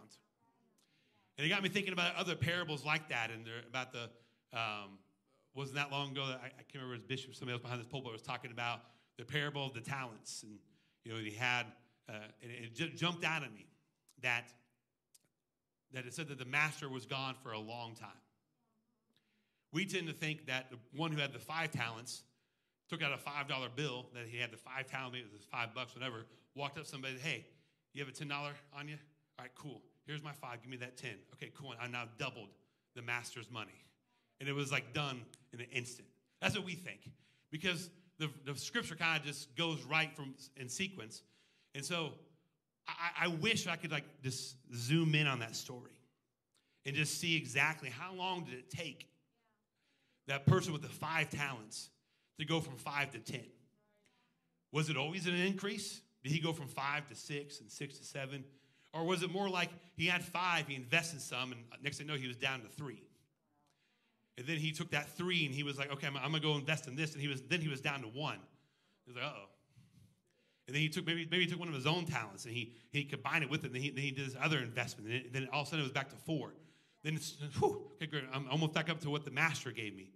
And 1.36 1.46
it 1.46 1.50
got 1.50 1.62
me 1.62 1.68
thinking 1.68 1.92
about 1.92 2.16
other 2.16 2.34
parables 2.34 2.84
like 2.84 3.10
that, 3.10 3.30
and 3.30 3.46
about 3.68 3.92
the 3.92 4.10
um, 4.52 4.98
wasn't 5.54 5.76
that 5.76 5.92
long 5.92 6.10
ago 6.10 6.26
that 6.26 6.40
I, 6.42 6.46
I, 6.46 6.62
can't 6.62 6.74
remember 6.74 6.94
it 6.94 6.98
was 6.98 7.06
bishop, 7.08 7.34
somebody 7.34 7.52
else 7.52 7.62
behind 7.62 7.80
this 7.80 7.86
pulpit 7.86 8.12
was 8.12 8.22
talking 8.22 8.50
about 8.50 8.80
the 9.18 9.24
parable 9.24 9.66
of 9.66 9.74
the 9.74 9.80
talents, 9.80 10.42
and 10.42 10.58
you 11.04 11.12
know 11.12 11.18
he 11.18 11.30
had, 11.30 11.66
uh, 12.08 12.12
and 12.42 12.50
it 12.50 12.74
j- 12.74 12.92
jumped 12.96 13.24
out 13.24 13.42
at 13.42 13.52
me 13.52 13.66
that 14.22 14.48
that 15.92 16.06
it 16.06 16.14
said 16.14 16.28
that 16.28 16.38
the 16.38 16.44
master 16.44 16.88
was 16.88 17.06
gone 17.06 17.34
for 17.42 17.52
a 17.52 17.58
long 17.58 17.94
time. 17.94 18.08
We 19.72 19.84
tend 19.84 20.06
to 20.06 20.12
think 20.12 20.46
that 20.46 20.70
the 20.70 20.78
one 20.96 21.12
who 21.12 21.20
had 21.20 21.32
the 21.32 21.38
five 21.38 21.70
talents 21.70 22.22
took 22.88 23.02
out 23.02 23.12
a 23.12 23.18
five 23.18 23.48
dollar 23.48 23.68
bill 23.74 24.06
that 24.14 24.26
he 24.26 24.38
had 24.38 24.50
the 24.50 24.56
five 24.56 24.86
talents, 24.86 25.18
it 25.18 25.32
was 25.32 25.44
five 25.44 25.74
bucks, 25.74 25.94
whatever. 25.94 26.24
Walked 26.54 26.78
up 26.78 26.84
to 26.84 26.90
somebody, 26.90 27.14
hey, 27.22 27.46
you 27.92 28.02
have 28.02 28.08
a 28.08 28.16
ten 28.16 28.28
dollar 28.28 28.52
on 28.76 28.88
you? 28.88 28.96
All 29.38 29.44
right, 29.44 29.50
cool. 29.54 29.82
Here's 30.06 30.22
my 30.22 30.32
five. 30.32 30.62
Give 30.62 30.70
me 30.70 30.78
that 30.78 30.96
ten. 30.96 31.14
Okay, 31.34 31.52
cool. 31.54 31.74
I 31.80 31.86
now 31.86 32.04
doubled 32.18 32.48
the 32.96 33.02
master's 33.02 33.50
money, 33.50 33.84
and 34.40 34.48
it 34.48 34.54
was 34.54 34.72
like 34.72 34.92
done 34.94 35.20
in 35.52 35.60
an 35.60 35.66
instant. 35.72 36.08
That's 36.40 36.56
what 36.56 36.64
we 36.64 36.74
think 36.74 37.00
because 37.50 37.90
the, 38.18 38.30
the 38.44 38.54
scripture 38.56 38.94
kind 38.94 39.20
of 39.20 39.26
just 39.26 39.54
goes 39.56 39.82
right 39.84 40.14
from 40.16 40.34
in 40.56 40.68
sequence, 40.68 41.22
and 41.74 41.84
so 41.84 42.12
I, 42.88 43.26
I 43.26 43.28
wish 43.28 43.66
I 43.66 43.76
could 43.76 43.92
like 43.92 44.04
just 44.22 44.56
zoom 44.74 45.14
in 45.14 45.26
on 45.26 45.40
that 45.40 45.54
story 45.54 45.92
and 46.86 46.96
just 46.96 47.20
see 47.20 47.36
exactly 47.36 47.90
how 47.90 48.14
long 48.14 48.44
did 48.44 48.54
it 48.54 48.70
take 48.70 49.08
that 50.28 50.46
person 50.46 50.72
with 50.72 50.82
the 50.82 50.88
five 50.88 51.30
talents 51.30 51.90
to 52.38 52.44
go 52.44 52.60
from 52.60 52.76
five 52.76 53.10
to 53.12 53.18
ten? 53.18 53.44
Was 54.72 54.88
it 54.88 54.96
always 54.96 55.26
an 55.26 55.34
increase? 55.34 56.00
Did 56.22 56.32
he 56.32 56.40
go 56.40 56.52
from 56.52 56.68
five 56.68 57.08
to 57.08 57.14
six 57.14 57.60
and 57.60 57.70
six 57.70 57.98
to 57.98 58.04
seven? 58.04 58.44
Or 58.92 59.04
was 59.04 59.22
it 59.22 59.30
more 59.30 59.48
like 59.48 59.70
he 59.96 60.06
had 60.06 60.24
five, 60.24 60.66
he 60.66 60.74
invested 60.74 61.20
some, 61.20 61.52
and 61.52 61.60
next 61.82 61.98
thing 61.98 62.06
you 62.06 62.12
know, 62.12 62.18
he 62.18 62.26
was 62.26 62.36
down 62.36 62.62
to 62.62 62.68
three? 62.68 63.02
And 64.38 64.46
then 64.46 64.56
he 64.56 64.70
took 64.70 64.92
that 64.92 65.16
three 65.16 65.44
and 65.44 65.54
he 65.54 65.64
was 65.64 65.78
like, 65.78 65.92
okay, 65.92 66.06
I'm, 66.06 66.16
I'm 66.16 66.30
gonna 66.30 66.40
go 66.40 66.54
invest 66.54 66.86
in 66.86 66.94
this. 66.94 67.12
And 67.12 67.20
he 67.20 67.28
was 67.28 67.42
then 67.42 67.60
he 67.60 67.68
was 67.68 67.80
down 67.80 68.02
to 68.02 68.08
one. 68.08 68.38
He 69.04 69.12
was 69.12 69.16
like, 69.16 69.24
oh. 69.24 69.48
And 70.68 70.74
then 70.74 70.82
he 70.82 70.88
took 70.88 71.06
maybe 71.06 71.26
maybe 71.28 71.44
he 71.44 71.50
took 71.50 71.58
one 71.58 71.68
of 71.68 71.74
his 71.74 71.86
own 71.86 72.04
talents 72.04 72.44
and 72.44 72.54
he 72.54 72.72
he 72.90 73.02
combined 73.02 73.42
it 73.42 73.50
with 73.50 73.64
it. 73.64 73.66
And 73.66 73.74
then 73.74 73.82
he, 73.82 73.90
then 73.90 74.04
he 74.04 74.10
did 74.12 74.26
this 74.26 74.36
other 74.40 74.58
investment. 74.58 75.10
And 75.10 75.32
then 75.32 75.48
all 75.52 75.62
of 75.62 75.66
a 75.66 75.70
sudden 75.70 75.80
it 75.80 75.84
was 75.84 75.92
back 75.92 76.10
to 76.10 76.16
four. 76.16 76.54
Then 77.02 77.16
it's 77.16 77.36
whew, 77.58 77.90
okay, 77.94 78.06
great. 78.06 78.24
I'm 78.32 78.48
almost 78.48 78.74
back 78.74 78.88
up 78.88 79.00
to 79.00 79.10
what 79.10 79.24
the 79.24 79.30
master 79.32 79.72
gave 79.72 79.96
me. 79.96 80.10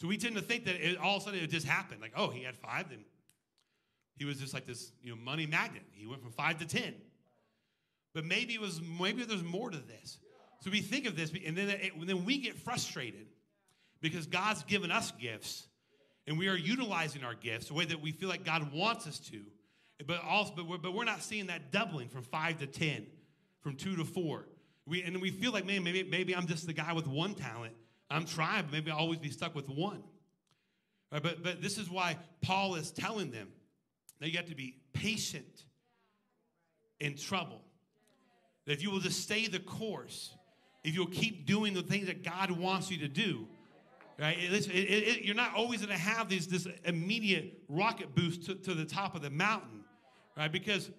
So 0.00 0.08
we 0.08 0.16
tend 0.16 0.36
to 0.36 0.42
think 0.42 0.64
that 0.64 0.76
it, 0.76 0.98
all 0.98 1.16
of 1.16 1.22
a 1.22 1.24
sudden 1.26 1.40
it 1.40 1.50
just 1.50 1.66
happened. 1.66 2.00
Like, 2.00 2.12
oh, 2.16 2.30
he 2.30 2.42
had 2.42 2.56
five, 2.56 2.88
then 2.88 3.04
he 4.16 4.24
was 4.24 4.38
just 4.38 4.54
like 4.54 4.66
this, 4.66 4.92
you 5.02 5.10
know, 5.10 5.20
money 5.20 5.46
magnet. 5.46 5.82
He 5.92 6.06
went 6.06 6.22
from 6.22 6.32
five 6.32 6.58
to 6.58 6.66
ten. 6.66 6.94
But 8.14 8.24
maybe 8.24 8.54
it 8.54 8.60
was 8.60 8.80
maybe 9.00 9.24
there's 9.24 9.42
more 9.42 9.70
to 9.70 9.78
this. 9.78 10.18
So 10.60 10.70
we 10.70 10.80
think 10.80 11.06
of 11.06 11.16
this, 11.16 11.32
and 11.46 11.56
then 11.56 11.68
it, 11.68 11.92
then 12.06 12.24
we 12.24 12.38
get 12.38 12.56
frustrated 12.56 13.26
because 14.00 14.26
God's 14.26 14.62
given 14.64 14.90
us 14.90 15.10
gifts, 15.12 15.68
and 16.26 16.38
we 16.38 16.48
are 16.48 16.56
utilizing 16.56 17.24
our 17.24 17.34
gifts 17.34 17.68
the 17.68 17.74
way 17.74 17.84
that 17.84 18.00
we 18.00 18.12
feel 18.12 18.28
like 18.28 18.44
God 18.44 18.72
wants 18.72 19.06
us 19.06 19.18
to 19.30 19.40
but 20.06 20.22
also, 20.24 20.52
but 20.56 20.66
we're, 20.66 20.78
but 20.78 20.94
we're 20.94 21.04
not 21.04 21.22
seeing 21.22 21.46
that 21.46 21.72
doubling 21.72 22.08
from 22.08 22.22
five 22.22 22.58
to 22.58 22.66
ten, 22.66 23.06
from 23.60 23.76
two 23.76 23.96
to 23.96 24.04
four. 24.04 24.46
We, 24.86 25.02
and 25.02 25.20
we 25.20 25.30
feel 25.30 25.52
like, 25.52 25.66
man, 25.66 25.84
maybe, 25.84 26.02
maybe 26.02 26.34
I'm 26.34 26.46
just 26.46 26.66
the 26.66 26.72
guy 26.72 26.92
with 26.92 27.06
one 27.06 27.34
talent. 27.34 27.74
I'm 28.10 28.24
trying, 28.24 28.64
but 28.64 28.72
maybe 28.72 28.90
I'll 28.90 28.98
always 28.98 29.18
be 29.18 29.30
stuck 29.30 29.54
with 29.54 29.68
one. 29.68 30.02
Right, 31.12 31.22
but, 31.22 31.42
but 31.42 31.62
this 31.62 31.78
is 31.78 31.90
why 31.90 32.18
Paul 32.42 32.76
is 32.76 32.90
telling 32.90 33.30
them 33.30 33.48
that 34.20 34.30
you 34.30 34.36
have 34.36 34.46
to 34.46 34.54
be 34.54 34.76
patient 34.92 35.64
in 37.00 37.16
trouble. 37.16 37.62
That 38.66 38.72
if 38.72 38.82
you 38.82 38.90
will 38.90 39.00
just 39.00 39.20
stay 39.20 39.46
the 39.46 39.58
course, 39.58 40.34
if 40.84 40.94
you'll 40.94 41.06
keep 41.06 41.46
doing 41.46 41.74
the 41.74 41.82
things 41.82 42.06
that 42.06 42.22
God 42.24 42.50
wants 42.50 42.90
you 42.90 42.98
to 42.98 43.08
do, 43.08 43.46
Right? 44.18 44.36
It, 44.36 44.68
it, 44.68 44.74
it, 44.74 45.24
you're 45.24 45.34
not 45.34 45.54
always 45.54 45.80
going 45.80 45.96
to 45.96 46.02
have 46.02 46.28
these, 46.28 46.46
this 46.46 46.68
immediate 46.84 47.62
rocket 47.70 48.14
boost 48.14 48.44
to, 48.44 48.54
to 48.54 48.74
the 48.74 48.84
top 48.84 49.14
of 49.14 49.22
the 49.22 49.30
mountain 49.30 49.80
right? 50.40 50.50
Because 50.50 50.90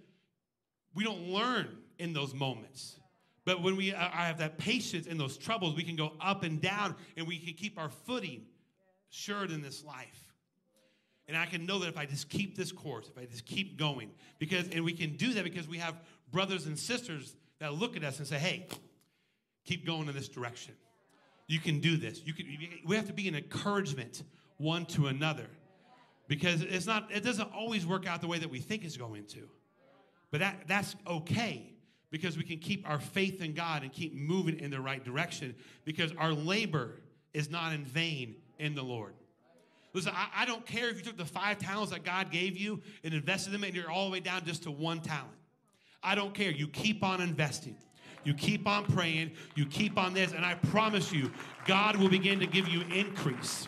we 0.93 1.03
don't 1.03 1.29
learn 1.29 1.67
in 1.97 2.13
those 2.13 2.33
moments. 2.33 2.99
But 3.45 3.61
when 3.61 3.75
we 3.75 3.93
uh, 3.93 3.97
have 3.97 4.37
that 4.37 4.57
patience 4.57 5.07
in 5.07 5.17
those 5.17 5.37
troubles, 5.37 5.75
we 5.75 5.83
can 5.83 5.95
go 5.95 6.13
up 6.21 6.43
and 6.43 6.61
down 6.61 6.95
and 7.17 7.27
we 7.27 7.39
can 7.39 7.53
keep 7.53 7.79
our 7.79 7.89
footing 7.89 8.45
assured 9.11 9.51
in 9.51 9.61
this 9.61 9.83
life. 9.83 10.33
And 11.27 11.37
I 11.37 11.45
can 11.45 11.65
know 11.65 11.79
that 11.79 11.87
if 11.87 11.97
I 11.97 12.05
just 12.05 12.29
keep 12.29 12.55
this 12.55 12.71
course, 12.71 13.09
if 13.09 13.17
I 13.17 13.25
just 13.25 13.45
keep 13.45 13.77
going, 13.77 14.11
because, 14.37 14.67
and 14.69 14.83
we 14.83 14.93
can 14.93 15.15
do 15.15 15.33
that 15.33 15.43
because 15.43 15.67
we 15.67 15.77
have 15.77 15.95
brothers 16.31 16.65
and 16.65 16.77
sisters 16.77 17.35
that 17.59 17.73
look 17.73 17.95
at 17.95 18.03
us 18.03 18.19
and 18.19 18.27
say, 18.27 18.37
hey, 18.37 18.67
keep 19.65 19.85
going 19.85 20.07
in 20.07 20.13
this 20.13 20.27
direction. 20.27 20.73
You 21.47 21.59
can 21.59 21.79
do 21.79 21.97
this. 21.97 22.21
You 22.25 22.33
can, 22.33 22.45
we 22.85 22.95
have 22.95 23.07
to 23.07 23.13
be 23.13 23.27
an 23.27 23.35
encouragement 23.35 24.23
one 24.57 24.85
to 24.87 25.07
another 25.07 25.47
because 26.27 26.61
it's 26.61 26.85
not, 26.85 27.09
it 27.11 27.23
doesn't 27.23 27.51
always 27.53 27.85
work 27.85 28.07
out 28.07 28.21
the 28.21 28.27
way 28.27 28.39
that 28.39 28.49
we 28.49 28.59
think 28.59 28.83
it's 28.83 28.97
going 28.97 29.25
to. 29.27 29.49
But 30.31 30.39
that, 30.39 30.63
that's 30.67 30.95
okay 31.05 31.73
because 32.11 32.37
we 32.37 32.43
can 32.43 32.57
keep 32.57 32.87
our 32.87 32.99
faith 32.99 33.41
in 33.41 33.53
God 33.53 33.83
and 33.83 33.91
keep 33.91 34.13
moving 34.13 34.59
in 34.59 34.69
the 34.69 34.79
right 34.79 35.03
direction 35.03 35.55
because 35.85 36.13
our 36.17 36.33
labor 36.33 37.01
is 37.33 37.49
not 37.49 37.73
in 37.73 37.85
vain 37.85 38.35
in 38.59 38.75
the 38.75 38.83
Lord. 38.83 39.13
Listen, 39.93 40.13
I, 40.15 40.43
I, 40.43 40.45
don't 40.45 40.65
care 40.65 40.89
if 40.89 40.97
you 40.97 41.03
took 41.03 41.17
the 41.17 41.25
five 41.25 41.57
talents 41.57 41.91
that 41.91 42.03
God 42.03 42.31
gave 42.31 42.57
you 42.57 42.81
and 43.03 43.13
invested 43.13 43.51
them 43.51 43.63
and 43.63 43.73
you're 43.73 43.89
all 43.89 44.05
the 44.05 44.11
way 44.11 44.19
down 44.19 44.45
just 44.45 44.63
to 44.63 44.71
one 44.71 45.01
talent. 45.01 45.31
I 46.03 46.15
don't 46.15 46.33
care. 46.33 46.51
You 46.51 46.67
keep 46.67 47.03
on 47.03 47.21
investing. 47.21 47.75
You 48.23 48.33
keep 48.33 48.67
on 48.67 48.85
praying. 48.85 49.31
You 49.55 49.65
keep 49.65 49.97
on 49.97 50.13
this. 50.13 50.31
And 50.31 50.45
I 50.45 50.55
promise 50.55 51.11
you, 51.11 51.31
God 51.65 51.97
will 51.97 52.09
begin 52.09 52.39
to 52.39 52.47
give 52.47 52.67
you 52.67 52.81
increase. 52.93 53.67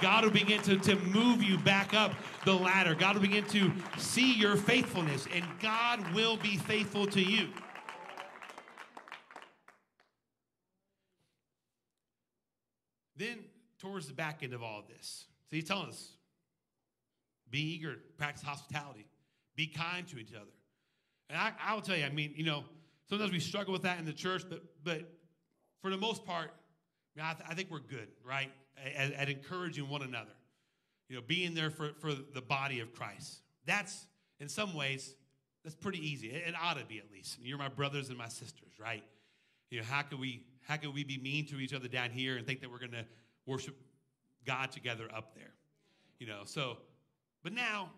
God 0.00 0.24
will 0.24 0.32
begin 0.32 0.60
to, 0.62 0.76
to 0.78 0.96
move 0.96 1.42
you 1.42 1.58
back 1.58 1.94
up 1.94 2.12
the 2.44 2.52
ladder. 2.52 2.94
God 2.94 3.14
will 3.14 3.22
begin 3.22 3.44
to 3.46 3.72
see 3.98 4.34
your 4.34 4.56
faithfulness, 4.56 5.26
and 5.32 5.44
God 5.60 6.14
will 6.14 6.36
be 6.36 6.56
faithful 6.56 7.06
to 7.06 7.22
you. 7.22 7.48
Then, 13.16 13.38
towards 13.78 14.08
the 14.08 14.14
back 14.14 14.42
end 14.42 14.54
of 14.54 14.62
all 14.62 14.80
of 14.80 14.88
this, 14.88 15.26
so 15.48 15.56
he's 15.56 15.64
telling 15.64 15.88
us 15.88 16.16
be 17.50 17.60
eager, 17.60 17.98
practice 18.16 18.42
hospitality, 18.42 19.06
be 19.54 19.66
kind 19.66 20.08
to 20.08 20.18
each 20.18 20.34
other. 20.34 20.50
And 21.28 21.38
I, 21.38 21.52
I 21.62 21.74
will 21.74 21.82
tell 21.82 21.96
you, 21.96 22.04
I 22.04 22.10
mean, 22.10 22.32
you 22.34 22.44
know, 22.44 22.64
sometimes 23.08 23.30
we 23.30 23.40
struggle 23.40 23.72
with 23.72 23.82
that 23.82 23.98
in 23.98 24.06
the 24.06 24.12
church, 24.12 24.42
but, 24.48 24.62
but 24.82 25.12
for 25.82 25.90
the 25.90 25.98
most 25.98 26.24
part, 26.24 26.50
I, 27.20 27.34
th- 27.34 27.48
I 27.48 27.54
think 27.54 27.70
we're 27.70 27.80
good, 27.80 28.08
right? 28.24 28.50
At, 28.96 29.12
at, 29.12 29.28
encouraging 29.28 29.88
one 29.88 30.02
another, 30.02 30.32
you 31.08 31.16
know, 31.16 31.22
being 31.26 31.54
there 31.54 31.70
for, 31.70 31.90
for 32.00 32.12
the 32.12 32.40
body 32.40 32.80
of 32.80 32.94
Christ. 32.94 33.40
That's, 33.66 34.06
in 34.40 34.48
some 34.48 34.74
ways, 34.74 35.14
that's 35.62 35.76
pretty 35.76 35.98
easy. 35.98 36.28
It, 36.28 36.48
it 36.48 36.54
ought 36.60 36.78
to 36.78 36.84
be 36.86 36.98
at 36.98 37.12
least. 37.12 37.38
You're 37.42 37.58
my 37.58 37.68
brothers 37.68 38.08
and 38.08 38.16
my 38.16 38.28
sisters, 38.28 38.72
right? 38.80 39.04
You 39.70 39.80
know, 39.80 39.86
how 39.88 40.02
can 40.02 40.18
we 40.18 40.44
how 40.62 40.76
can 40.76 40.92
we 40.92 41.02
be 41.02 41.18
mean 41.18 41.46
to 41.46 41.58
each 41.58 41.74
other 41.74 41.88
down 41.88 42.10
here 42.10 42.36
and 42.36 42.46
think 42.46 42.60
that 42.60 42.70
we're 42.70 42.78
going 42.78 42.92
to 42.92 43.04
worship 43.46 43.74
God 44.46 44.70
together 44.70 45.08
up 45.12 45.34
there? 45.34 45.52
You 46.18 46.28
know, 46.28 46.42
so, 46.44 46.76
but 47.42 47.52
now, 47.52 47.90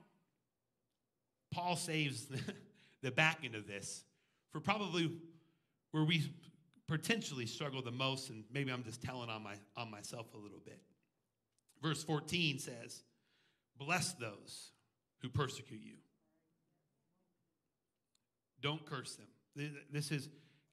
Paul 1.53 1.77
saves 1.77 2.27
the 3.03 3.11
back 3.11 3.41
end 3.45 3.55
of 3.55 3.67
this 3.67 4.05
for 4.51 4.61
probably 4.61 5.12
where 5.91 6.05
we 6.05 6.23
potentially 6.87 7.47
struggle 7.47 7.82
the 7.82 7.91
most, 7.91 8.30
and 8.30 8.45
maybe 8.53 8.70
I'm 8.70 8.85
just 8.85 9.03
telling 9.03 9.30
on, 9.30 9.43
my, 9.43 9.55
on 9.76 9.91
myself 9.91 10.26
a 10.35 10.39
little 10.39 10.61
bit. 10.64 10.80
Verse 11.82 12.03
14 12.05 12.59
says, 12.59 13.03
Bless 13.78 14.12
those 14.14 14.70
who 15.20 15.28
persecute 15.28 15.80
you. 15.82 15.97
Don't 18.61 18.85
curse 18.87 19.16
them. 19.16 19.70
This 19.93 20.11
is 20.11 20.28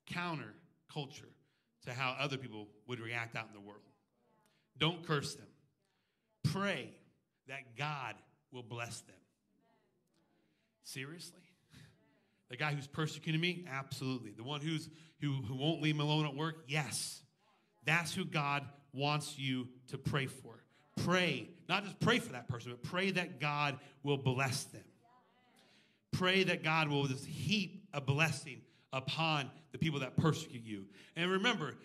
counter 0.05 0.53
culture 0.91 1.30
to 1.86 1.93
how 1.93 2.16
other 2.20 2.38
people 2.38 2.68
would 2.88 2.99
react 2.99 3.36
out 3.36 3.47
in 3.47 3.53
the 3.53 3.68
world. 3.68 3.82
Don't 4.78 5.05
curse 5.05 5.36
them. 5.36 5.47
Pray 6.43 6.89
that 7.47 7.76
God 7.78 8.16
will 8.51 8.64
bless 8.64 9.01
them. 9.01 9.16
Seriously? 10.84 11.41
The 12.52 12.58
guy 12.58 12.74
who's 12.74 12.86
persecuting 12.86 13.41
me? 13.41 13.66
Absolutely. 13.72 14.32
The 14.32 14.43
one 14.43 14.62
who's 14.62 14.89
who, 15.22 15.32
who 15.32 15.56
won't 15.56 15.82
leave 15.82 15.95
me 15.95 16.02
alone 16.02 16.26
at 16.26 16.36
work? 16.36 16.66
Yes. 16.68 17.22
That's 17.86 18.14
who 18.14 18.26
God 18.26 18.66
wants 18.93 19.39
you 19.39 19.68
to 19.88 19.97
pray 19.97 20.28
for. 20.28 20.62
Pray, 21.04 21.49
not 21.70 21.86
just 21.86 21.99
pray 21.99 22.20
for 22.20 22.34
that 22.34 22.49
person, 22.49 22.72
but 22.72 22.84
pray 22.84 23.12
that 23.12 23.39
God 23.39 23.80
will 24.04 24.18
bless 24.18 24.66
them. 24.66 24.84
Pray 26.12 26.43
that 26.43 26.64
God 26.64 26.89
will 26.89 27.06
just 27.06 27.26
heap 27.26 27.88
a 27.93 28.02
blessing 28.02 28.62
upon 28.91 29.49
the 29.72 29.78
people 29.78 30.02
that 30.02 30.18
persecute 30.18 30.64
you. 30.66 30.86
And 31.16 31.32
remember, 31.32 31.76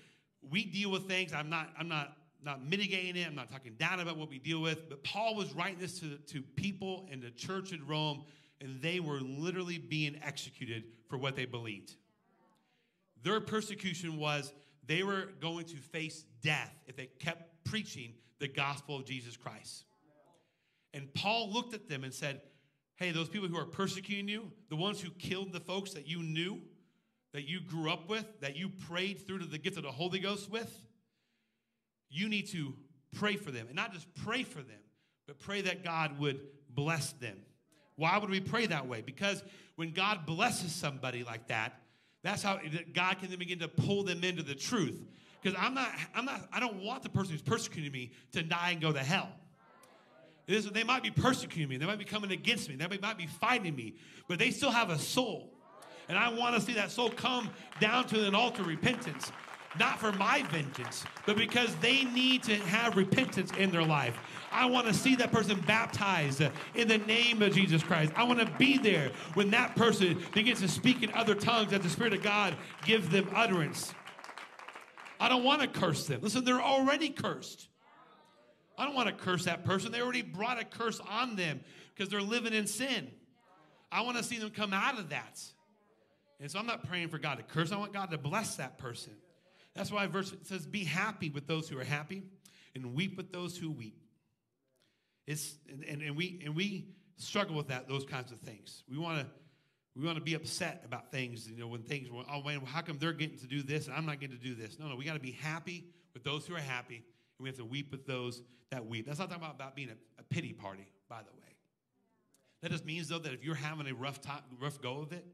we 0.50 0.64
deal 0.64 0.90
with 0.90 1.06
things. 1.06 1.32
I'm 1.32 1.48
not, 1.48 1.68
I'm 1.78 1.88
not, 1.88 2.16
not 2.42 2.64
mitigating 2.68 3.16
it. 3.16 3.26
I'm 3.26 3.36
not 3.36 3.50
talking 3.50 3.74
down 3.78 4.00
about 4.00 4.16
what 4.16 4.28
we 4.28 4.40
deal 4.40 4.60
with. 4.60 4.88
But 4.88 5.04
Paul 5.04 5.36
was 5.36 5.54
writing 5.54 5.78
this 5.78 6.00
to, 6.00 6.16
to 6.32 6.42
people 6.42 7.06
in 7.10 7.20
the 7.20 7.30
church 7.30 7.72
in 7.72 7.86
Rome, 7.86 8.24
and 8.60 8.80
they 8.80 9.00
were 9.00 9.20
literally 9.20 9.78
being 9.78 10.18
executed 10.22 10.84
for 11.08 11.18
what 11.18 11.36
they 11.36 11.44
believed. 11.44 11.94
Their 13.22 13.40
persecution 13.40 14.18
was 14.18 14.52
they 14.86 15.02
were 15.02 15.30
going 15.40 15.66
to 15.66 15.76
face 15.76 16.24
death 16.42 16.72
if 16.86 16.96
they 16.96 17.06
kept 17.18 17.64
preaching 17.64 18.14
the 18.38 18.48
gospel 18.48 18.96
of 18.96 19.04
Jesus 19.04 19.36
Christ. 19.36 19.84
And 20.94 21.12
Paul 21.14 21.52
looked 21.52 21.74
at 21.74 21.88
them 21.88 22.04
and 22.04 22.12
said, 22.12 22.40
Hey, 22.96 23.10
those 23.10 23.28
people 23.28 23.48
who 23.48 23.58
are 23.58 23.66
persecuting 23.66 24.28
you, 24.28 24.50
the 24.70 24.76
ones 24.76 25.00
who 25.00 25.10
killed 25.10 25.52
the 25.52 25.60
folks 25.60 25.92
that 25.92 26.06
you 26.08 26.22
knew, 26.22 26.62
that 27.34 27.46
you 27.46 27.60
grew 27.60 27.90
up 27.90 28.08
with, 28.08 28.24
that 28.40 28.56
you 28.56 28.70
prayed 28.70 29.26
through 29.26 29.40
to 29.40 29.44
the 29.44 29.58
gift 29.58 29.76
of 29.76 29.82
the 29.82 29.90
Holy 29.90 30.18
Ghost 30.18 30.50
with, 30.50 30.74
you 32.08 32.30
need 32.30 32.48
to 32.48 32.72
pray 33.14 33.36
for 33.36 33.50
them. 33.50 33.66
And 33.66 33.76
not 33.76 33.92
just 33.92 34.06
pray 34.14 34.42
for 34.42 34.62
them, 34.62 34.80
but 35.26 35.38
pray 35.38 35.60
that 35.62 35.84
God 35.84 36.18
would 36.18 36.40
bless 36.70 37.12
them. 37.12 37.36
Why 37.96 38.18
would 38.18 38.30
we 38.30 38.40
pray 38.40 38.66
that 38.66 38.86
way? 38.86 39.02
Because 39.04 39.42
when 39.76 39.92
God 39.92 40.26
blesses 40.26 40.72
somebody 40.72 41.24
like 41.24 41.48
that, 41.48 41.80
that's 42.22 42.42
how 42.42 42.58
God 42.92 43.18
can 43.18 43.30
then 43.30 43.38
begin 43.38 43.58
to 43.60 43.68
pull 43.68 44.02
them 44.02 44.22
into 44.24 44.42
the 44.42 44.54
truth. 44.54 45.00
Because 45.40 45.58
I'm 45.60 45.74
not, 45.74 45.90
I'm 46.14 46.24
not, 46.24 46.48
I 46.52 46.60
don't 46.60 46.82
want 46.82 47.02
the 47.02 47.08
person 47.08 47.32
who's 47.32 47.42
persecuting 47.42 47.92
me 47.92 48.12
to 48.32 48.42
die 48.42 48.70
and 48.72 48.80
go 48.80 48.92
to 48.92 48.98
hell. 48.98 49.28
They 50.46 50.84
might 50.84 51.02
be 51.02 51.10
persecuting 51.10 51.68
me, 51.68 51.76
they 51.76 51.86
might 51.86 51.98
be 51.98 52.04
coming 52.04 52.30
against 52.30 52.68
me, 52.68 52.76
they 52.76 52.86
might 52.98 53.18
be 53.18 53.26
fighting 53.26 53.74
me, 53.74 53.96
but 54.28 54.38
they 54.38 54.50
still 54.50 54.70
have 54.70 54.90
a 54.90 54.98
soul. 54.98 55.52
And 56.08 56.16
I 56.16 56.28
want 56.28 56.54
to 56.54 56.60
see 56.60 56.74
that 56.74 56.92
soul 56.92 57.10
come 57.10 57.50
down 57.80 58.06
to 58.08 58.26
an 58.26 58.34
altar 58.34 58.62
repentance, 58.62 59.32
not 59.78 59.98
for 59.98 60.12
my 60.12 60.42
vengeance, 60.44 61.04
but 61.26 61.36
because 61.36 61.74
they 61.76 62.04
need 62.04 62.42
to 62.44 62.56
have 62.56 62.96
repentance 62.96 63.50
in 63.58 63.70
their 63.70 63.82
life. 63.82 64.16
I 64.52 64.66
want 64.66 64.86
to 64.86 64.94
see 64.94 65.16
that 65.16 65.32
person 65.32 65.60
baptized 65.66 66.42
in 66.74 66.88
the 66.88 66.98
name 66.98 67.42
of 67.42 67.52
Jesus 67.54 67.82
Christ. 67.82 68.12
I 68.16 68.24
want 68.24 68.40
to 68.40 68.46
be 68.58 68.78
there 68.78 69.10
when 69.34 69.50
that 69.50 69.76
person 69.76 70.18
begins 70.32 70.60
to 70.60 70.68
speak 70.68 71.02
in 71.02 71.12
other 71.12 71.34
tongues 71.34 71.72
that 71.72 71.82
the 71.82 71.90
Spirit 71.90 72.14
of 72.14 72.22
God 72.22 72.56
gives 72.84 73.08
them 73.08 73.28
utterance. 73.34 73.92
I 75.18 75.28
don't 75.28 75.44
want 75.44 75.62
to 75.62 75.68
curse 75.68 76.06
them. 76.06 76.20
Listen, 76.22 76.44
they're 76.44 76.62
already 76.62 77.08
cursed. 77.10 77.68
I 78.78 78.84
don't 78.84 78.94
want 78.94 79.08
to 79.08 79.14
curse 79.14 79.44
that 79.44 79.64
person. 79.64 79.92
They 79.92 80.00
already 80.00 80.22
brought 80.22 80.60
a 80.60 80.64
curse 80.64 81.00
on 81.00 81.36
them 81.36 81.60
because 81.94 82.10
they're 82.10 82.20
living 82.20 82.52
in 82.52 82.66
sin. 82.66 83.10
I 83.90 84.02
want 84.02 84.18
to 84.18 84.22
see 84.22 84.38
them 84.38 84.50
come 84.50 84.72
out 84.72 84.98
of 84.98 85.10
that. 85.10 85.40
And 86.40 86.50
so 86.50 86.58
I'm 86.58 86.66
not 86.66 86.86
praying 86.86 87.08
for 87.08 87.18
God 87.18 87.38
to 87.38 87.42
curse. 87.42 87.72
I 87.72 87.78
want 87.78 87.94
God 87.94 88.10
to 88.10 88.18
bless 88.18 88.56
that 88.56 88.78
person. 88.78 89.12
That's 89.76 89.92
why 89.92 90.06
verse 90.06 90.34
says, 90.42 90.66
Be 90.66 90.84
happy 90.84 91.30
with 91.30 91.46
those 91.46 91.68
who 91.68 91.78
are 91.78 91.84
happy 91.84 92.22
and 92.74 92.94
weep 92.94 93.16
with 93.16 93.32
those 93.32 93.56
who 93.56 93.70
weep. 93.70 94.00
It's, 95.26 95.56
and, 95.70 95.84
and, 95.84 96.02
and 96.02 96.16
we, 96.16 96.40
and 96.44 96.54
we 96.54 96.88
struggle 97.16 97.56
with 97.56 97.68
that, 97.68 97.88
those 97.88 98.04
kinds 98.04 98.32
of 98.32 98.40
things. 98.40 98.84
We 98.88 98.98
want 98.98 99.20
to 99.20 99.26
we 99.96 100.04
want 100.04 100.18
to 100.18 100.22
be 100.22 100.34
upset 100.34 100.82
about 100.84 101.10
things, 101.10 101.48
you 101.48 101.56
know, 101.56 101.68
when 101.68 101.80
things, 101.80 102.08
oh 102.12 102.42
man, 102.42 102.60
how 102.66 102.82
come 102.82 102.98
they're 102.98 103.14
getting 103.14 103.38
to 103.38 103.46
do 103.46 103.62
this 103.62 103.86
and 103.86 103.96
I'm 103.96 104.04
not 104.04 104.20
getting 104.20 104.36
to 104.36 104.42
do 104.42 104.54
this? 104.54 104.78
No, 104.78 104.88
no, 104.88 104.96
we 104.96 105.06
got 105.06 105.14
to 105.14 105.20
be 105.20 105.30
happy 105.30 105.86
with 106.12 106.22
those 106.22 106.46
who 106.46 106.54
are 106.54 106.60
happy, 106.60 106.96
and 106.96 107.42
we 107.42 107.48
have 107.48 107.56
to 107.56 107.64
weep 107.64 107.90
with 107.90 108.06
those 108.06 108.42
that 108.70 108.84
weep. 108.84 109.06
That's 109.06 109.18
not 109.18 109.30
talking 109.30 109.42
about, 109.42 109.54
about 109.54 109.74
being 109.74 109.88
a, 109.88 110.20
a 110.20 110.22
pity 110.24 110.52
party, 110.52 110.86
by 111.08 111.20
the 111.20 111.32
way. 111.40 111.56
That 112.60 112.72
just 112.72 112.84
means, 112.84 113.08
though, 113.08 113.18
that 113.18 113.32
if 113.32 113.42
you're 113.42 113.54
having 113.54 113.86
a 113.86 113.94
rough 113.94 114.20
time, 114.20 114.42
rough 114.60 114.82
go 114.82 115.00
of 115.00 115.12
it, 115.12 115.24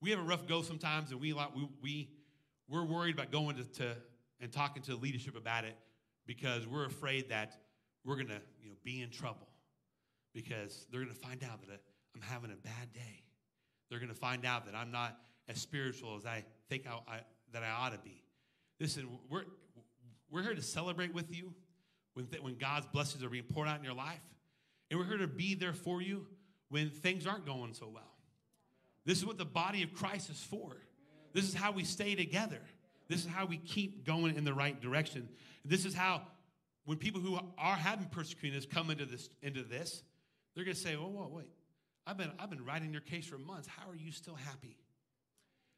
we 0.00 0.10
have 0.10 0.18
a 0.18 0.24
rough 0.24 0.48
go 0.48 0.62
sometimes, 0.62 1.12
and 1.12 1.20
we 1.20 1.32
like, 1.32 1.54
we, 1.54 1.68
we 1.80 2.10
we're 2.72 2.84
worried 2.84 3.14
about 3.14 3.30
going 3.30 3.56
to, 3.56 3.64
to 3.64 3.94
and 4.40 4.50
talking 4.50 4.82
to 4.84 4.96
leadership 4.96 5.36
about 5.36 5.64
it 5.64 5.76
because 6.26 6.66
we're 6.66 6.86
afraid 6.86 7.28
that 7.28 7.52
we're 8.04 8.16
gonna 8.16 8.40
you 8.62 8.70
know 8.70 8.76
be 8.82 9.02
in 9.02 9.10
trouble 9.10 9.46
because 10.34 10.86
they're 10.90 11.02
gonna 11.02 11.14
find 11.14 11.44
out 11.44 11.60
that 11.68 11.80
I'm 12.14 12.22
having 12.22 12.50
a 12.50 12.56
bad 12.56 12.92
day. 12.94 13.22
They're 13.90 14.00
gonna 14.00 14.14
find 14.14 14.46
out 14.46 14.64
that 14.66 14.74
I'm 14.74 14.90
not 14.90 15.18
as 15.48 15.60
spiritual 15.60 16.16
as 16.16 16.24
I 16.24 16.44
think 16.70 16.86
I, 16.88 16.94
I, 17.12 17.20
that 17.52 17.62
I 17.62 17.70
ought 17.70 17.92
to 17.92 17.98
be. 17.98 18.24
Listen, 18.80 19.06
we're 19.28 19.44
we're 20.30 20.42
here 20.42 20.54
to 20.54 20.62
celebrate 20.62 21.12
with 21.12 21.34
you 21.34 21.52
when 22.14 22.26
th- 22.26 22.42
when 22.42 22.56
God's 22.56 22.86
blessings 22.86 23.22
are 23.22 23.28
being 23.28 23.44
poured 23.44 23.68
out 23.68 23.78
in 23.78 23.84
your 23.84 23.94
life, 23.94 24.22
and 24.90 24.98
we're 24.98 25.06
here 25.06 25.18
to 25.18 25.28
be 25.28 25.54
there 25.54 25.74
for 25.74 26.00
you 26.00 26.26
when 26.70 26.88
things 26.88 27.26
aren't 27.26 27.44
going 27.44 27.74
so 27.74 27.90
well. 27.92 28.14
This 29.04 29.18
is 29.18 29.26
what 29.26 29.36
the 29.36 29.44
body 29.44 29.82
of 29.82 29.92
Christ 29.92 30.30
is 30.30 30.42
for. 30.42 30.76
This 31.32 31.48
is 31.48 31.54
how 31.54 31.72
we 31.72 31.84
stay 31.84 32.14
together. 32.14 32.60
This 33.08 33.20
is 33.20 33.26
how 33.26 33.46
we 33.46 33.58
keep 33.58 34.06
going 34.06 34.36
in 34.36 34.44
the 34.44 34.54
right 34.54 34.80
direction. 34.80 35.28
This 35.64 35.84
is 35.84 35.94
how 35.94 36.22
when 36.84 36.98
people 36.98 37.20
who 37.20 37.38
are 37.58 37.76
having 37.76 38.06
persecuting 38.06 38.58
us 38.58 38.66
come 38.66 38.90
into 38.90 39.06
this, 39.06 39.28
into 39.42 39.62
this, 39.62 40.02
they're 40.54 40.64
going 40.64 40.74
to 40.74 40.80
say, 40.80 40.96
"Oh, 40.96 41.08
whoa, 41.08 41.28
wait! 41.28 41.48
I've 42.06 42.16
been 42.16 42.32
I've 42.38 42.50
been 42.50 42.64
writing 42.64 42.92
your 42.92 43.00
case 43.02 43.26
for 43.26 43.38
months. 43.38 43.68
How 43.68 43.90
are 43.90 43.96
you 43.96 44.12
still 44.12 44.34
happy? 44.34 44.76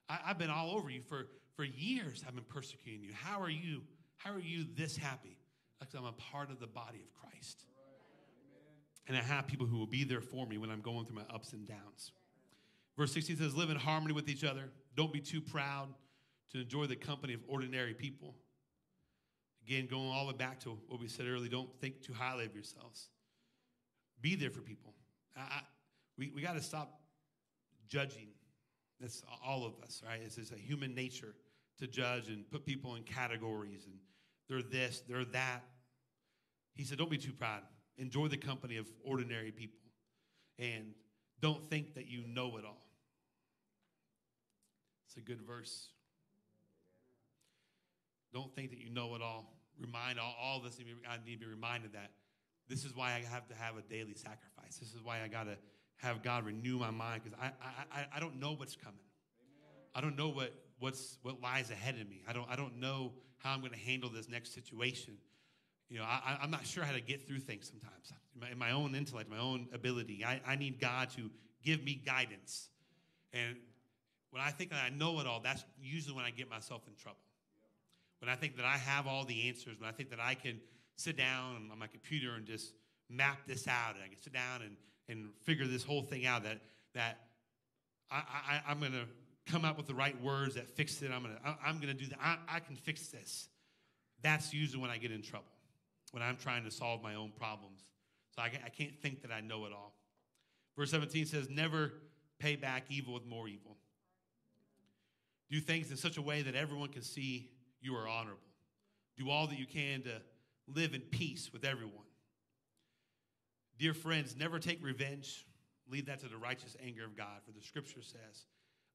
I, 0.09 0.19
I've 0.27 0.39
been 0.39 0.51
all 0.51 0.73
over 0.73 0.91
you 0.91 1.01
for 1.03 1.27
for 1.57 1.65
years. 1.65 2.25
I've 2.27 2.35
been 2.35 2.45
persecuting 2.45 3.03
you. 3.03 3.13
How 3.13 3.41
are 3.41 3.51
you? 3.51 3.83
How 4.17 4.33
are 4.33 4.41
you 4.41 4.65
this 4.77 4.97
happy? 4.97 5.37
Because 5.79 5.95
I'm 5.95 6.07
a 6.07 6.13
part 6.13 6.51
of 6.51 6.61
the 6.61 6.67
body 6.67 6.99
of 6.99 7.13
Christ." 7.21 7.65
And 9.07 9.17
I 9.17 9.21
have 9.21 9.47
people 9.47 9.67
who 9.67 9.77
will 9.77 9.87
be 9.87 10.05
there 10.05 10.21
for 10.21 10.47
me 10.47 10.57
when 10.57 10.71
I'm 10.71 10.81
going 10.81 11.05
through 11.05 11.17
my 11.17 11.35
ups 11.35 11.53
and 11.53 11.67
downs. 11.67 12.13
Verse 12.97 13.13
16 13.13 13.37
says, 13.37 13.55
Live 13.55 13.71
in 13.71 13.77
harmony 13.77 14.15
with 14.15 14.29
each 14.29 14.45
other. 14.45 14.71
Don't 14.97 15.13
be 15.13 15.21
too 15.21 15.41
proud 15.41 15.89
to 16.53 16.61
enjoy 16.61 16.87
the 16.87 16.97
company 16.97 17.35
of 17.35 17.41
ordinary 17.49 17.95
people. 17.95 18.35
Again, 19.67 19.87
going 19.87 20.09
all 20.09 20.27
the 20.27 20.33
way 20.33 20.37
back 20.37 20.61
to 20.61 20.79
what 20.89 21.01
we 21.01 21.09
said 21.09 21.27
earlier, 21.27 21.49
don't 21.49 21.71
think 21.81 22.03
too 22.03 22.13
highly 22.13 22.45
of 22.45 22.55
yourselves. 22.55 23.09
Be 24.21 24.37
there 24.37 24.51
for 24.51 24.61
people. 24.61 24.95
I, 25.37 25.41
I, 25.41 25.61
we 26.19 26.31
we 26.35 26.43
got 26.43 26.55
to 26.55 26.63
stop 26.63 27.01
judging. 27.89 28.29
That's 29.01 29.23
all 29.45 29.67
of 29.67 29.73
us, 29.83 30.03
right? 30.07 30.21
It's, 30.25 30.39
it's 30.39 30.53
a 30.53 30.57
human 30.57 30.95
nature 30.95 31.35
to 31.79 31.87
judge 31.87 32.29
and 32.29 32.49
put 32.51 32.65
people 32.65 32.95
in 32.95 33.03
categories 33.03 33.87
and 33.87 33.97
they're 34.49 34.63
this, 34.63 35.03
they're 35.09 35.25
that. 35.27 35.63
He 36.75 36.85
said, 36.85 36.99
Don't 36.99 37.11
be 37.11 37.19
too 37.19 37.33
proud. 37.33 37.63
Enjoy 37.97 38.29
the 38.29 38.37
company 38.37 38.77
of 38.77 38.87
ordinary 39.05 39.51
people. 39.51 39.79
And 40.59 40.93
don't 41.41 41.69
think 41.71 41.95
that 41.95 42.07
you 42.07 42.23
know 42.27 42.57
it 42.59 42.65
all. 42.65 42.84
It's 45.15 45.25
a 45.25 45.31
good 45.31 45.43
verse. 45.43 45.91
Don't 48.33 48.53
think 48.55 48.71
that 48.71 48.81
you 48.81 48.91
know 48.91 49.15
it 49.15 49.23
all. 49.23 49.53
Remind 49.79 50.19
all, 50.19 50.35
all 50.41 50.61
this, 50.61 50.79
I 51.09 51.17
need 51.25 51.35
to 51.35 51.47
be 51.47 51.47
reminded 51.47 51.93
that 51.93 52.11
this 52.69 52.85
is 52.85 52.97
why 52.97 53.13
I 53.13 53.25
have 53.31 53.47
to 53.49 53.55
have 53.55 53.77
a 53.77 53.83
daily 53.83 54.15
sacrifice. 54.15 54.79
This 54.81 54.93
is 54.93 55.03
why 55.05 55.23
I 55.23 55.29
got 55.29 55.45
to 55.45 55.57
have 55.99 56.23
God 56.23 56.45
renew 56.45 56.79
my 56.79 56.91
mind 56.91 57.23
because 57.23 57.39
I, 57.41 57.53
I, 57.93 58.07
I 58.17 58.21
don't 58.21 58.41
know 58.41 58.53
what's 58.53 58.75
coming. 58.75 58.99
I 59.95 60.01
don't 60.01 60.17
know 60.17 60.31
what, 60.31 60.53
what's, 60.81 61.19
what 61.23 61.41
lies 61.41 61.71
ahead 61.71 61.95
of 62.01 62.09
me. 62.09 62.23
I 62.29 62.33
don't, 62.33 62.51
I 62.51 62.57
don't 62.57 62.81
know 62.81 63.13
how 63.39 63.53
I'm 63.53 63.61
going 63.61 63.73
to 63.73 63.79
handle 63.79 64.11
this 64.11 64.29
next 64.29 64.53
situation. 64.53 65.15
You 65.89 65.99
know, 65.99 66.05
I, 66.05 66.39
I'm 66.43 66.51
not 66.51 66.67
sure 66.67 66.83
how 66.83 66.93
to 66.93 67.01
get 67.01 67.29
through 67.29 67.41
things 67.41 67.71
sometimes. 67.71 68.13
In 68.35 68.41
my, 68.41 68.51
in 68.51 68.59
my 68.59 68.73
own 68.73 68.97
intellect, 68.97 69.31
my 69.31 69.39
own 69.39 69.69
ability, 69.73 70.25
I, 70.25 70.41
I 70.45 70.57
need 70.57 70.81
God 70.81 71.11
to 71.11 71.31
give 71.63 71.85
me 71.85 72.03
guidance. 72.05 72.69
And 73.33 73.57
when 74.35 74.43
I 74.43 74.51
think 74.51 74.71
that 74.71 74.81
I 74.85 74.91
know 74.91 75.21
it 75.21 75.27
all, 75.27 75.41
that's 75.41 75.65
usually 75.81 76.17
when 76.17 76.25
I 76.25 76.31
get 76.31 76.51
myself 76.51 76.83
in 76.89 76.95
trouble. 76.97 77.21
When 78.19 78.29
I 78.29 78.35
think 78.35 78.57
that 78.57 78.65
I 78.65 78.77
have 78.79 79.07
all 79.07 79.25
the 79.25 79.49
answers, 79.49 79.79
when 79.79 79.89
I 79.89 79.93
think 79.93 80.11
that 80.11 80.19
I 80.19 80.35
can 80.35 80.61
sit 80.97 81.17
down 81.17 81.69
on 81.71 81.79
my 81.79 81.87
computer 81.87 82.35
and 82.35 82.45
just 82.45 82.73
map 83.09 83.39
this 83.47 83.69
out, 83.69 83.95
and 83.95 84.03
I 84.03 84.09
can 84.09 84.19
sit 84.21 84.33
down 84.33 84.63
and, 84.63 84.77
and 85.09 85.31
figure 85.45 85.69
this 85.69 85.85
whole 85.85 86.03
thing 86.03 86.27
out, 86.27 86.43
that, 86.43 86.59
that 86.95 87.21
I, 88.11 88.17
I, 88.17 88.61
I'm 88.69 88.81
going 88.81 88.93
to 88.93 89.07
come 89.47 89.65
up 89.65 89.77
with 89.77 89.87
the 89.87 89.95
right 89.95 90.21
words 90.21 90.57
that 90.57 90.69
fix 90.69 91.01
it. 91.03 91.13
I'm 91.13 91.23
going 91.23 91.37
to 91.37 91.57
I'm 91.65 91.77
going 91.77 91.97
to 91.97 92.03
do 92.03 92.09
that. 92.09 92.19
I, 92.21 92.39
I 92.49 92.59
can 92.59 92.75
fix 92.75 93.09
this. 93.09 93.49
That's 94.21 94.53
usually 94.53 94.83
when 94.83 94.91
I 94.91 94.97
get 94.97 95.13
in 95.13 95.23
trouble 95.23 95.47
when 96.15 96.23
I'm 96.23 96.37
trying 96.37 96.65
to 96.65 96.71
solve 96.71 97.03
my 97.03 97.17
own 97.17 97.33
problems. 97.37 97.83
So 98.37 98.43
I, 98.43 98.47
I 98.65 98.69
can't 98.69 98.97
think 99.01 99.23
that 99.23 99.33
I 99.33 99.41
know 99.41 99.67
it 99.67 99.73
all. 99.73 99.93
Verse 100.79 100.93
17 100.93 101.27
says, 101.27 101.51
Never 101.51 101.93
pay 102.39 102.55
back 102.55 102.85
evil 102.89 103.15
with 103.15 103.27
more 103.27 103.49
evil. 103.49 103.77
Do 105.51 105.61
things 105.61 105.91
in 105.91 105.97
such 105.97 106.17
a 106.17 106.23
way 106.23 106.43
that 106.43 106.55
everyone 106.55 106.89
can 106.89 107.03
see 107.03 107.51
you 107.81 107.95
are 107.95 108.09
honorable. 108.09 108.41
Do 109.17 109.31
all 109.31 109.47
that 109.47 109.59
you 109.59 109.67
can 109.67 110.03
to 110.03 110.23
live 110.67 110.95
in 110.95 111.01
peace 111.01 111.51
with 111.53 111.65
everyone. 111.65 111.93
Dear 113.79 113.95
friends, 113.95 114.35
never 114.37 114.59
take 114.59 114.83
revenge. 114.83 115.45
Leave 115.89 116.07
that 116.07 116.21
to 116.21 116.29
the 116.29 116.37
righteous 116.37 116.77
anger 116.85 117.05
of 117.05 117.17
God, 117.17 117.43
for 117.45 117.53
the 117.53 117.61
scripture 117.61 118.01
says, 118.01 118.47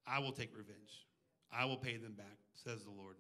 I 0.08 0.20
will 0.20 0.32
take 0.32 0.58
revenge. 0.58 1.06
I 1.52 1.66
will 1.66 1.78
pay 1.78 1.97
them 1.97 2.14
back, 2.14 2.38
says 2.56 2.84
the 2.84 2.91
Lord. 2.91 3.16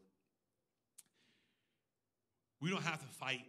We 2.61 2.69
don't 2.69 2.83
have 2.83 2.99
to 2.99 3.07
fight 3.07 3.45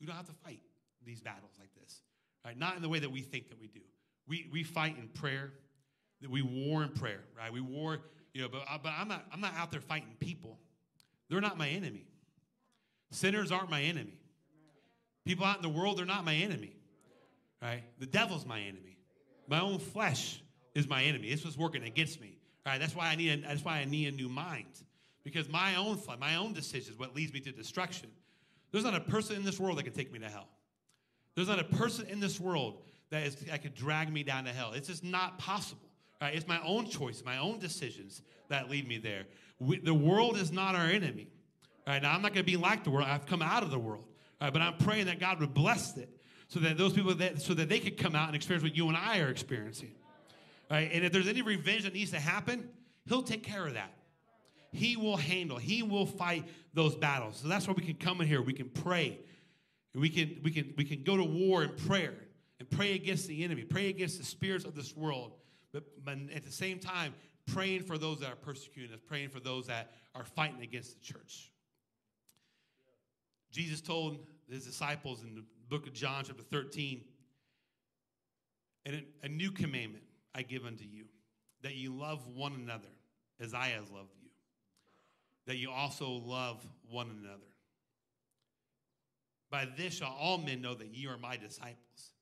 we 0.00 0.06
don't 0.06 0.16
have 0.16 0.26
to 0.26 0.34
fight 0.44 0.60
these 1.04 1.20
battles 1.20 1.52
like 1.58 1.70
this, 1.80 2.02
right? 2.44 2.56
Not 2.56 2.76
in 2.76 2.82
the 2.82 2.88
way 2.88 2.98
that 3.00 3.10
we 3.10 3.20
think 3.20 3.48
that 3.48 3.60
we 3.60 3.68
do. 3.68 3.80
We, 4.26 4.48
we 4.52 4.62
fight 4.62 4.96
in 4.98 5.08
prayer, 5.08 5.52
we 6.26 6.42
war 6.42 6.82
in 6.82 6.90
prayer, 6.90 7.20
right? 7.36 7.52
We 7.52 7.60
war, 7.60 7.98
you 8.32 8.42
know, 8.42 8.48
but, 8.48 8.62
uh, 8.70 8.78
but 8.82 8.92
I'm, 8.98 9.08
not, 9.08 9.24
I'm 9.32 9.40
not 9.40 9.54
out 9.54 9.70
there 9.70 9.80
fighting 9.80 10.16
people. 10.18 10.58
They're 11.28 11.40
not 11.40 11.58
my 11.58 11.68
enemy. 11.68 12.06
Sinners 13.10 13.52
aren't 13.52 13.70
my 13.70 13.82
enemy. 13.82 14.18
People 15.24 15.44
out 15.44 15.56
in 15.56 15.62
the 15.62 15.68
world, 15.68 15.98
they're 15.98 16.06
not 16.06 16.24
my 16.24 16.34
enemy, 16.34 16.74
right? 17.62 17.82
The 17.98 18.06
devil's 18.06 18.46
my 18.46 18.60
enemy. 18.60 18.96
My 19.46 19.60
own 19.60 19.78
flesh 19.78 20.42
is 20.74 20.88
my 20.88 21.04
enemy. 21.04 21.28
It's 21.28 21.44
what's 21.44 21.56
working 21.56 21.84
against 21.84 22.20
me, 22.20 22.38
right? 22.66 22.78
That's 22.78 22.94
why 22.94 23.08
I 23.08 23.16
need 23.16 23.30
a, 23.30 23.46
that's 23.46 23.64
why 23.64 23.78
I 23.78 23.84
need 23.84 24.08
a 24.08 24.16
new 24.16 24.28
mind 24.28 24.66
because 25.24 25.48
my 25.48 25.74
own 25.74 25.96
flesh, 25.96 26.18
my 26.18 26.36
own 26.36 26.52
decisions, 26.52 26.98
what 26.98 27.14
leads 27.14 27.32
me 27.32 27.40
to 27.40 27.52
destruction. 27.52 28.08
There's 28.72 28.84
not 28.84 28.94
a 28.94 29.00
person 29.00 29.36
in 29.36 29.44
this 29.44 29.58
world 29.58 29.78
that 29.78 29.84
can 29.84 29.92
take 29.92 30.12
me 30.12 30.18
to 30.20 30.28
hell. 30.28 30.48
There's 31.34 31.48
not 31.48 31.58
a 31.58 31.64
person 31.64 32.06
in 32.06 32.20
this 32.20 32.40
world 32.40 32.82
that, 33.10 33.26
is, 33.26 33.36
that 33.36 33.62
could 33.62 33.74
drag 33.74 34.12
me 34.12 34.22
down 34.22 34.44
to 34.44 34.50
hell. 34.50 34.72
It's 34.72 34.88
just 34.88 35.04
not 35.04 35.38
possible. 35.38 35.87
Right? 36.20 36.34
It's 36.34 36.48
my 36.48 36.60
own 36.64 36.86
choice, 36.86 37.22
my 37.24 37.38
own 37.38 37.58
decisions 37.58 38.22
that 38.48 38.70
lead 38.70 38.88
me 38.88 38.98
there. 38.98 39.26
We, 39.58 39.78
the 39.78 39.94
world 39.94 40.36
is 40.36 40.50
not 40.50 40.74
our 40.74 40.86
enemy. 40.86 41.28
Right? 41.86 42.02
Now, 42.02 42.14
I'm 42.14 42.22
not 42.22 42.34
going 42.34 42.44
to 42.44 42.50
be 42.50 42.56
like 42.56 42.84
the 42.84 42.90
world. 42.90 43.06
I've 43.08 43.26
come 43.26 43.42
out 43.42 43.62
of 43.62 43.70
the 43.70 43.78
world. 43.78 44.04
Right? 44.40 44.52
But 44.52 44.62
I'm 44.62 44.76
praying 44.76 45.06
that 45.06 45.20
God 45.20 45.40
would 45.40 45.54
bless 45.54 45.96
it 45.96 46.08
so 46.48 46.60
that 46.60 46.78
those 46.78 46.92
people, 46.92 47.14
that, 47.14 47.40
so 47.40 47.54
that 47.54 47.68
they 47.68 47.78
could 47.78 47.96
come 47.96 48.14
out 48.14 48.26
and 48.26 48.36
experience 48.36 48.62
what 48.62 48.76
you 48.76 48.88
and 48.88 48.96
I 48.96 49.20
are 49.20 49.28
experiencing. 49.28 49.92
Right? 50.70 50.90
And 50.92 51.04
if 51.04 51.12
there's 51.12 51.28
any 51.28 51.42
revenge 51.42 51.84
that 51.84 51.94
needs 51.94 52.10
to 52.10 52.20
happen, 52.20 52.68
He'll 53.06 53.22
take 53.22 53.42
care 53.42 53.66
of 53.66 53.74
that. 53.74 53.94
He 54.72 54.96
will 54.96 55.16
handle, 55.16 55.56
He 55.56 55.82
will 55.82 56.06
fight 56.06 56.44
those 56.74 56.94
battles. 56.94 57.38
So 57.42 57.48
that's 57.48 57.66
why 57.66 57.74
we 57.74 57.82
can 57.82 57.94
come 57.94 58.20
in 58.20 58.26
here. 58.26 58.42
We 58.42 58.52
can 58.52 58.68
pray. 58.68 59.18
We 59.94 60.10
can, 60.10 60.40
we 60.42 60.50
can, 60.50 60.74
we 60.76 60.84
can 60.84 61.02
go 61.02 61.16
to 61.16 61.24
war 61.24 61.62
in 61.64 61.70
prayer 61.70 62.14
and 62.60 62.70
pray 62.70 62.94
against 62.94 63.26
the 63.28 63.44
enemy, 63.44 63.62
pray 63.62 63.88
against 63.88 64.18
the 64.18 64.24
spirits 64.24 64.64
of 64.64 64.74
this 64.74 64.94
world. 64.94 65.32
But, 65.72 66.04
but 66.04 66.18
at 66.34 66.44
the 66.44 66.52
same 66.52 66.78
time, 66.78 67.14
praying 67.46 67.82
for 67.82 67.98
those 67.98 68.20
that 68.20 68.32
are 68.32 68.36
persecuting 68.36 68.94
us, 68.94 69.00
praying 69.06 69.30
for 69.30 69.40
those 69.40 69.66
that 69.66 69.92
are 70.14 70.24
fighting 70.24 70.62
against 70.62 70.98
the 70.98 71.04
church. 71.04 71.50
Jesus 73.50 73.80
told 73.80 74.18
his 74.50 74.64
disciples 74.64 75.22
in 75.22 75.34
the 75.34 75.44
book 75.68 75.86
of 75.86 75.92
John, 75.92 76.24
chapter 76.26 76.42
13, 76.42 77.02
and 78.86 79.02
a 79.22 79.28
new 79.28 79.50
commandment 79.50 80.04
I 80.34 80.42
give 80.42 80.64
unto 80.64 80.84
you, 80.84 81.04
that 81.62 81.74
you 81.74 81.94
love 81.94 82.26
one 82.28 82.54
another 82.54 82.88
as 83.40 83.54
I 83.54 83.68
have 83.68 83.90
loved 83.90 84.14
you 84.22 84.28
that 85.48 85.56
you 85.56 85.70
also 85.70 86.10
love 86.10 86.62
one 86.90 87.08
another. 87.22 87.40
By 89.50 89.66
this 89.78 89.94
shall 89.94 90.14
all 90.20 90.36
men 90.36 90.60
know 90.60 90.74
that 90.74 90.94
ye 90.94 91.06
are 91.06 91.16
my 91.16 91.38
disciples, 91.38 92.12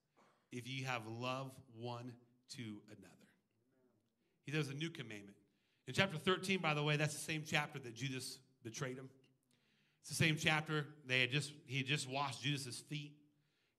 if 0.53 0.65
ye 0.65 0.83
have 0.83 1.01
love 1.19 1.51
one 1.77 2.13
to 2.55 2.63
another. 2.87 3.16
He 4.47 4.51
does 4.51 4.69
a 4.69 4.73
new 4.73 4.89
commandment. 4.89 5.35
In 5.87 5.93
chapter 5.93 6.17
13, 6.17 6.59
by 6.59 6.73
the 6.73 6.81
way, 6.81 6.97
that's 6.97 7.13
the 7.13 7.21
same 7.21 7.43
chapter 7.45 7.77
that 7.79 7.93
Judas 7.93 8.39
betrayed 8.63 8.97
him. 8.97 9.09
It's 10.01 10.09
the 10.09 10.15
same 10.15 10.37
chapter. 10.39 10.87
They 11.05 11.21
had 11.21 11.29
just 11.29 11.51
he 11.67 11.77
had 11.77 11.85
just 11.85 12.09
washed 12.09 12.41
Judas's 12.41 12.79
feet. 12.79 13.11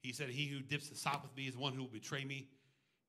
He 0.03 0.13
said, 0.13 0.29
He 0.29 0.47
who 0.47 0.61
dips 0.61 0.89
the 0.89 0.97
sop 0.97 1.25
with 1.25 1.35
me 1.37 1.49
is 1.49 1.57
one 1.57 1.73
who 1.73 1.81
will 1.81 1.89
betray 1.89 2.25
me. 2.25 2.49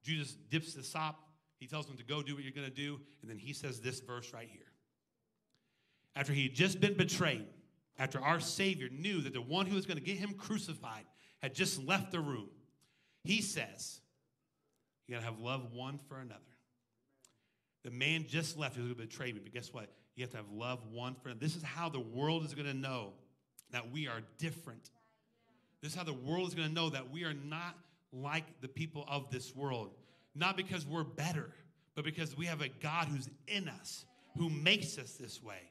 Judas 0.04 0.36
dips 0.50 0.74
the 0.74 0.84
sop. 0.84 1.20
He 1.60 1.68
tells 1.68 1.88
him 1.88 1.98
to 1.98 2.04
go 2.04 2.24
do 2.24 2.34
what 2.34 2.44
you're 2.44 2.54
going 2.54 2.70
to 2.70 2.74
do. 2.74 3.00
And 3.22 3.30
then 3.30 3.38
he 3.38 3.54
says 3.54 3.82
this 3.82 4.00
verse 4.00 4.34
right 4.34 4.48
here 4.50 4.70
after 6.20 6.34
he 6.34 6.44
had 6.44 6.54
just 6.54 6.80
been 6.80 6.96
betrayed, 6.96 7.46
after 7.98 8.20
our 8.22 8.40
Savior 8.40 8.90
knew 8.92 9.22
that 9.22 9.34
the 9.34 9.42
one 9.42 9.66
who 9.66 9.76
was 9.76 9.86
going 9.86 9.98
to 9.98 10.04
get 10.04 10.18
him 10.18 10.34
crucified 10.34 11.06
had 11.42 11.54
just 11.54 11.82
left 11.86 12.12
the 12.12 12.20
room, 12.20 12.50
he 13.24 13.42
says, 13.42 14.02
You 15.08 15.16
got 15.16 15.22
to 15.22 15.26
have 15.26 15.40
love 15.40 15.72
one 15.74 15.98
for 15.98 16.20
another. 16.20 16.40
The 17.84 17.92
man 17.92 18.26
just 18.28 18.58
left 18.58 18.76
who's 18.76 18.86
going 18.86 18.96
to 18.96 19.02
betray 19.02 19.32
me, 19.32 19.40
but 19.42 19.54
guess 19.54 19.74
what? 19.74 19.90
You 20.16 20.24
have 20.24 20.32
to 20.32 20.38
have 20.38 20.52
love 20.52 20.80
one 20.92 21.16
for 21.16 21.30
another. 21.30 21.40
This 21.40 21.56
is 21.56 21.64
how 21.64 21.90
the 21.90 22.00
world 22.00 22.46
is 22.46 22.54
going 22.54 22.68
to 22.68 22.74
know 22.74 23.14
that 23.72 23.92
we 23.92 24.08
are 24.08 24.22
different. 24.38 24.90
This 25.82 25.92
is 25.94 25.98
how 25.98 26.04
the 26.04 26.14
world 26.14 26.50
is 26.50 26.56
going 26.56 26.68
to 26.68 26.74
know 26.74 26.90
that 26.90 27.12
we 27.12 27.24
are 27.24 27.34
not 27.34 27.76
like 28.12 28.62
the 28.62 28.68
people 28.68 29.06
of 29.08 29.30
this 29.30 29.56
world. 29.56 29.92
Not 30.36 30.58
because 30.58 30.86
we're 30.86 31.04
better, 31.04 31.52
but 31.96 32.04
because 32.04 32.38
we 32.38 32.46
have 32.48 32.62
a 32.62 32.70
God 32.70 33.08
who's 33.08 33.30
in 33.48 33.70
us, 33.70 34.06
who 34.38 34.50
makes 34.50 34.98
us 34.98 35.14
this 35.14 35.42
way. 35.42 35.70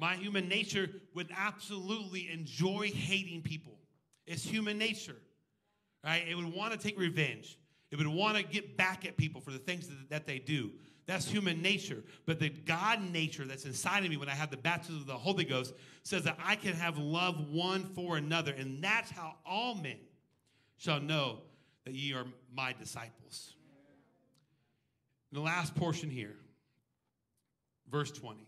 My 0.00 0.16
human 0.16 0.48
nature 0.48 0.88
would 1.14 1.28
absolutely 1.36 2.30
enjoy 2.32 2.90
hating 2.92 3.42
people. 3.42 3.78
It's 4.26 4.44
human 4.44 4.78
nature, 4.78 5.16
right? 6.04 6.24
It 6.28 6.34
would 6.34 6.52
want 6.52 6.72
to 6.72 6.78
take 6.78 6.98
revenge. 6.98 7.58
It 7.90 7.96
would 7.96 8.08
want 8.08 8.36
to 8.36 8.42
get 8.42 8.76
back 8.76 9.06
at 9.06 9.16
people 9.16 9.40
for 9.40 9.52
the 9.52 9.58
things 9.58 9.86
that, 9.88 10.10
that 10.10 10.26
they 10.26 10.38
do. 10.38 10.72
That's 11.06 11.28
human 11.28 11.60
nature. 11.60 12.02
But 12.24 12.38
the 12.38 12.48
God 12.48 13.02
nature 13.12 13.44
that's 13.44 13.66
inside 13.66 14.04
of 14.04 14.10
me 14.10 14.16
when 14.16 14.28
I 14.28 14.34
have 14.34 14.50
the 14.50 14.56
baptism 14.56 15.00
of 15.00 15.06
the 15.06 15.12
Holy 15.14 15.44
Ghost 15.44 15.74
says 16.02 16.24
that 16.24 16.38
I 16.42 16.56
can 16.56 16.74
have 16.74 16.96
love 16.96 17.50
one 17.50 17.84
for 17.94 18.16
another. 18.16 18.52
And 18.52 18.82
that's 18.82 19.10
how 19.10 19.34
all 19.44 19.74
men 19.74 19.98
shall 20.78 21.00
know 21.00 21.40
that 21.84 21.94
ye 21.94 22.14
are 22.14 22.24
my 22.54 22.72
disciples. 22.72 23.54
the 25.32 25.40
last 25.40 25.74
portion 25.74 26.10
here, 26.10 26.36
verse 27.90 28.10
20, 28.10 28.46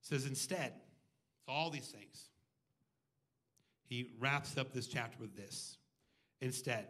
says, 0.00 0.26
Instead, 0.26 0.72
all 1.48 1.70
these 1.70 1.88
things, 1.88 2.28
he 3.84 4.10
wraps 4.18 4.56
up 4.56 4.72
this 4.72 4.86
chapter 4.86 5.18
with 5.20 5.36
this. 5.36 5.76
Instead, 6.40 6.86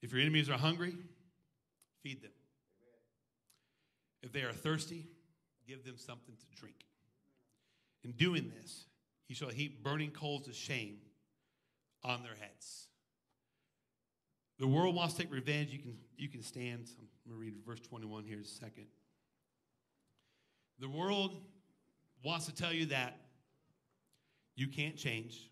if 0.00 0.12
your 0.12 0.22
enemies 0.22 0.48
are 0.48 0.56
hungry, 0.56 0.96
feed 2.02 2.22
them. 2.22 2.32
If 4.22 4.32
they 4.32 4.42
are 4.42 4.52
thirsty, 4.52 5.06
give 5.66 5.84
them 5.84 5.96
something 5.96 6.34
to 6.36 6.60
drink. 6.60 6.76
In 8.04 8.12
doing 8.12 8.52
this, 8.60 8.86
he 9.26 9.34
shall 9.34 9.48
heap 9.48 9.82
burning 9.82 10.10
coals 10.10 10.48
of 10.48 10.54
shame 10.54 10.98
on 12.02 12.22
their 12.22 12.34
heads. 12.34 12.88
The 14.58 14.66
world 14.66 14.94
wants 14.94 15.14
to 15.14 15.22
take 15.22 15.32
revenge. 15.32 15.70
You 15.70 15.78
can, 15.78 15.96
you 16.16 16.28
can 16.28 16.42
stand. 16.42 16.88
I'm 16.98 17.30
going 17.32 17.40
to 17.40 17.40
read 17.40 17.54
verse 17.66 17.80
21 17.80 18.24
here 18.24 18.38
in 18.38 18.44
a 18.44 18.46
second. 18.46 18.86
The 20.78 20.88
world 20.88 21.40
wants 22.22 22.46
to 22.46 22.54
tell 22.54 22.72
you 22.72 22.86
that 22.86 23.16
you 24.56 24.68
can't 24.68 24.96
change. 24.96 25.50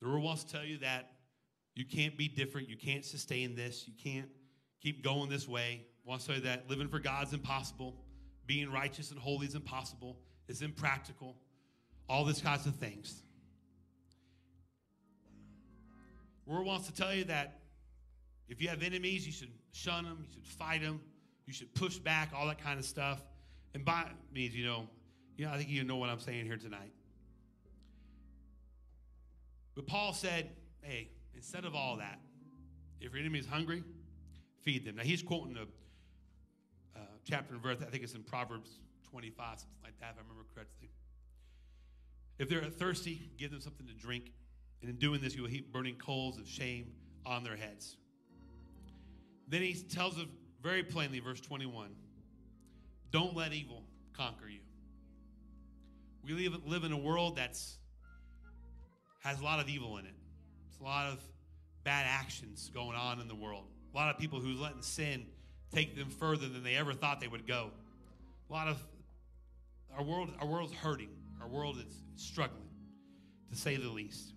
The 0.00 0.08
world 0.08 0.22
wants 0.22 0.44
to 0.44 0.52
tell 0.52 0.64
you 0.64 0.78
that 0.78 1.12
you 1.74 1.86
can't 1.86 2.16
be 2.16 2.28
different. 2.28 2.68
You 2.68 2.76
can't 2.76 3.04
sustain 3.04 3.54
this. 3.54 3.86
You 3.86 3.94
can't 4.02 4.28
keep 4.84 5.02
going 5.02 5.30
this 5.30 5.48
way. 5.48 5.86
Wants 6.04 6.26
to 6.26 6.34
say 6.34 6.40
that 6.40 6.68
living 6.68 6.88
for 6.88 6.98
God's 6.98 7.32
impossible. 7.32 7.96
Being 8.46 8.70
righteous 8.70 9.10
and 9.10 9.18
holy 9.18 9.46
is 9.46 9.54
impossible. 9.54 10.18
It's 10.46 10.60
impractical. 10.60 11.36
All 12.08 12.24
these 12.26 12.42
kinds 12.42 12.66
of 12.66 12.76
things. 12.76 13.22
World 16.44 16.66
wants 16.66 16.86
to 16.86 16.94
tell 16.94 17.14
you 17.14 17.24
that 17.24 17.60
if 18.48 18.60
you 18.60 18.68
have 18.68 18.82
enemies, 18.82 19.26
you 19.26 19.32
should 19.32 19.52
shun 19.72 20.04
them, 20.04 20.18
you 20.20 20.26
should 20.30 20.46
fight 20.46 20.82
them, 20.82 21.00
you 21.46 21.54
should 21.54 21.74
push 21.74 21.96
back, 21.96 22.32
all 22.36 22.46
that 22.48 22.62
kind 22.62 22.78
of 22.78 22.84
stuff. 22.84 23.24
And 23.72 23.82
by 23.82 24.04
means, 24.30 24.54
you 24.54 24.66
know, 24.66 24.86
you 25.38 25.46
know, 25.46 25.52
I 25.52 25.56
think 25.56 25.70
you 25.70 25.82
know 25.82 25.96
what 25.96 26.10
I'm 26.10 26.20
saying 26.20 26.44
here 26.44 26.58
tonight. 26.58 26.92
But 29.74 29.86
Paul 29.86 30.12
said, 30.12 30.50
hey, 30.82 31.08
instead 31.34 31.64
of 31.64 31.74
all 31.74 31.96
that, 31.96 32.20
if 33.00 33.12
your 33.12 33.20
enemy 33.20 33.38
is 33.38 33.46
hungry, 33.46 33.82
feed 34.64 34.84
them. 34.84 34.96
Now 34.96 35.02
he's 35.02 35.22
quoting 35.22 35.56
a 35.56 35.62
uh, 36.98 37.02
chapter 37.24 37.54
and 37.54 37.62
verse, 37.62 37.78
I 37.80 37.90
think 37.90 38.02
it's 38.02 38.14
in 38.14 38.22
Proverbs 38.22 38.78
25, 39.10 39.60
something 39.60 39.68
like 39.82 39.98
that, 40.00 40.12
if 40.12 40.18
I 40.18 40.22
remember 40.22 40.44
correctly. 40.54 40.90
If 42.38 42.48
they're 42.48 42.62
thirsty, 42.64 43.30
give 43.38 43.50
them 43.50 43.60
something 43.60 43.86
to 43.86 43.94
drink. 43.94 44.32
And 44.80 44.90
in 44.90 44.96
doing 44.96 45.20
this, 45.20 45.34
you 45.34 45.42
will 45.42 45.48
heap 45.48 45.72
burning 45.72 45.96
coals 45.96 46.38
of 46.38 46.48
shame 46.48 46.92
on 47.24 47.44
their 47.44 47.56
heads. 47.56 47.96
Then 49.48 49.62
he 49.62 49.74
tells 49.74 50.18
us 50.18 50.26
very 50.62 50.82
plainly, 50.82 51.20
verse 51.20 51.40
21 51.40 51.90
don't 53.10 53.36
let 53.36 53.52
evil 53.52 53.84
conquer 54.12 54.48
you. 54.48 54.58
We 56.24 56.32
live, 56.32 56.66
live 56.66 56.82
in 56.82 56.90
a 56.90 56.98
world 56.98 57.36
that's 57.36 57.76
has 59.20 59.40
a 59.40 59.44
lot 59.44 59.60
of 59.60 59.68
evil 59.68 59.98
in 59.98 60.04
it. 60.04 60.14
It's 60.68 60.80
a 60.80 60.82
lot 60.82 61.12
of 61.12 61.20
bad 61.84 62.06
actions 62.08 62.70
going 62.74 62.96
on 62.96 63.20
in 63.20 63.28
the 63.28 63.34
world. 63.34 63.68
A 63.94 63.96
lot 63.96 64.12
of 64.12 64.18
people 64.18 64.40
who's 64.40 64.58
letting 64.58 64.82
sin 64.82 65.26
take 65.72 65.96
them 65.96 66.10
further 66.10 66.48
than 66.48 66.64
they 66.64 66.74
ever 66.74 66.92
thought 66.92 67.20
they 67.20 67.28
would 67.28 67.46
go. 67.46 67.70
A 68.50 68.52
lot 68.52 68.66
of 68.66 68.78
our 69.96 70.02
world, 70.02 70.30
our 70.40 70.46
world's 70.46 70.72
hurting. 70.72 71.10
Our 71.40 71.48
world 71.48 71.76
is 71.78 72.02
struggling, 72.16 72.68
to 73.50 73.56
say 73.56 73.76
the 73.76 73.88
least. 73.88 74.32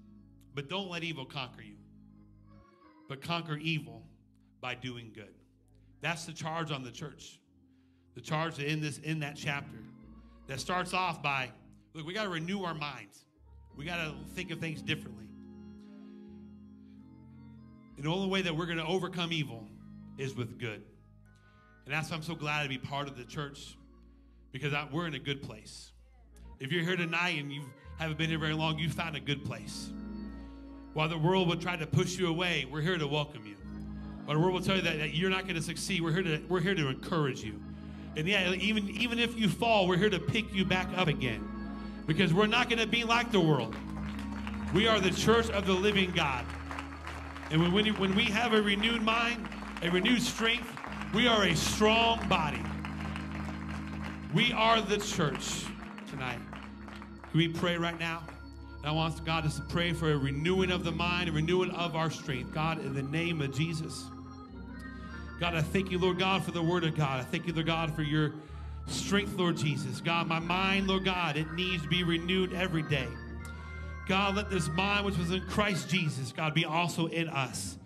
But 0.53 0.69
don't 0.69 0.89
let 0.89 1.03
evil 1.03 1.25
conquer 1.25 1.61
you. 1.61 1.75
But 3.07 3.21
conquer 3.21 3.55
evil 3.55 4.03
by 4.61 4.75
doing 4.75 5.11
good. 5.13 5.33
That's 6.01 6.25
the 6.25 6.33
charge 6.33 6.71
on 6.71 6.83
the 6.83 6.91
church. 6.91 7.39
The 8.15 8.21
charge 8.21 8.59
in 8.59 8.81
this 8.81 8.97
in 8.99 9.19
that 9.19 9.35
chapter 9.35 9.77
that 10.47 10.59
starts 10.59 10.93
off 10.93 11.21
by 11.23 11.49
look, 11.93 12.05
we 12.05 12.13
got 12.13 12.23
to 12.23 12.29
renew 12.29 12.63
our 12.63 12.73
minds. 12.73 13.25
We 13.75 13.85
got 13.85 13.97
to 13.97 14.13
think 14.33 14.51
of 14.51 14.59
things 14.59 14.81
differently. 14.81 15.26
And 17.97 18.05
the 18.05 18.09
only 18.09 18.27
way 18.27 18.41
that 18.43 18.55
we're 18.55 18.67
going 18.67 18.77
to 18.77 18.85
overcome 18.85 19.33
evil 19.33 19.67
is 20.17 20.35
with 20.35 20.59
good. 20.59 20.83
And 21.85 21.93
that's 21.93 22.09
why 22.09 22.17
I'm 22.17 22.23
so 22.23 22.35
glad 22.35 22.63
to 22.63 22.69
be 22.69 22.77
part 22.77 23.07
of 23.07 23.17
the 23.17 23.23
church 23.23 23.75
because 24.51 24.73
I, 24.73 24.87
we're 24.91 25.07
in 25.07 25.15
a 25.15 25.19
good 25.19 25.41
place. 25.41 25.91
If 26.59 26.71
you're 26.71 26.83
here 26.83 26.95
tonight 26.95 27.39
and 27.39 27.51
you 27.51 27.63
haven't 27.97 28.17
been 28.17 28.29
here 28.29 28.39
very 28.39 28.53
long, 28.53 28.77
you 28.77 28.89
found 28.89 29.15
a 29.15 29.19
good 29.19 29.43
place. 29.43 29.89
While 30.93 31.09
the 31.09 31.17
world 31.17 31.47
would 31.47 31.61
try 31.61 31.75
to 31.75 31.87
push 31.87 32.17
you 32.17 32.27
away, 32.27 32.67
we're 32.71 32.81
here 32.81 32.97
to 32.97 33.07
welcome 33.07 33.45
you. 33.45 33.55
While 34.25 34.37
the 34.37 34.41
world 34.41 34.53
will 34.55 34.61
tell 34.61 34.75
you 34.75 34.81
that, 34.81 34.97
that 34.99 35.13
you're 35.13 35.29
not 35.29 35.43
going 35.43 35.55
to 35.55 35.61
succeed, 35.61 36.01
we're 36.01 36.11
here 36.11 36.23
to, 36.23 36.41
we're 36.49 36.59
here 36.59 36.75
to 36.75 36.89
encourage 36.89 37.43
you. 37.43 37.61
And 38.15 38.27
yeah, 38.27 38.51
even, 38.51 38.89
even 38.89 39.19
if 39.19 39.39
you 39.39 39.47
fall, 39.47 39.87
we're 39.87 39.97
here 39.97 40.09
to 40.09 40.19
pick 40.19 40.53
you 40.53 40.65
back 40.65 40.89
up 40.97 41.07
again. 41.07 41.47
Because 42.05 42.33
we're 42.33 42.47
not 42.47 42.69
going 42.69 42.79
to 42.79 42.87
be 42.87 43.03
like 43.03 43.31
the 43.31 43.39
world. 43.39 43.75
We 44.73 44.87
are 44.87 44.99
the 44.99 45.11
church 45.11 45.49
of 45.51 45.65
the 45.65 45.73
living 45.73 46.11
God. 46.11 46.45
And 47.49 47.73
when, 47.73 47.87
when, 47.95 48.15
we 48.15 48.25
have 48.25 48.53
a 48.53 48.61
renewed 48.61 49.01
mind, 49.01 49.47
a 49.81 49.89
renewed 49.89 50.21
strength, 50.21 50.69
we 51.13 51.27
are 51.27 51.43
a 51.45 51.55
strong 51.55 52.27
body. 52.27 52.61
We 54.33 54.51
are 54.51 54.81
the 54.81 54.97
church 54.97 55.63
tonight. 56.09 56.39
Can 57.31 57.37
we 57.37 57.47
pray 57.47 57.77
right 57.77 57.97
now? 57.97 58.23
And 58.79 58.85
I 58.85 58.91
want 58.91 59.23
God 59.25 59.49
to 59.49 59.61
pray 59.69 59.93
for 59.93 60.11
a 60.11 60.17
renewing 60.17 60.71
of 60.71 60.83
the 60.83 60.91
mind, 60.91 61.29
a 61.29 61.31
renewing 61.31 61.71
of 61.71 61.95
our 61.95 62.11
strength. 62.11 62.53
God, 62.53 62.79
in 62.79 62.93
the 62.93 63.03
name 63.03 63.41
of 63.41 63.55
Jesus. 63.55 64.05
God, 65.39 65.55
I 65.55 65.61
thank 65.61 65.89
you, 65.89 65.99
Lord 65.99 66.19
God, 66.19 66.43
for 66.43 66.51
the 66.51 66.61
word 66.61 66.83
of 66.83 66.95
God. 66.95 67.21
I 67.21 67.23
thank 67.23 67.47
you, 67.47 67.53
Lord 67.53 67.67
God, 67.67 67.95
for 67.95 68.01
your 68.01 68.33
strength, 68.87 69.35
Lord 69.37 69.55
Jesus. 69.55 70.01
God, 70.01 70.27
my 70.27 70.39
mind, 70.39 70.87
Lord 70.87 71.05
God, 71.05 71.37
it 71.37 71.51
needs 71.53 71.83
to 71.83 71.89
be 71.89 72.03
renewed 72.03 72.53
every 72.53 72.81
day. 72.81 73.07
God, 74.07 74.35
let 74.35 74.49
this 74.49 74.69
mind 74.69 75.05
which 75.05 75.17
was 75.17 75.31
in 75.31 75.41
Christ 75.47 75.89
Jesus, 75.89 76.31
God, 76.31 76.53
be 76.53 76.65
also 76.65 77.07
in 77.07 77.27
us. 77.27 77.77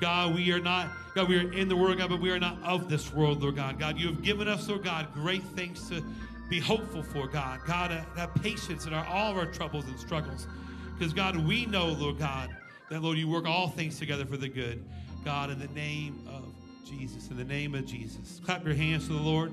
God, 0.00 0.34
we 0.34 0.50
are 0.52 0.60
not, 0.60 0.90
God, 1.14 1.28
we 1.28 1.38
are 1.38 1.52
in 1.52 1.68
the 1.68 1.76
world, 1.76 1.98
God, 1.98 2.10
but 2.10 2.20
we 2.20 2.30
are 2.30 2.38
not 2.38 2.62
of 2.62 2.88
this 2.88 3.12
world, 3.12 3.42
Lord 3.42 3.56
God. 3.56 3.78
God, 3.78 3.98
you 3.98 4.08
have 4.08 4.22
given 4.22 4.48
us, 4.48 4.68
Lord 4.68 4.84
God, 4.84 5.12
great 5.14 5.42
things 5.42 5.88
to 5.88 6.02
be 6.48 6.60
hopeful 6.60 7.02
for, 7.02 7.26
God. 7.26 7.60
God, 7.66 7.92
uh, 7.92 8.02
have 8.16 8.34
patience 8.36 8.86
in 8.86 8.92
our, 8.92 9.06
all 9.06 9.32
of 9.32 9.38
our 9.38 9.46
troubles 9.46 9.86
and 9.86 9.98
struggles. 9.98 10.46
Because, 10.98 11.12
God, 11.12 11.36
we 11.36 11.66
know, 11.66 11.88
Lord 11.88 12.18
God, 12.18 12.54
that, 12.90 13.02
Lord, 13.02 13.18
you 13.18 13.28
work 13.28 13.46
all 13.46 13.68
things 13.68 13.98
together 13.98 14.24
for 14.24 14.36
the 14.36 14.48
good. 14.48 14.84
God, 15.24 15.50
in 15.50 15.58
the 15.58 15.68
name 15.68 16.26
of 16.28 16.44
Jesus, 16.88 17.28
in 17.30 17.36
the 17.36 17.44
name 17.44 17.74
of 17.74 17.84
Jesus. 17.84 18.40
Clap 18.44 18.64
your 18.64 18.74
hands 18.74 19.08
to 19.08 19.14
the 19.14 19.20
Lord. 19.20 19.52